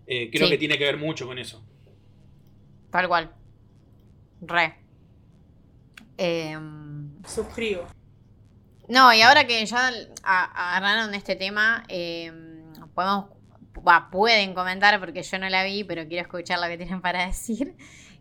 [0.06, 1.64] Eh, creo que tiene que ver mucho con eso.
[2.90, 3.32] Tal cual.
[4.42, 4.74] Re.
[7.26, 7.86] Suscribo.
[8.88, 9.90] No, y ahora que ya
[10.22, 11.82] agarraron este tema,
[12.94, 13.30] podemos
[14.10, 17.74] pueden comentar porque yo no la vi, pero quiero escuchar lo que tienen para decir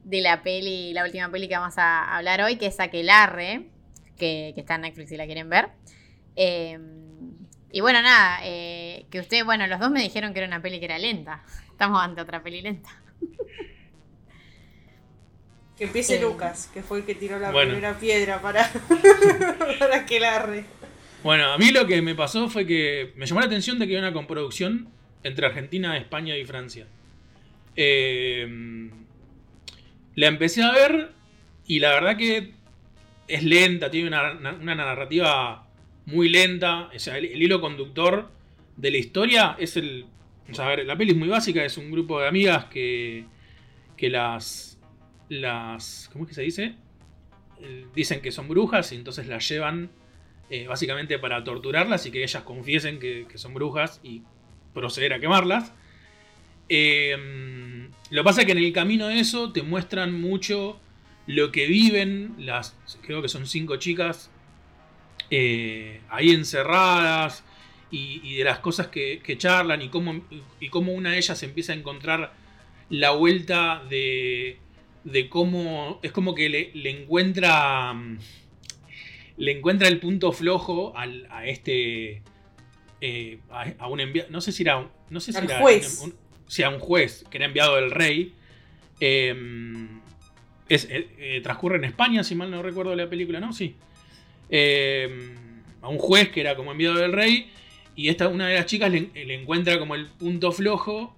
[0.04, 3.68] de la peli, la última peli que vamos a hablar hoy, que es Aquelarre,
[4.18, 5.70] que, que está en Netflix si la quieren ver.
[6.36, 7.32] Em,
[7.72, 10.80] y bueno, nada, eh, que ustedes, bueno, los dos me dijeron que era una peli
[10.80, 11.44] que era lenta.
[11.72, 12.90] Estamos ante otra peli lenta.
[15.78, 18.72] Que empiece eh, Lucas, que fue el que tiró la primera piedra para,
[19.80, 20.66] para Aquelarre.
[21.24, 23.94] Bueno, a mí lo que me pasó fue que me llamó la atención de que
[23.94, 24.90] era una comproducción
[25.24, 26.86] entre Argentina, España y Francia.
[27.76, 28.92] Eh,
[30.15, 31.11] la empecé a ver
[31.65, 32.53] y la verdad que
[33.27, 35.68] es lenta, tiene una, narrativa
[36.06, 36.90] muy lenta.
[36.94, 38.30] O sea, el, hilo conductor
[38.77, 40.06] de la historia es el.
[40.49, 43.26] O sea, a ver, la peli es muy básica, es un grupo de amigas que,
[43.95, 44.80] que las.
[45.30, 46.76] las ¿Cómo es que se dice?
[47.95, 49.90] Dicen que son brujas y entonces las llevan
[50.49, 54.23] eh, básicamente para torturarlas y que ellas confiesen que son brujas y
[54.73, 55.73] proceder a quemarlas.
[56.69, 60.80] Eh, lo que pasa es que en el camino de eso te muestran mucho
[61.26, 64.30] lo que viven las, creo que son cinco chicas,
[65.30, 67.44] eh, ahí encerradas
[67.90, 70.22] y, de las cosas que, charlan y cómo,
[70.60, 72.34] y cómo una de ellas empieza a encontrar
[72.90, 74.57] la vuelta de,
[75.03, 77.94] de cómo es como que le, encuentra
[79.38, 82.22] le encuentra el punto flojo a este
[83.02, 83.40] eh,
[83.80, 85.99] a, un enviado, no sé si era, no sé si era juez.
[86.02, 86.15] Un, un
[86.80, 88.34] juez que era enviado del rey.
[88.99, 90.02] Em,
[90.70, 93.53] es, eh, eh, transcurre en España, si mal no recuerdo la película, ¿no?
[93.53, 93.76] Sí.
[94.49, 95.36] Em,
[95.82, 97.52] a un juez que era como enviado del rey.
[97.95, 101.15] Y esta, una de las chicas le, encuentra como el punto flojo.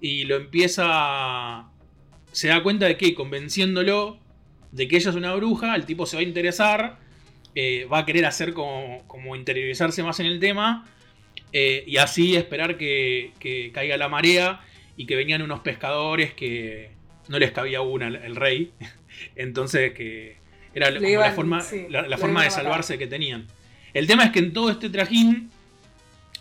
[0.00, 1.68] Y lo empieza.
[2.32, 4.18] Se da cuenta de que convenciéndolo
[4.72, 6.98] de que ella es una bruja, el tipo se va a interesar.
[7.92, 10.86] va a querer hacer como, como interiorizarse más en el tema.
[11.58, 14.60] Eh, y así esperar que, caiga la marea
[14.94, 16.90] y que venían unos pescadores que
[17.28, 18.72] no les cabía una el rey.
[19.36, 20.36] Entonces que
[20.74, 23.46] era la forma, la, forma de salvarse que tenían.
[23.94, 25.50] El tema es que en todo este trajín,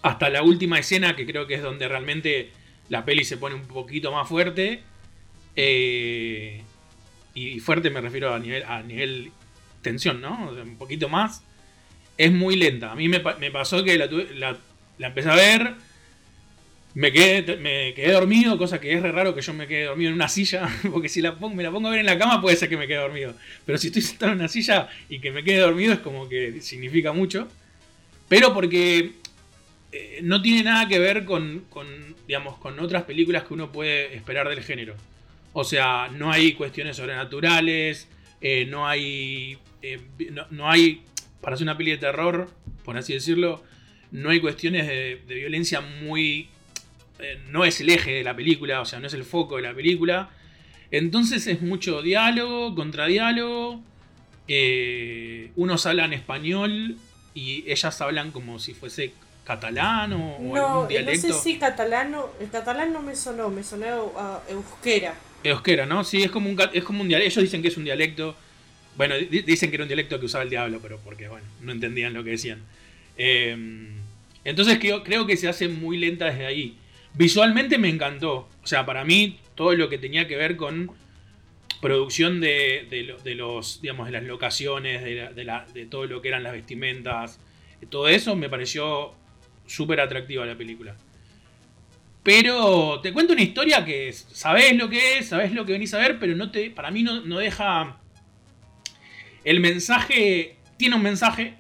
[0.02, 2.50] hasta la última escena, que creo que es donde realmente
[2.90, 4.82] la peli se pone un poquito más fuerte,
[5.56, 6.62] eh,
[7.34, 9.32] y fuerte me refiero a nivel, a nivel
[9.82, 10.50] tensión, ¿no?
[10.50, 11.42] un poquito más,
[12.18, 12.92] es muy lenta.
[12.92, 14.58] A mí me, pasó que la, la,
[14.98, 15.76] la empecé a ver.
[16.94, 20.10] Me quedé, me quedé dormido, cosa que es re raro que yo me quede dormido
[20.10, 22.42] en una silla, porque si la pongo, me la pongo a ver en la cama
[22.42, 23.34] puede ser que me quede dormido.
[23.66, 26.62] Pero si estoy sentado en una silla y que me quede dormido es como que
[26.62, 27.50] significa mucho.
[28.30, 29.12] Pero porque
[29.92, 31.64] eh, no tiene nada que ver con,
[32.28, 34.96] digamos, con otras películas que uno puede esperar del género.
[35.54, 38.10] O sea, no hay cuestiones sobrenaturales,
[38.42, 39.58] eh, no hay.
[39.82, 40.02] Eh,
[40.32, 41.04] no, no, hay.
[41.40, 42.50] Para hacer una peli de terror,
[42.84, 43.64] por así decirlo,
[44.11, 46.49] no hay cuestiones de, violencia muy...
[47.19, 49.64] Eh, no es el eje de la película, o sea, no es el foco de
[49.64, 50.30] la película.
[50.91, 53.82] Entonces es mucho diálogo, contradiálogo.
[54.48, 56.98] Eh, unos hablan español
[57.34, 59.14] y ellas hablan como si fuese
[59.45, 61.27] catalán o, no, dialecto.
[61.27, 64.11] No sé si catalano, el catalán no me sonó, me sonó
[64.49, 65.14] euskera.
[65.44, 66.03] Euskera, ¿no?
[66.03, 67.40] Sí, es como un, es como un dialecto.
[67.40, 68.36] Ellos dicen que es un dialecto.
[68.98, 72.14] Bueno, dicen que era un dialecto que usaba el diablo, pero porque, bueno, no entendían
[72.14, 72.61] lo que decían.
[73.18, 73.96] Em,
[74.44, 76.78] Entonces creo, que se hace muy lenta desde ahí.
[77.16, 78.48] Visualmente me encantó.
[78.64, 80.92] O sea, para mí todo lo que tenía que ver con
[81.82, 86.44] producción de, de lo- de los, digamos, de las locaciones, de, todo lo que eran
[86.44, 87.40] las vestimentas,
[87.90, 89.14] todo eso me pareció
[89.68, 90.96] súper atractiva la película.
[92.24, 96.00] Pero te cuento una historia que sabés lo que es, sabés lo que venís a
[96.00, 98.00] ver, pero no te, para mí no deja...
[99.44, 101.54] El mensaje, tiene un mensaje,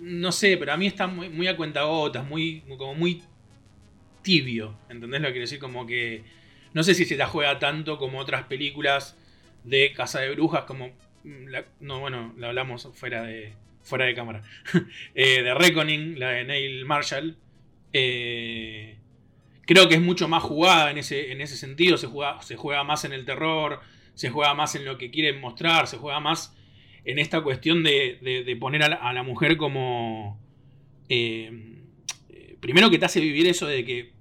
[0.00, 3.22] no sé, pero a mí está muy, a cuentagotas, muy, como muy
[4.22, 5.58] tibio, ¿entendés lo que quiero decir?
[5.58, 6.24] Como que
[6.72, 9.16] no sé si se la juega tanto como otras películas
[9.64, 10.90] de Casa de Brujas, como...
[11.80, 13.52] no, bueno, la hablamos fuera de,
[13.82, 14.42] fuera de cámara.
[15.14, 17.36] Eh, de Reckoning, la de Neil Marshall.
[17.92, 18.96] Eh,
[19.66, 21.98] creo que es mucho más jugada en ese, en ese sentido.
[21.98, 23.80] Se juega, se juega más en el terror,
[24.14, 26.56] se juega más en lo que quieren mostrar, se juega más
[27.04, 30.40] en esta cuestión de, de- de poner a la, a la mujer como...
[31.08, 31.78] eh,
[32.28, 34.12] eh, primero que te hace vivir eso de que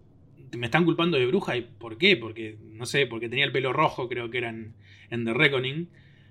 [0.58, 1.58] me están culpando de bruja.
[1.58, 2.16] ¿Y por qué?
[2.18, 4.74] Porque, no sé, porque tenía el pelo rojo, creo que era en,
[5.10, 5.90] en The Reckoning,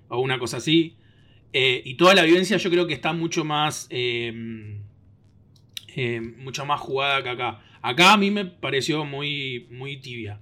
[0.09, 0.95] o una cosa así.
[1.53, 3.87] Eh, y toda la vivencia yo creo que está mucho más...
[3.89, 4.33] eh,
[6.37, 7.61] mucho más jugada que acá.
[7.81, 10.39] Acá a mí me pareció muy, muy tibia.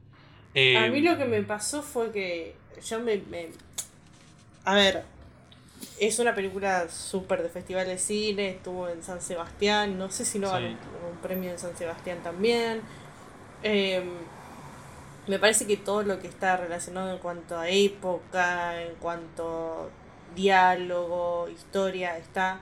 [0.77, 2.55] A mí lo que me pasó fue que
[2.87, 3.17] yo me...
[3.29, 3.49] me-
[4.65, 5.03] A ver,
[5.99, 10.39] es una película súper de festival de cine, estuvo en San Sebastián, no sé si
[10.39, 10.53] no Sí.
[10.53, 10.67] ganó
[11.11, 12.81] un, premio en San Sebastián también.
[13.63, 14.03] Eh,
[15.27, 19.89] me parece que todo lo que está relacionado en cuanto a época, en cuanto
[20.35, 22.59] diálogo, historia, está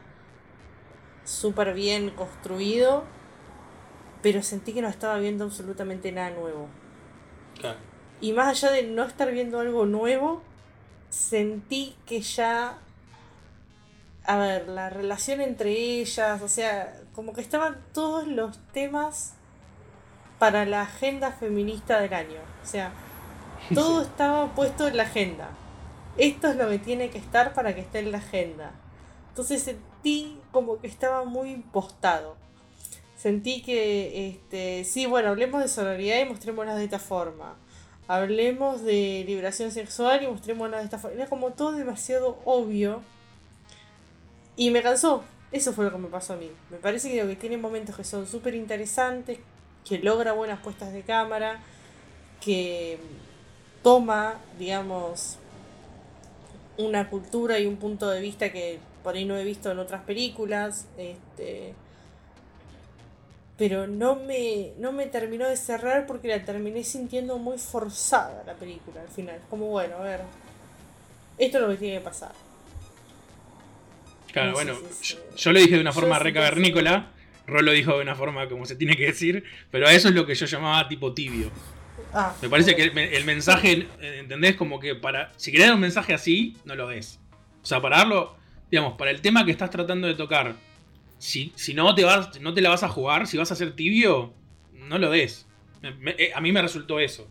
[1.26, 3.04] súper bien construido,
[4.22, 6.68] pero sentí que no estaba viendo absolutamente nada nuevo.
[7.60, 7.78] claro.
[8.22, 10.42] Y más allá de no estar viendo algo nuevo,
[11.10, 12.78] sentí que ya.
[14.28, 19.34] A ver, la relación entre ellas, o sea, como que estaban todos los temas
[20.40, 22.42] para la agenda feminista del año.
[22.64, 22.92] O sea,
[23.74, 25.50] todo estaba puesto en la agenda.
[26.18, 28.72] Esto es lo que tiene que estar para que esté en la agenda.
[29.30, 32.38] Entonces sentí como que estaba muy impostado.
[33.18, 37.58] Sentí que, este, sí, bueno, hablemos de sororidad y mostrémoslas de esta forma.
[38.08, 41.18] Hablemos de liberación sexual y mostrémoslas de esta forma.
[41.18, 43.02] Era como todo demasiado obvio.
[44.56, 45.24] Y me cansó.
[45.52, 46.52] Eso fue lo que me pasó a mí.
[46.70, 49.40] Me parece que, que tiene momentos que son súper interesantes,
[49.88, 51.62] que logra buenas puestas de cámara,
[52.42, 53.00] que
[53.84, 55.38] toma, digamos,
[56.78, 60.02] una cultura y un punto de vista que por ahí no he visto en otras
[60.04, 60.88] películas.
[60.98, 61.74] Este,
[63.58, 68.56] pero no me, no me terminó de cerrar porque la terminé sintiendo muy forzada la
[68.56, 69.40] película al final.
[69.50, 70.22] Como bueno, a ver,
[71.38, 72.34] esto es lo que tiene que pasar.
[74.36, 77.08] Claro, No bueno, si yo, lo dije de una forma re cavernícola,
[77.48, 80.16] Rol lo dijo de una forma como se tiene que decir, pero a eso es
[80.16, 81.50] lo que yo llamaba tipo tibio.
[82.14, 84.56] Ah, Me parece que el, me- el mensaje, ¿entendés?
[84.56, 85.32] Como que para.
[85.38, 87.20] Si querés dar un mensaje así, no lo des.
[87.64, 88.36] O sea, para darlo,
[88.70, 90.56] digamos, para el tema que estás tratando de tocar,
[91.18, 93.74] si, si no, te vas, no te la vas a jugar, si vas a ser
[93.74, 94.34] tibio,
[94.74, 95.46] no lo des.
[95.82, 97.28] Me- me- eh, a mí me resultó eso.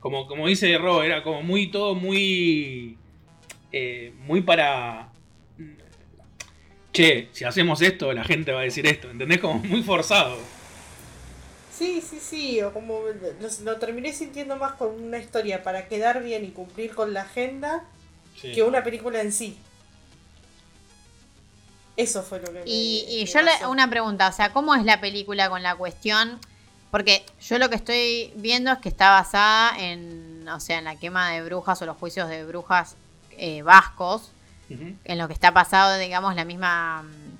[0.00, 2.98] Como, como dice Ro, era como muy todo muy.
[3.72, 5.12] eh, muy para.
[6.96, 9.10] Che, si hacemos esto, la gente va a decir esto.
[9.10, 9.38] ¿Entendés?
[9.40, 10.36] Como muy forzado.
[11.76, 13.00] Sí, sí, sí, o como
[13.40, 17.22] lo, lo terminé sintiendo más con una historia para quedar bien y cumplir con la
[17.22, 17.84] agenda
[18.40, 18.52] Sí.
[18.52, 19.58] que una película en sí.
[21.96, 24.74] Eso fue lo que me Y, y me yo le, una pregunta, o sea, ¿cómo
[24.74, 26.38] es la película con la cuestión?
[26.90, 30.96] Porque yo lo que estoy viendo es que está basada en, o sea, en la
[30.96, 32.96] quema de brujas o los juicios de brujas
[33.32, 34.30] eh, vascos,
[34.68, 37.02] En lo que está pasado, digamos, la misma...
[37.02, 37.36] mm,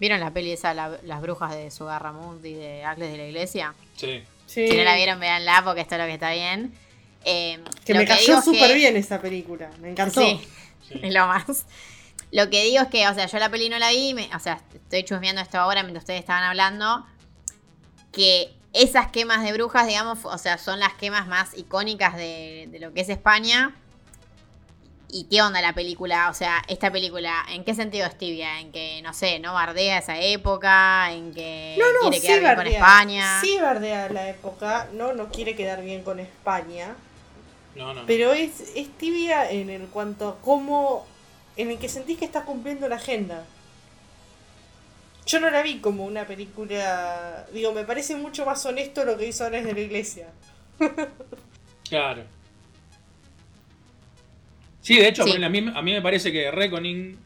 [0.00, 3.74] ¿Vieron la peli esa, la- Las brujas de Sugarramurdi y de Acles de la Iglesia?
[3.96, 4.22] Sí.
[4.46, 6.72] Sí, Si no la vieron, véanla porque esto es lo que está bien.
[7.24, 10.20] Eh, que lo me cayó es súper que- bien esa película, me encantó.
[10.22, 10.40] Sí,
[10.88, 10.98] Sí.
[11.02, 11.66] es lo más.
[12.32, 14.38] Lo que digo es que, o sea, yo la peli no la vi, me- o
[14.38, 17.04] sea, estoy chusmeando esto ahora mientras ustedes estaban hablando,
[18.12, 22.78] que esas quemas de brujas, digamos, o sea, son las quemas más icónicas de, de
[22.80, 23.74] lo que es España.
[25.12, 26.28] ¿Y qué onda la película?
[26.30, 28.60] O sea, esta película, ¿en qué sentido es tibia?
[28.60, 32.40] En que, no sé, no bardea esa época, en que No, no, quiere sí quedar
[32.40, 32.78] bien con bardea.
[32.78, 33.40] España.
[33.40, 36.94] Sí bardea la época, no, no quiere quedar bien con España.
[37.74, 38.02] No, no.
[38.06, 41.06] Pero es, es tibia en el cuanto a cómo.
[41.56, 43.44] En el que sentís que está cumpliendo la agenda.
[45.26, 47.46] Yo no la vi como una película.
[47.52, 50.28] Digo, me parece mucho más honesto lo que hizo Ares de la Iglesia.
[51.88, 52.22] Claro.
[54.80, 55.42] Sí, de hecho, Sí.
[55.42, 57.16] A, mí, a mí me parece que Reckoning,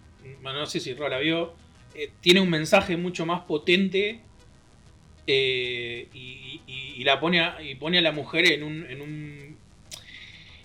[0.42, 1.54] bueno, no sé si Ro la vio,
[1.94, 4.20] eh, tiene un mensaje mucho más potente
[5.26, 9.00] eh, y, y- y la pone a, y pone a la mujer en un, en
[9.00, 9.56] un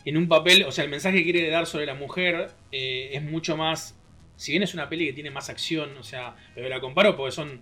[0.05, 3.21] en un papel, o sea, el mensaje que quiere dar sobre la mujer eh, es
[3.21, 3.95] mucho más,
[4.37, 7.31] si bien es una peli que tiene más acción, o sea, pero la comparo porque
[7.33, 7.61] son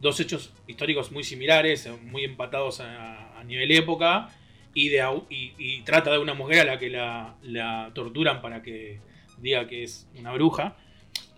[0.00, 4.30] dos hechos históricos muy similares, muy empatados a, a nivel época,
[4.74, 9.00] y, trata de una mujer a la que la, torturan para que
[9.38, 10.76] diga que es una bruja.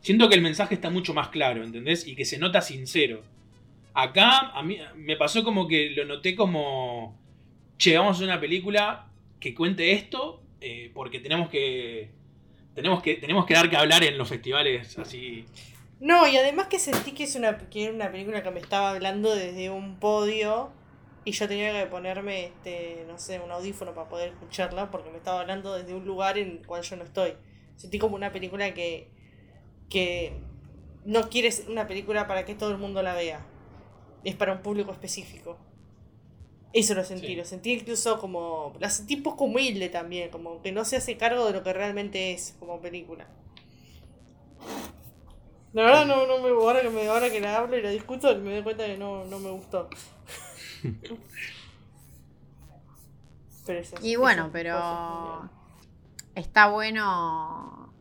[0.00, 2.06] Siento que el mensaje está mucho más claro, ¿entendés?
[2.06, 3.22] Y que se nota sincero.
[3.94, 7.18] Acá a mí me pasó como que lo noté como,
[7.78, 9.06] che, vamos a una película
[9.40, 12.10] que cuente esto eh, porque tenemos que,
[12.74, 15.44] tenemos que tenemos que dar que hablar en los festivales así.
[16.00, 18.90] No, y además que sentí que es una, que era una película que me estaba
[18.90, 20.72] hablando desde un podio
[21.24, 25.18] y yo tenía que ponerme, este, no sé, un audífono para poder escucharla porque me
[25.18, 27.34] estaba hablando desde un lugar en el cual yo no estoy.
[27.76, 29.10] Sentí como una película que,
[29.90, 30.40] que
[31.04, 33.46] no quiere ser una película para que todo el mundo la vea.
[34.24, 35.58] Es para un público específico.
[36.72, 37.36] Eso lo sentí, Sí.
[37.36, 38.74] lo sentí incluso como...
[38.80, 42.32] La sentí poco humilde también, como que no se hace cargo de lo que realmente
[42.32, 43.28] es como película.
[45.72, 48.34] La verdad no, no me ahora que me ahora que la hablo y la discuto
[48.38, 49.88] me doy cuenta que no, no me gustó.
[53.64, 55.48] Pero Y bueno, pero
[56.34, 57.92] está bueno.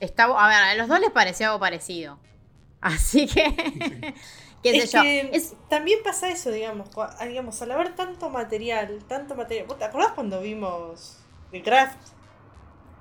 [0.00, 2.18] Está, a ver, a los dos les pareció algo parecido.
[2.80, 4.14] Así que,
[4.62, 5.00] qué sé es yo.
[5.00, 6.88] que Es- también pasa eso, digamos,
[7.26, 9.66] digamos, al haber tanto material, tanto material.
[9.66, 11.98] ¿Vos ¿Te acordás cuando vimos The Craft?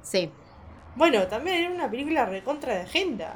[0.01, 0.31] sí,
[0.95, 3.35] Bueno, también era una película recontra de agenda.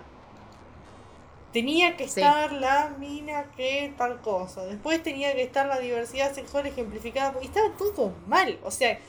[1.55, 2.19] Tenía que Sí.
[2.19, 4.65] estar la mina que tal cosa.
[4.65, 7.33] Después tenía que estar la diversidad sexual ejemplificada.
[7.41, 8.59] Y estaba todo mal.
[8.61, 8.99] O sea,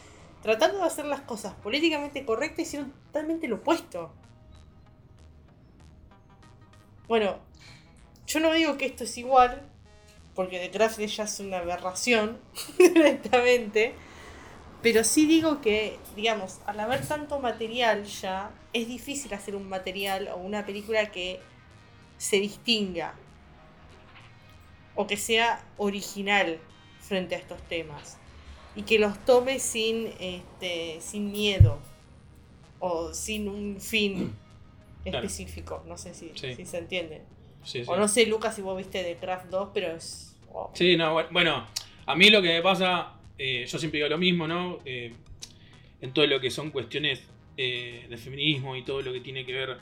[0.42, 4.12] tratando de hacer las cosas políticamente correctas, hicieron totalmente lo opuesto.
[7.08, 7.40] Bueno,
[8.28, 9.68] yo no digo que esto es igual,
[10.36, 12.38] porque The Craft ya es una aberración
[12.78, 13.94] directamente.
[14.82, 20.28] Pero sí digo que, digamos, al haber tanto material ya, es difícil hacer un material
[20.28, 21.40] o una película que
[22.18, 23.14] se distinga
[24.94, 26.58] o que sea original
[27.00, 28.18] frente a estos temas
[28.74, 31.78] y que los tome sin, este, sin miedo
[32.78, 34.34] o sin un fin
[35.04, 35.18] Claro.
[35.24, 35.84] específico.
[35.86, 36.54] No sé si, Sí.
[36.56, 37.22] si se entiende.
[37.62, 37.90] Sí, sí.
[37.90, 40.36] O no sé, Lucas, si vos viste The Craft 2, pero es...
[40.52, 40.70] wow.
[40.74, 41.64] Sí, no, bu- bueno,
[42.06, 44.80] a mí lo que me pasa, eh, yo siempre digo lo mismo, ¿no?
[44.84, 45.14] Eh,
[46.00, 47.22] en todo lo que son cuestiones
[47.56, 49.78] eh, de feminismo y todo lo que tiene que ver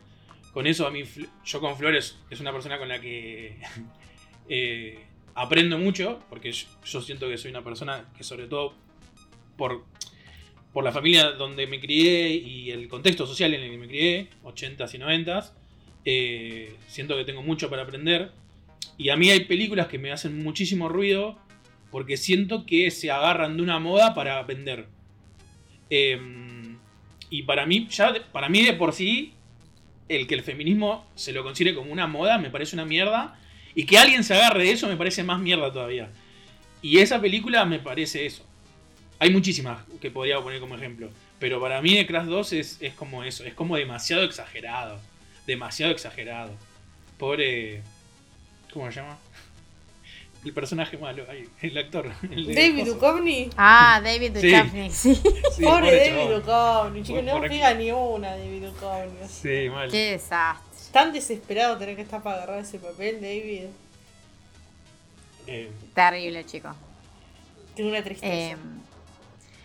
[0.54, 1.02] con eso, a mí,
[1.44, 3.58] yo con Flores es una persona con la que
[4.48, 5.00] eh,
[5.34, 8.72] aprendo mucho, porque yo, siento que soy una persona que sobre todo
[9.56, 9.84] por,
[10.72, 14.28] por la familia donde me crié y el contexto social en el que me crié,
[14.44, 15.52] 80s y 90s,
[16.04, 18.30] eh, siento que tengo mucho para aprender.
[18.96, 21.36] Y a mí hay películas que me hacen muchísimo ruido
[21.90, 24.86] porque siento que se agarran de una moda para vender.
[25.90, 26.16] Eh,
[27.28, 29.34] y para mí, ya para mí de por sí,
[30.08, 33.38] el que el feminismo se lo considere como una moda me parece una mierda.
[33.74, 36.10] Y que alguien se agarre de eso me parece más mierda todavía.
[36.80, 38.46] Y esa película me parece eso.
[39.18, 41.10] Hay muchísimas que podría poner como ejemplo.
[41.38, 43.44] Pero para mí The Crash 2 es, es como eso.
[43.44, 45.00] Es como demasiado exagerado.
[45.46, 46.52] Demasiado exagerado.
[47.18, 47.82] Pobre...
[48.72, 49.18] ¿Cómo se llama?
[50.44, 51.24] El personaje malo,
[51.62, 52.12] el actor.
[52.30, 52.84] el de David.
[52.86, 53.50] Duchovny.
[53.56, 54.32] Ah, David.
[54.32, 55.14] Duchovny, sí.
[55.14, 56.34] Sí, Pobre David.
[56.36, 59.28] Duchovny, chicos, no pega ni una David Duchovny.
[59.28, 59.90] Sí, mal.
[59.90, 60.92] Qué desastre.
[60.92, 63.64] Tan desesperado tener que estar para agarrar ese papel, David.
[65.46, 66.74] Eh, Terrible, chico.
[67.74, 68.32] Tengo una tristeza.
[68.32, 68.56] Eh,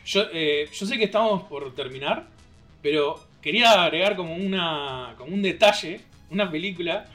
[0.05, 2.25] yo, eh, yo sé que estamos por terminar,
[2.81, 6.01] pero quería agregar como una como un detalle,
[6.31, 7.05] una película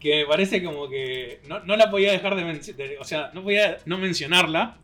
[0.00, 3.78] que parece como que no, no la podía dejar de, mencionar, o sea, no podía
[3.86, 4.76] no mencionarla,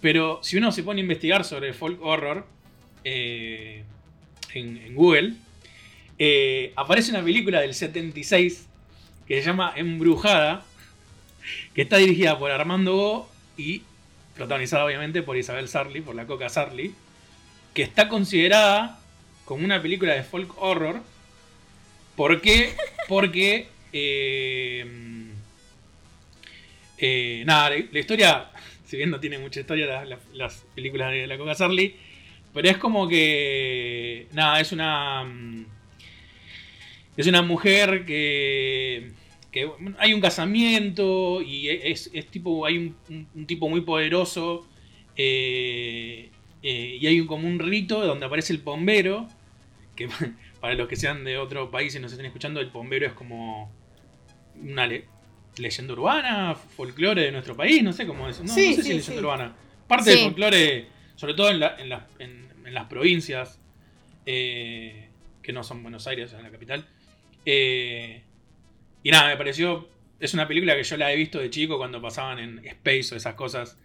[0.00, 2.46] pero si uno se pone a investigar sobre folk horror
[3.04, 3.84] eh,
[4.54, 5.34] en, en Google,
[6.18, 8.68] eh, aparece una película del 76
[9.26, 10.64] que se llama Embrujada,
[11.74, 13.82] que está dirigida por Armando Go y
[14.34, 16.94] protagonizada obviamente por Isabel Sarli, por la Coca Sarli,
[17.74, 19.00] que está considerada
[19.44, 21.00] como una película de folk horror.
[22.16, 22.76] ¿Por qué?
[23.08, 23.68] Porque.
[23.92, 24.84] Eh,
[26.98, 28.50] eh, nada, la, historia,
[28.84, 31.94] si bien no tiene mucha historia la- la- las películas de la Coca Sarli,
[32.54, 34.28] pero es como que.
[34.32, 35.24] Nada, es una.
[35.24, 35.64] mm,
[37.16, 39.12] Es una mujer que.
[39.98, 42.64] hay un casamiento y es, es tipo.
[42.66, 42.78] Hay
[43.08, 44.66] un, tipo muy poderoso.
[45.16, 46.30] eh,
[46.62, 49.28] y hay como un rito donde aparece el bombero.
[49.96, 50.08] Que
[50.60, 53.70] para los que sean de otro país y nos estén escuchando, el bombero es como.
[54.60, 55.06] Una le-
[55.56, 58.40] leyenda urbana, folclore de nuestro país, no sé cómo es.
[58.40, 59.18] No, Sí, no sé sí, si leyenda sí.
[59.18, 59.56] urbana.
[59.88, 63.60] Parte del folclore, sobre todo en, la- en las- en- en las provincias,
[64.26, 65.08] eh,
[65.42, 66.86] que no son Buenos Aires, es la capital.
[67.44, 68.22] Eh,
[69.02, 69.88] y nada, me pareció.
[70.20, 73.16] Es una película que yo la he visto de chico cuando pasaban en Space o
[73.16, 73.78] esas cosas.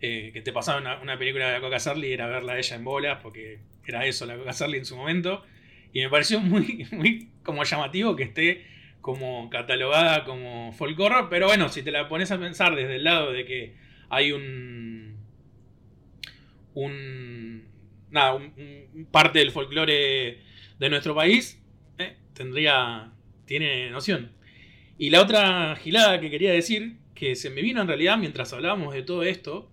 [0.00, 2.58] eh, que te pasaban una, una película de la Coca Sarli y era verla a
[2.58, 5.42] ella en bolas, porque era eso, la Coca Sarli en su momento.
[5.94, 8.66] Y me pareció muy, muy como llamativo que esté
[9.04, 10.98] como catalogada como folk.
[11.28, 13.76] Pero bueno, si te la pones a pensar desde el lado de que
[14.08, 15.18] hay un.
[16.72, 17.68] un.
[18.08, 18.40] nada,
[19.10, 20.38] parte del folclore
[20.78, 21.62] de nuestro país,
[21.98, 23.12] eh, tendría.
[23.44, 24.32] tiene noción.
[24.96, 28.94] Y la otra gilada que quería decir, que se me vino en realidad mientras hablábamos
[28.94, 29.70] de todo esto,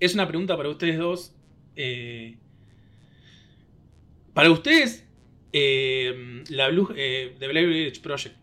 [0.00, 1.36] es una pregunta para ustedes dos.
[1.76, 2.38] eh,
[4.32, 5.06] para ustedes,
[5.52, 8.36] eh, la Blue, The Blair Witch Project,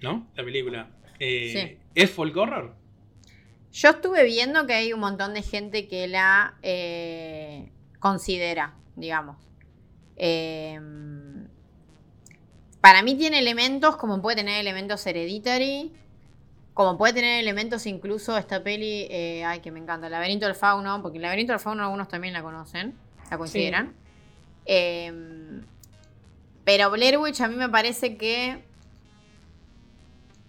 [0.00, 0.26] ¿no?
[0.34, 0.90] La película.
[1.18, 2.74] eh, ¿Es folk horror?
[3.72, 9.36] Yo estuve viendo que hay un montón de gente que la eh, considera, digamos.
[10.16, 10.78] Eh,
[12.80, 15.92] para mí tiene elementos, como puede tener elementos hereditary,
[16.72, 21.00] como puede tener elementos incluso esta peli, eh, ay, que me encanta, Laberinto del Fauno,
[21.02, 22.94] porque el Laberinto del Fauno algunos también la conocen,
[23.30, 23.94] la consideran.
[24.66, 25.12] Eh,
[26.64, 28.62] pero Blair Witch a mí me parece que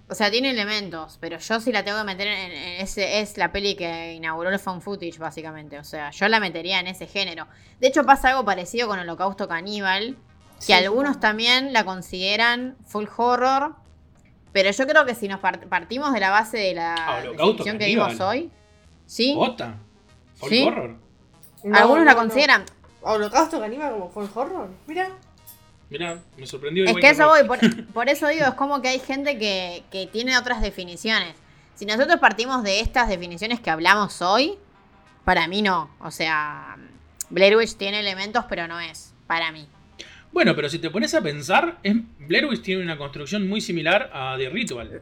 [0.08, 3.22] o sea, tiene elementos, pero yo sí la tengo que meter en, en ese.
[3.22, 5.80] Es la peli que inauguró el found footage, básicamente.
[5.80, 7.48] O sea, yo la metería en ese género.
[7.80, 10.16] De hecho, pasa algo parecido con Holocausto Caníbal,
[10.60, 11.20] que Sí, algunos sí.
[11.22, 13.76] también la consideran full horror.
[14.54, 17.44] Pero yo creo que si nos part- partimos de la base de la Ah, Holocausto
[17.64, 18.10] definición que Caníbal.
[18.12, 18.52] dimos hoy,
[19.06, 19.34] ¿sí?
[19.36, 19.76] ¿Bota?
[20.36, 20.64] ¿Folk Sí.
[20.66, 20.96] horror?
[21.64, 22.18] No, algunos la no.
[22.20, 22.64] consideran.
[23.02, 24.70] Holocausto que anima como folk horror.
[24.88, 25.10] Mira.
[25.90, 26.86] Mirá, me sorprendió.
[26.86, 27.60] Es que eso voy, por,
[27.94, 31.36] por eso digo, es como que hay gente que, que tiene otras definiciones.
[31.76, 34.58] Si nosotros partimos de estas definiciones que hablamos hoy,
[35.24, 35.90] para mí no.
[36.00, 36.78] O sea,
[37.30, 39.68] Blair Witch tiene elementos, pero no es, para mí.
[40.32, 44.10] Bueno, pero si te pones a pensar, es- Blair Witch tiene una construcción muy similar
[44.14, 45.02] a The Ritual.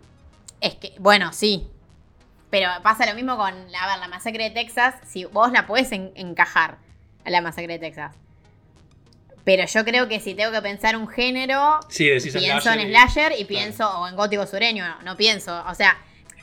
[0.61, 1.68] Es que, bueno, sí.
[2.49, 5.91] Pero pasa lo mismo con, a ver, la masacre de Texas, si vos la podés
[5.91, 6.77] en- encajar
[7.26, 8.15] a la masacre de Texas.
[9.45, 13.34] Pero yo creo que si tengo que pensar un género, Sí, decís pienso en slasher
[13.38, 15.98] y pienso, o en gótico sureño, no, no pienso, o sea,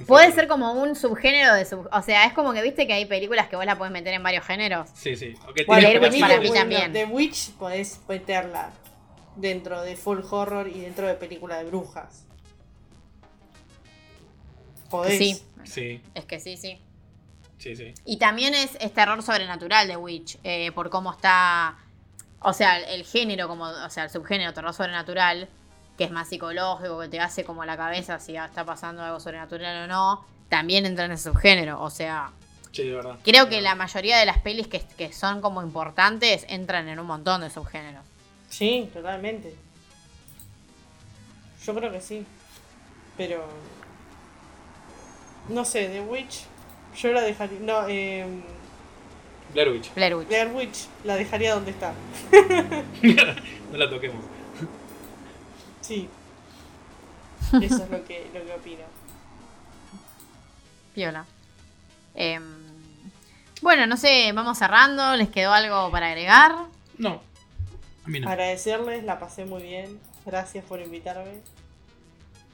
[0.07, 3.07] puede ser como un subgénero de sub, o sea, es como que viste que hay
[3.07, 4.91] películas que vos la podés meter en varios géneros.
[4.95, 5.35] Sí, sí.
[5.49, 6.93] O que Bueno, Witch para para mí The- también.
[6.93, 8.71] The Witch podés meterla
[9.37, 12.25] dentro de folk horror y dentro de película de brujas.
[14.91, 15.19] Podés.
[15.19, 16.79] Sí, Sí, es que sí, sí.
[17.59, 17.93] sí, sí.
[18.07, 21.77] Y también es, es terror sobrenatural de Witch, eh, por cómo está,
[22.41, 25.49] o sea, el, el género, como, o sea, el subgénero terror sobrenatural,
[25.99, 29.85] que es más psicológico, que te hace como la cabeza si está pasando algo sobrenatural
[29.85, 32.31] o no, también entra en ese subgénero, o sea,
[32.73, 33.17] Sí, de verdad.
[33.25, 37.07] creo que la mayoría de las pelis que, que son como importantes entran en un
[37.07, 38.03] montón de subgéneros.
[38.49, 39.55] Sí, totalmente.
[41.65, 42.25] Yo creo que sí.
[43.17, 43.45] Pero.
[45.49, 46.45] No sé, The Witch.
[46.97, 47.59] Yo la dejaría.
[47.61, 48.25] No, eh,
[49.53, 49.95] Blair Witch.
[49.95, 50.29] Blair Witch.
[50.29, 51.93] Blair Witch la dejaría donde está.
[53.73, 54.25] no la toquemos.
[55.81, 56.09] Sí.
[57.61, 58.85] Eso es lo que, lo que opino.
[60.95, 61.25] Piola.
[62.15, 62.43] Em,
[63.63, 65.17] bueno, no sé, vamos cerrando.
[65.17, 66.55] ¿Les quedó algo para agregar?
[66.99, 67.21] No.
[68.05, 68.29] A mí no.
[68.29, 69.99] Agradecerles, la pasé muy bien.
[70.27, 71.41] Gracias por invitarme.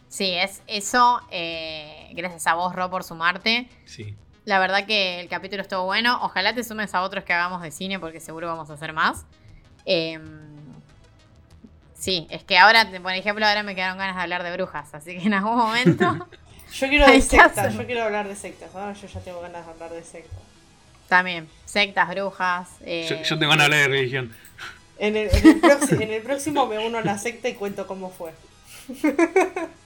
[0.08, 1.20] Sí, es eso.
[1.30, 3.68] eh, gracias a vos, Ro, por sumarte.
[3.84, 4.14] Sí.
[4.46, 6.18] La verdad que el capítulo estuvo bueno.
[6.22, 9.24] Ojalá te sumes a otros que hagamos de cine porque seguro vamos a hacer más.
[9.84, 10.22] Em,
[11.98, 14.94] sí, es que ahora, por ejemplo, ahora me quedaron ganas de hablar de brujas.
[14.94, 16.28] Así que en algún momento
[16.72, 18.74] Yo quiero de sectas, yo quiero hablar de sectas.
[18.74, 20.38] Ahora yo ya tengo ganas de hablar de sectas.
[21.08, 21.48] también.
[21.64, 22.68] Sectas, brujas.
[22.82, 24.36] eh, Yo, yo tengo ganas de hablar de religión.
[24.98, 27.86] En el, en el proxi- en el próximo me uno a la secta y cuento
[27.86, 28.32] cómo fue.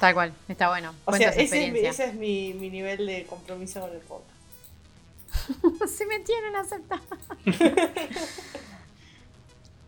[0.00, 0.90] Tal cual, está bueno.
[1.04, 1.90] O Cuenta sea, ese, es mi- experiencia.
[1.90, 4.36] ese es mi, mi nivel de compromiso con el podcast.
[5.96, 7.00] Se metieron a aceptar.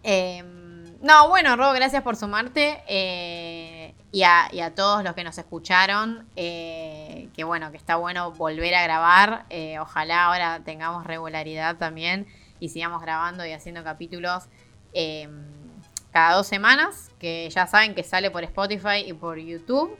[0.02, 2.82] Em, no, bueno, Rob, gracias por sumarte.
[2.88, 6.26] eh, y, a, y a todos los que nos escucharon.
[6.36, 9.44] eh, que bueno, que está bueno volver a grabar.
[9.50, 12.26] eh, ojalá ahora tengamos regularidad también.
[12.60, 14.44] Y sigamos grabando y haciendo capítulos
[14.92, 15.30] em,
[16.12, 17.07] cada dos semanas.
[17.18, 19.96] Que ya saben que sale por Spotify y por YouTube.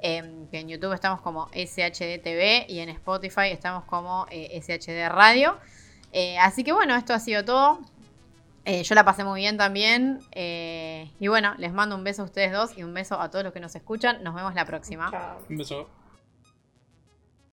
[0.00, 5.08] em, que en YouTube estamos como SHD TV y en Spotify estamos como eh, SHD
[5.08, 5.58] Radio.
[6.12, 7.80] Eh, así que bueno, esto ha sido todo.
[8.64, 10.20] Eh, yo la pasé muy bien también.
[10.32, 13.44] eh, y bueno, les mando un beso a ustedes dos y un beso a todos
[13.44, 14.22] los que nos escuchan.
[14.22, 15.10] Nos vemos la próxima.
[15.10, 15.38] Chao.
[15.50, 15.88] Un beso.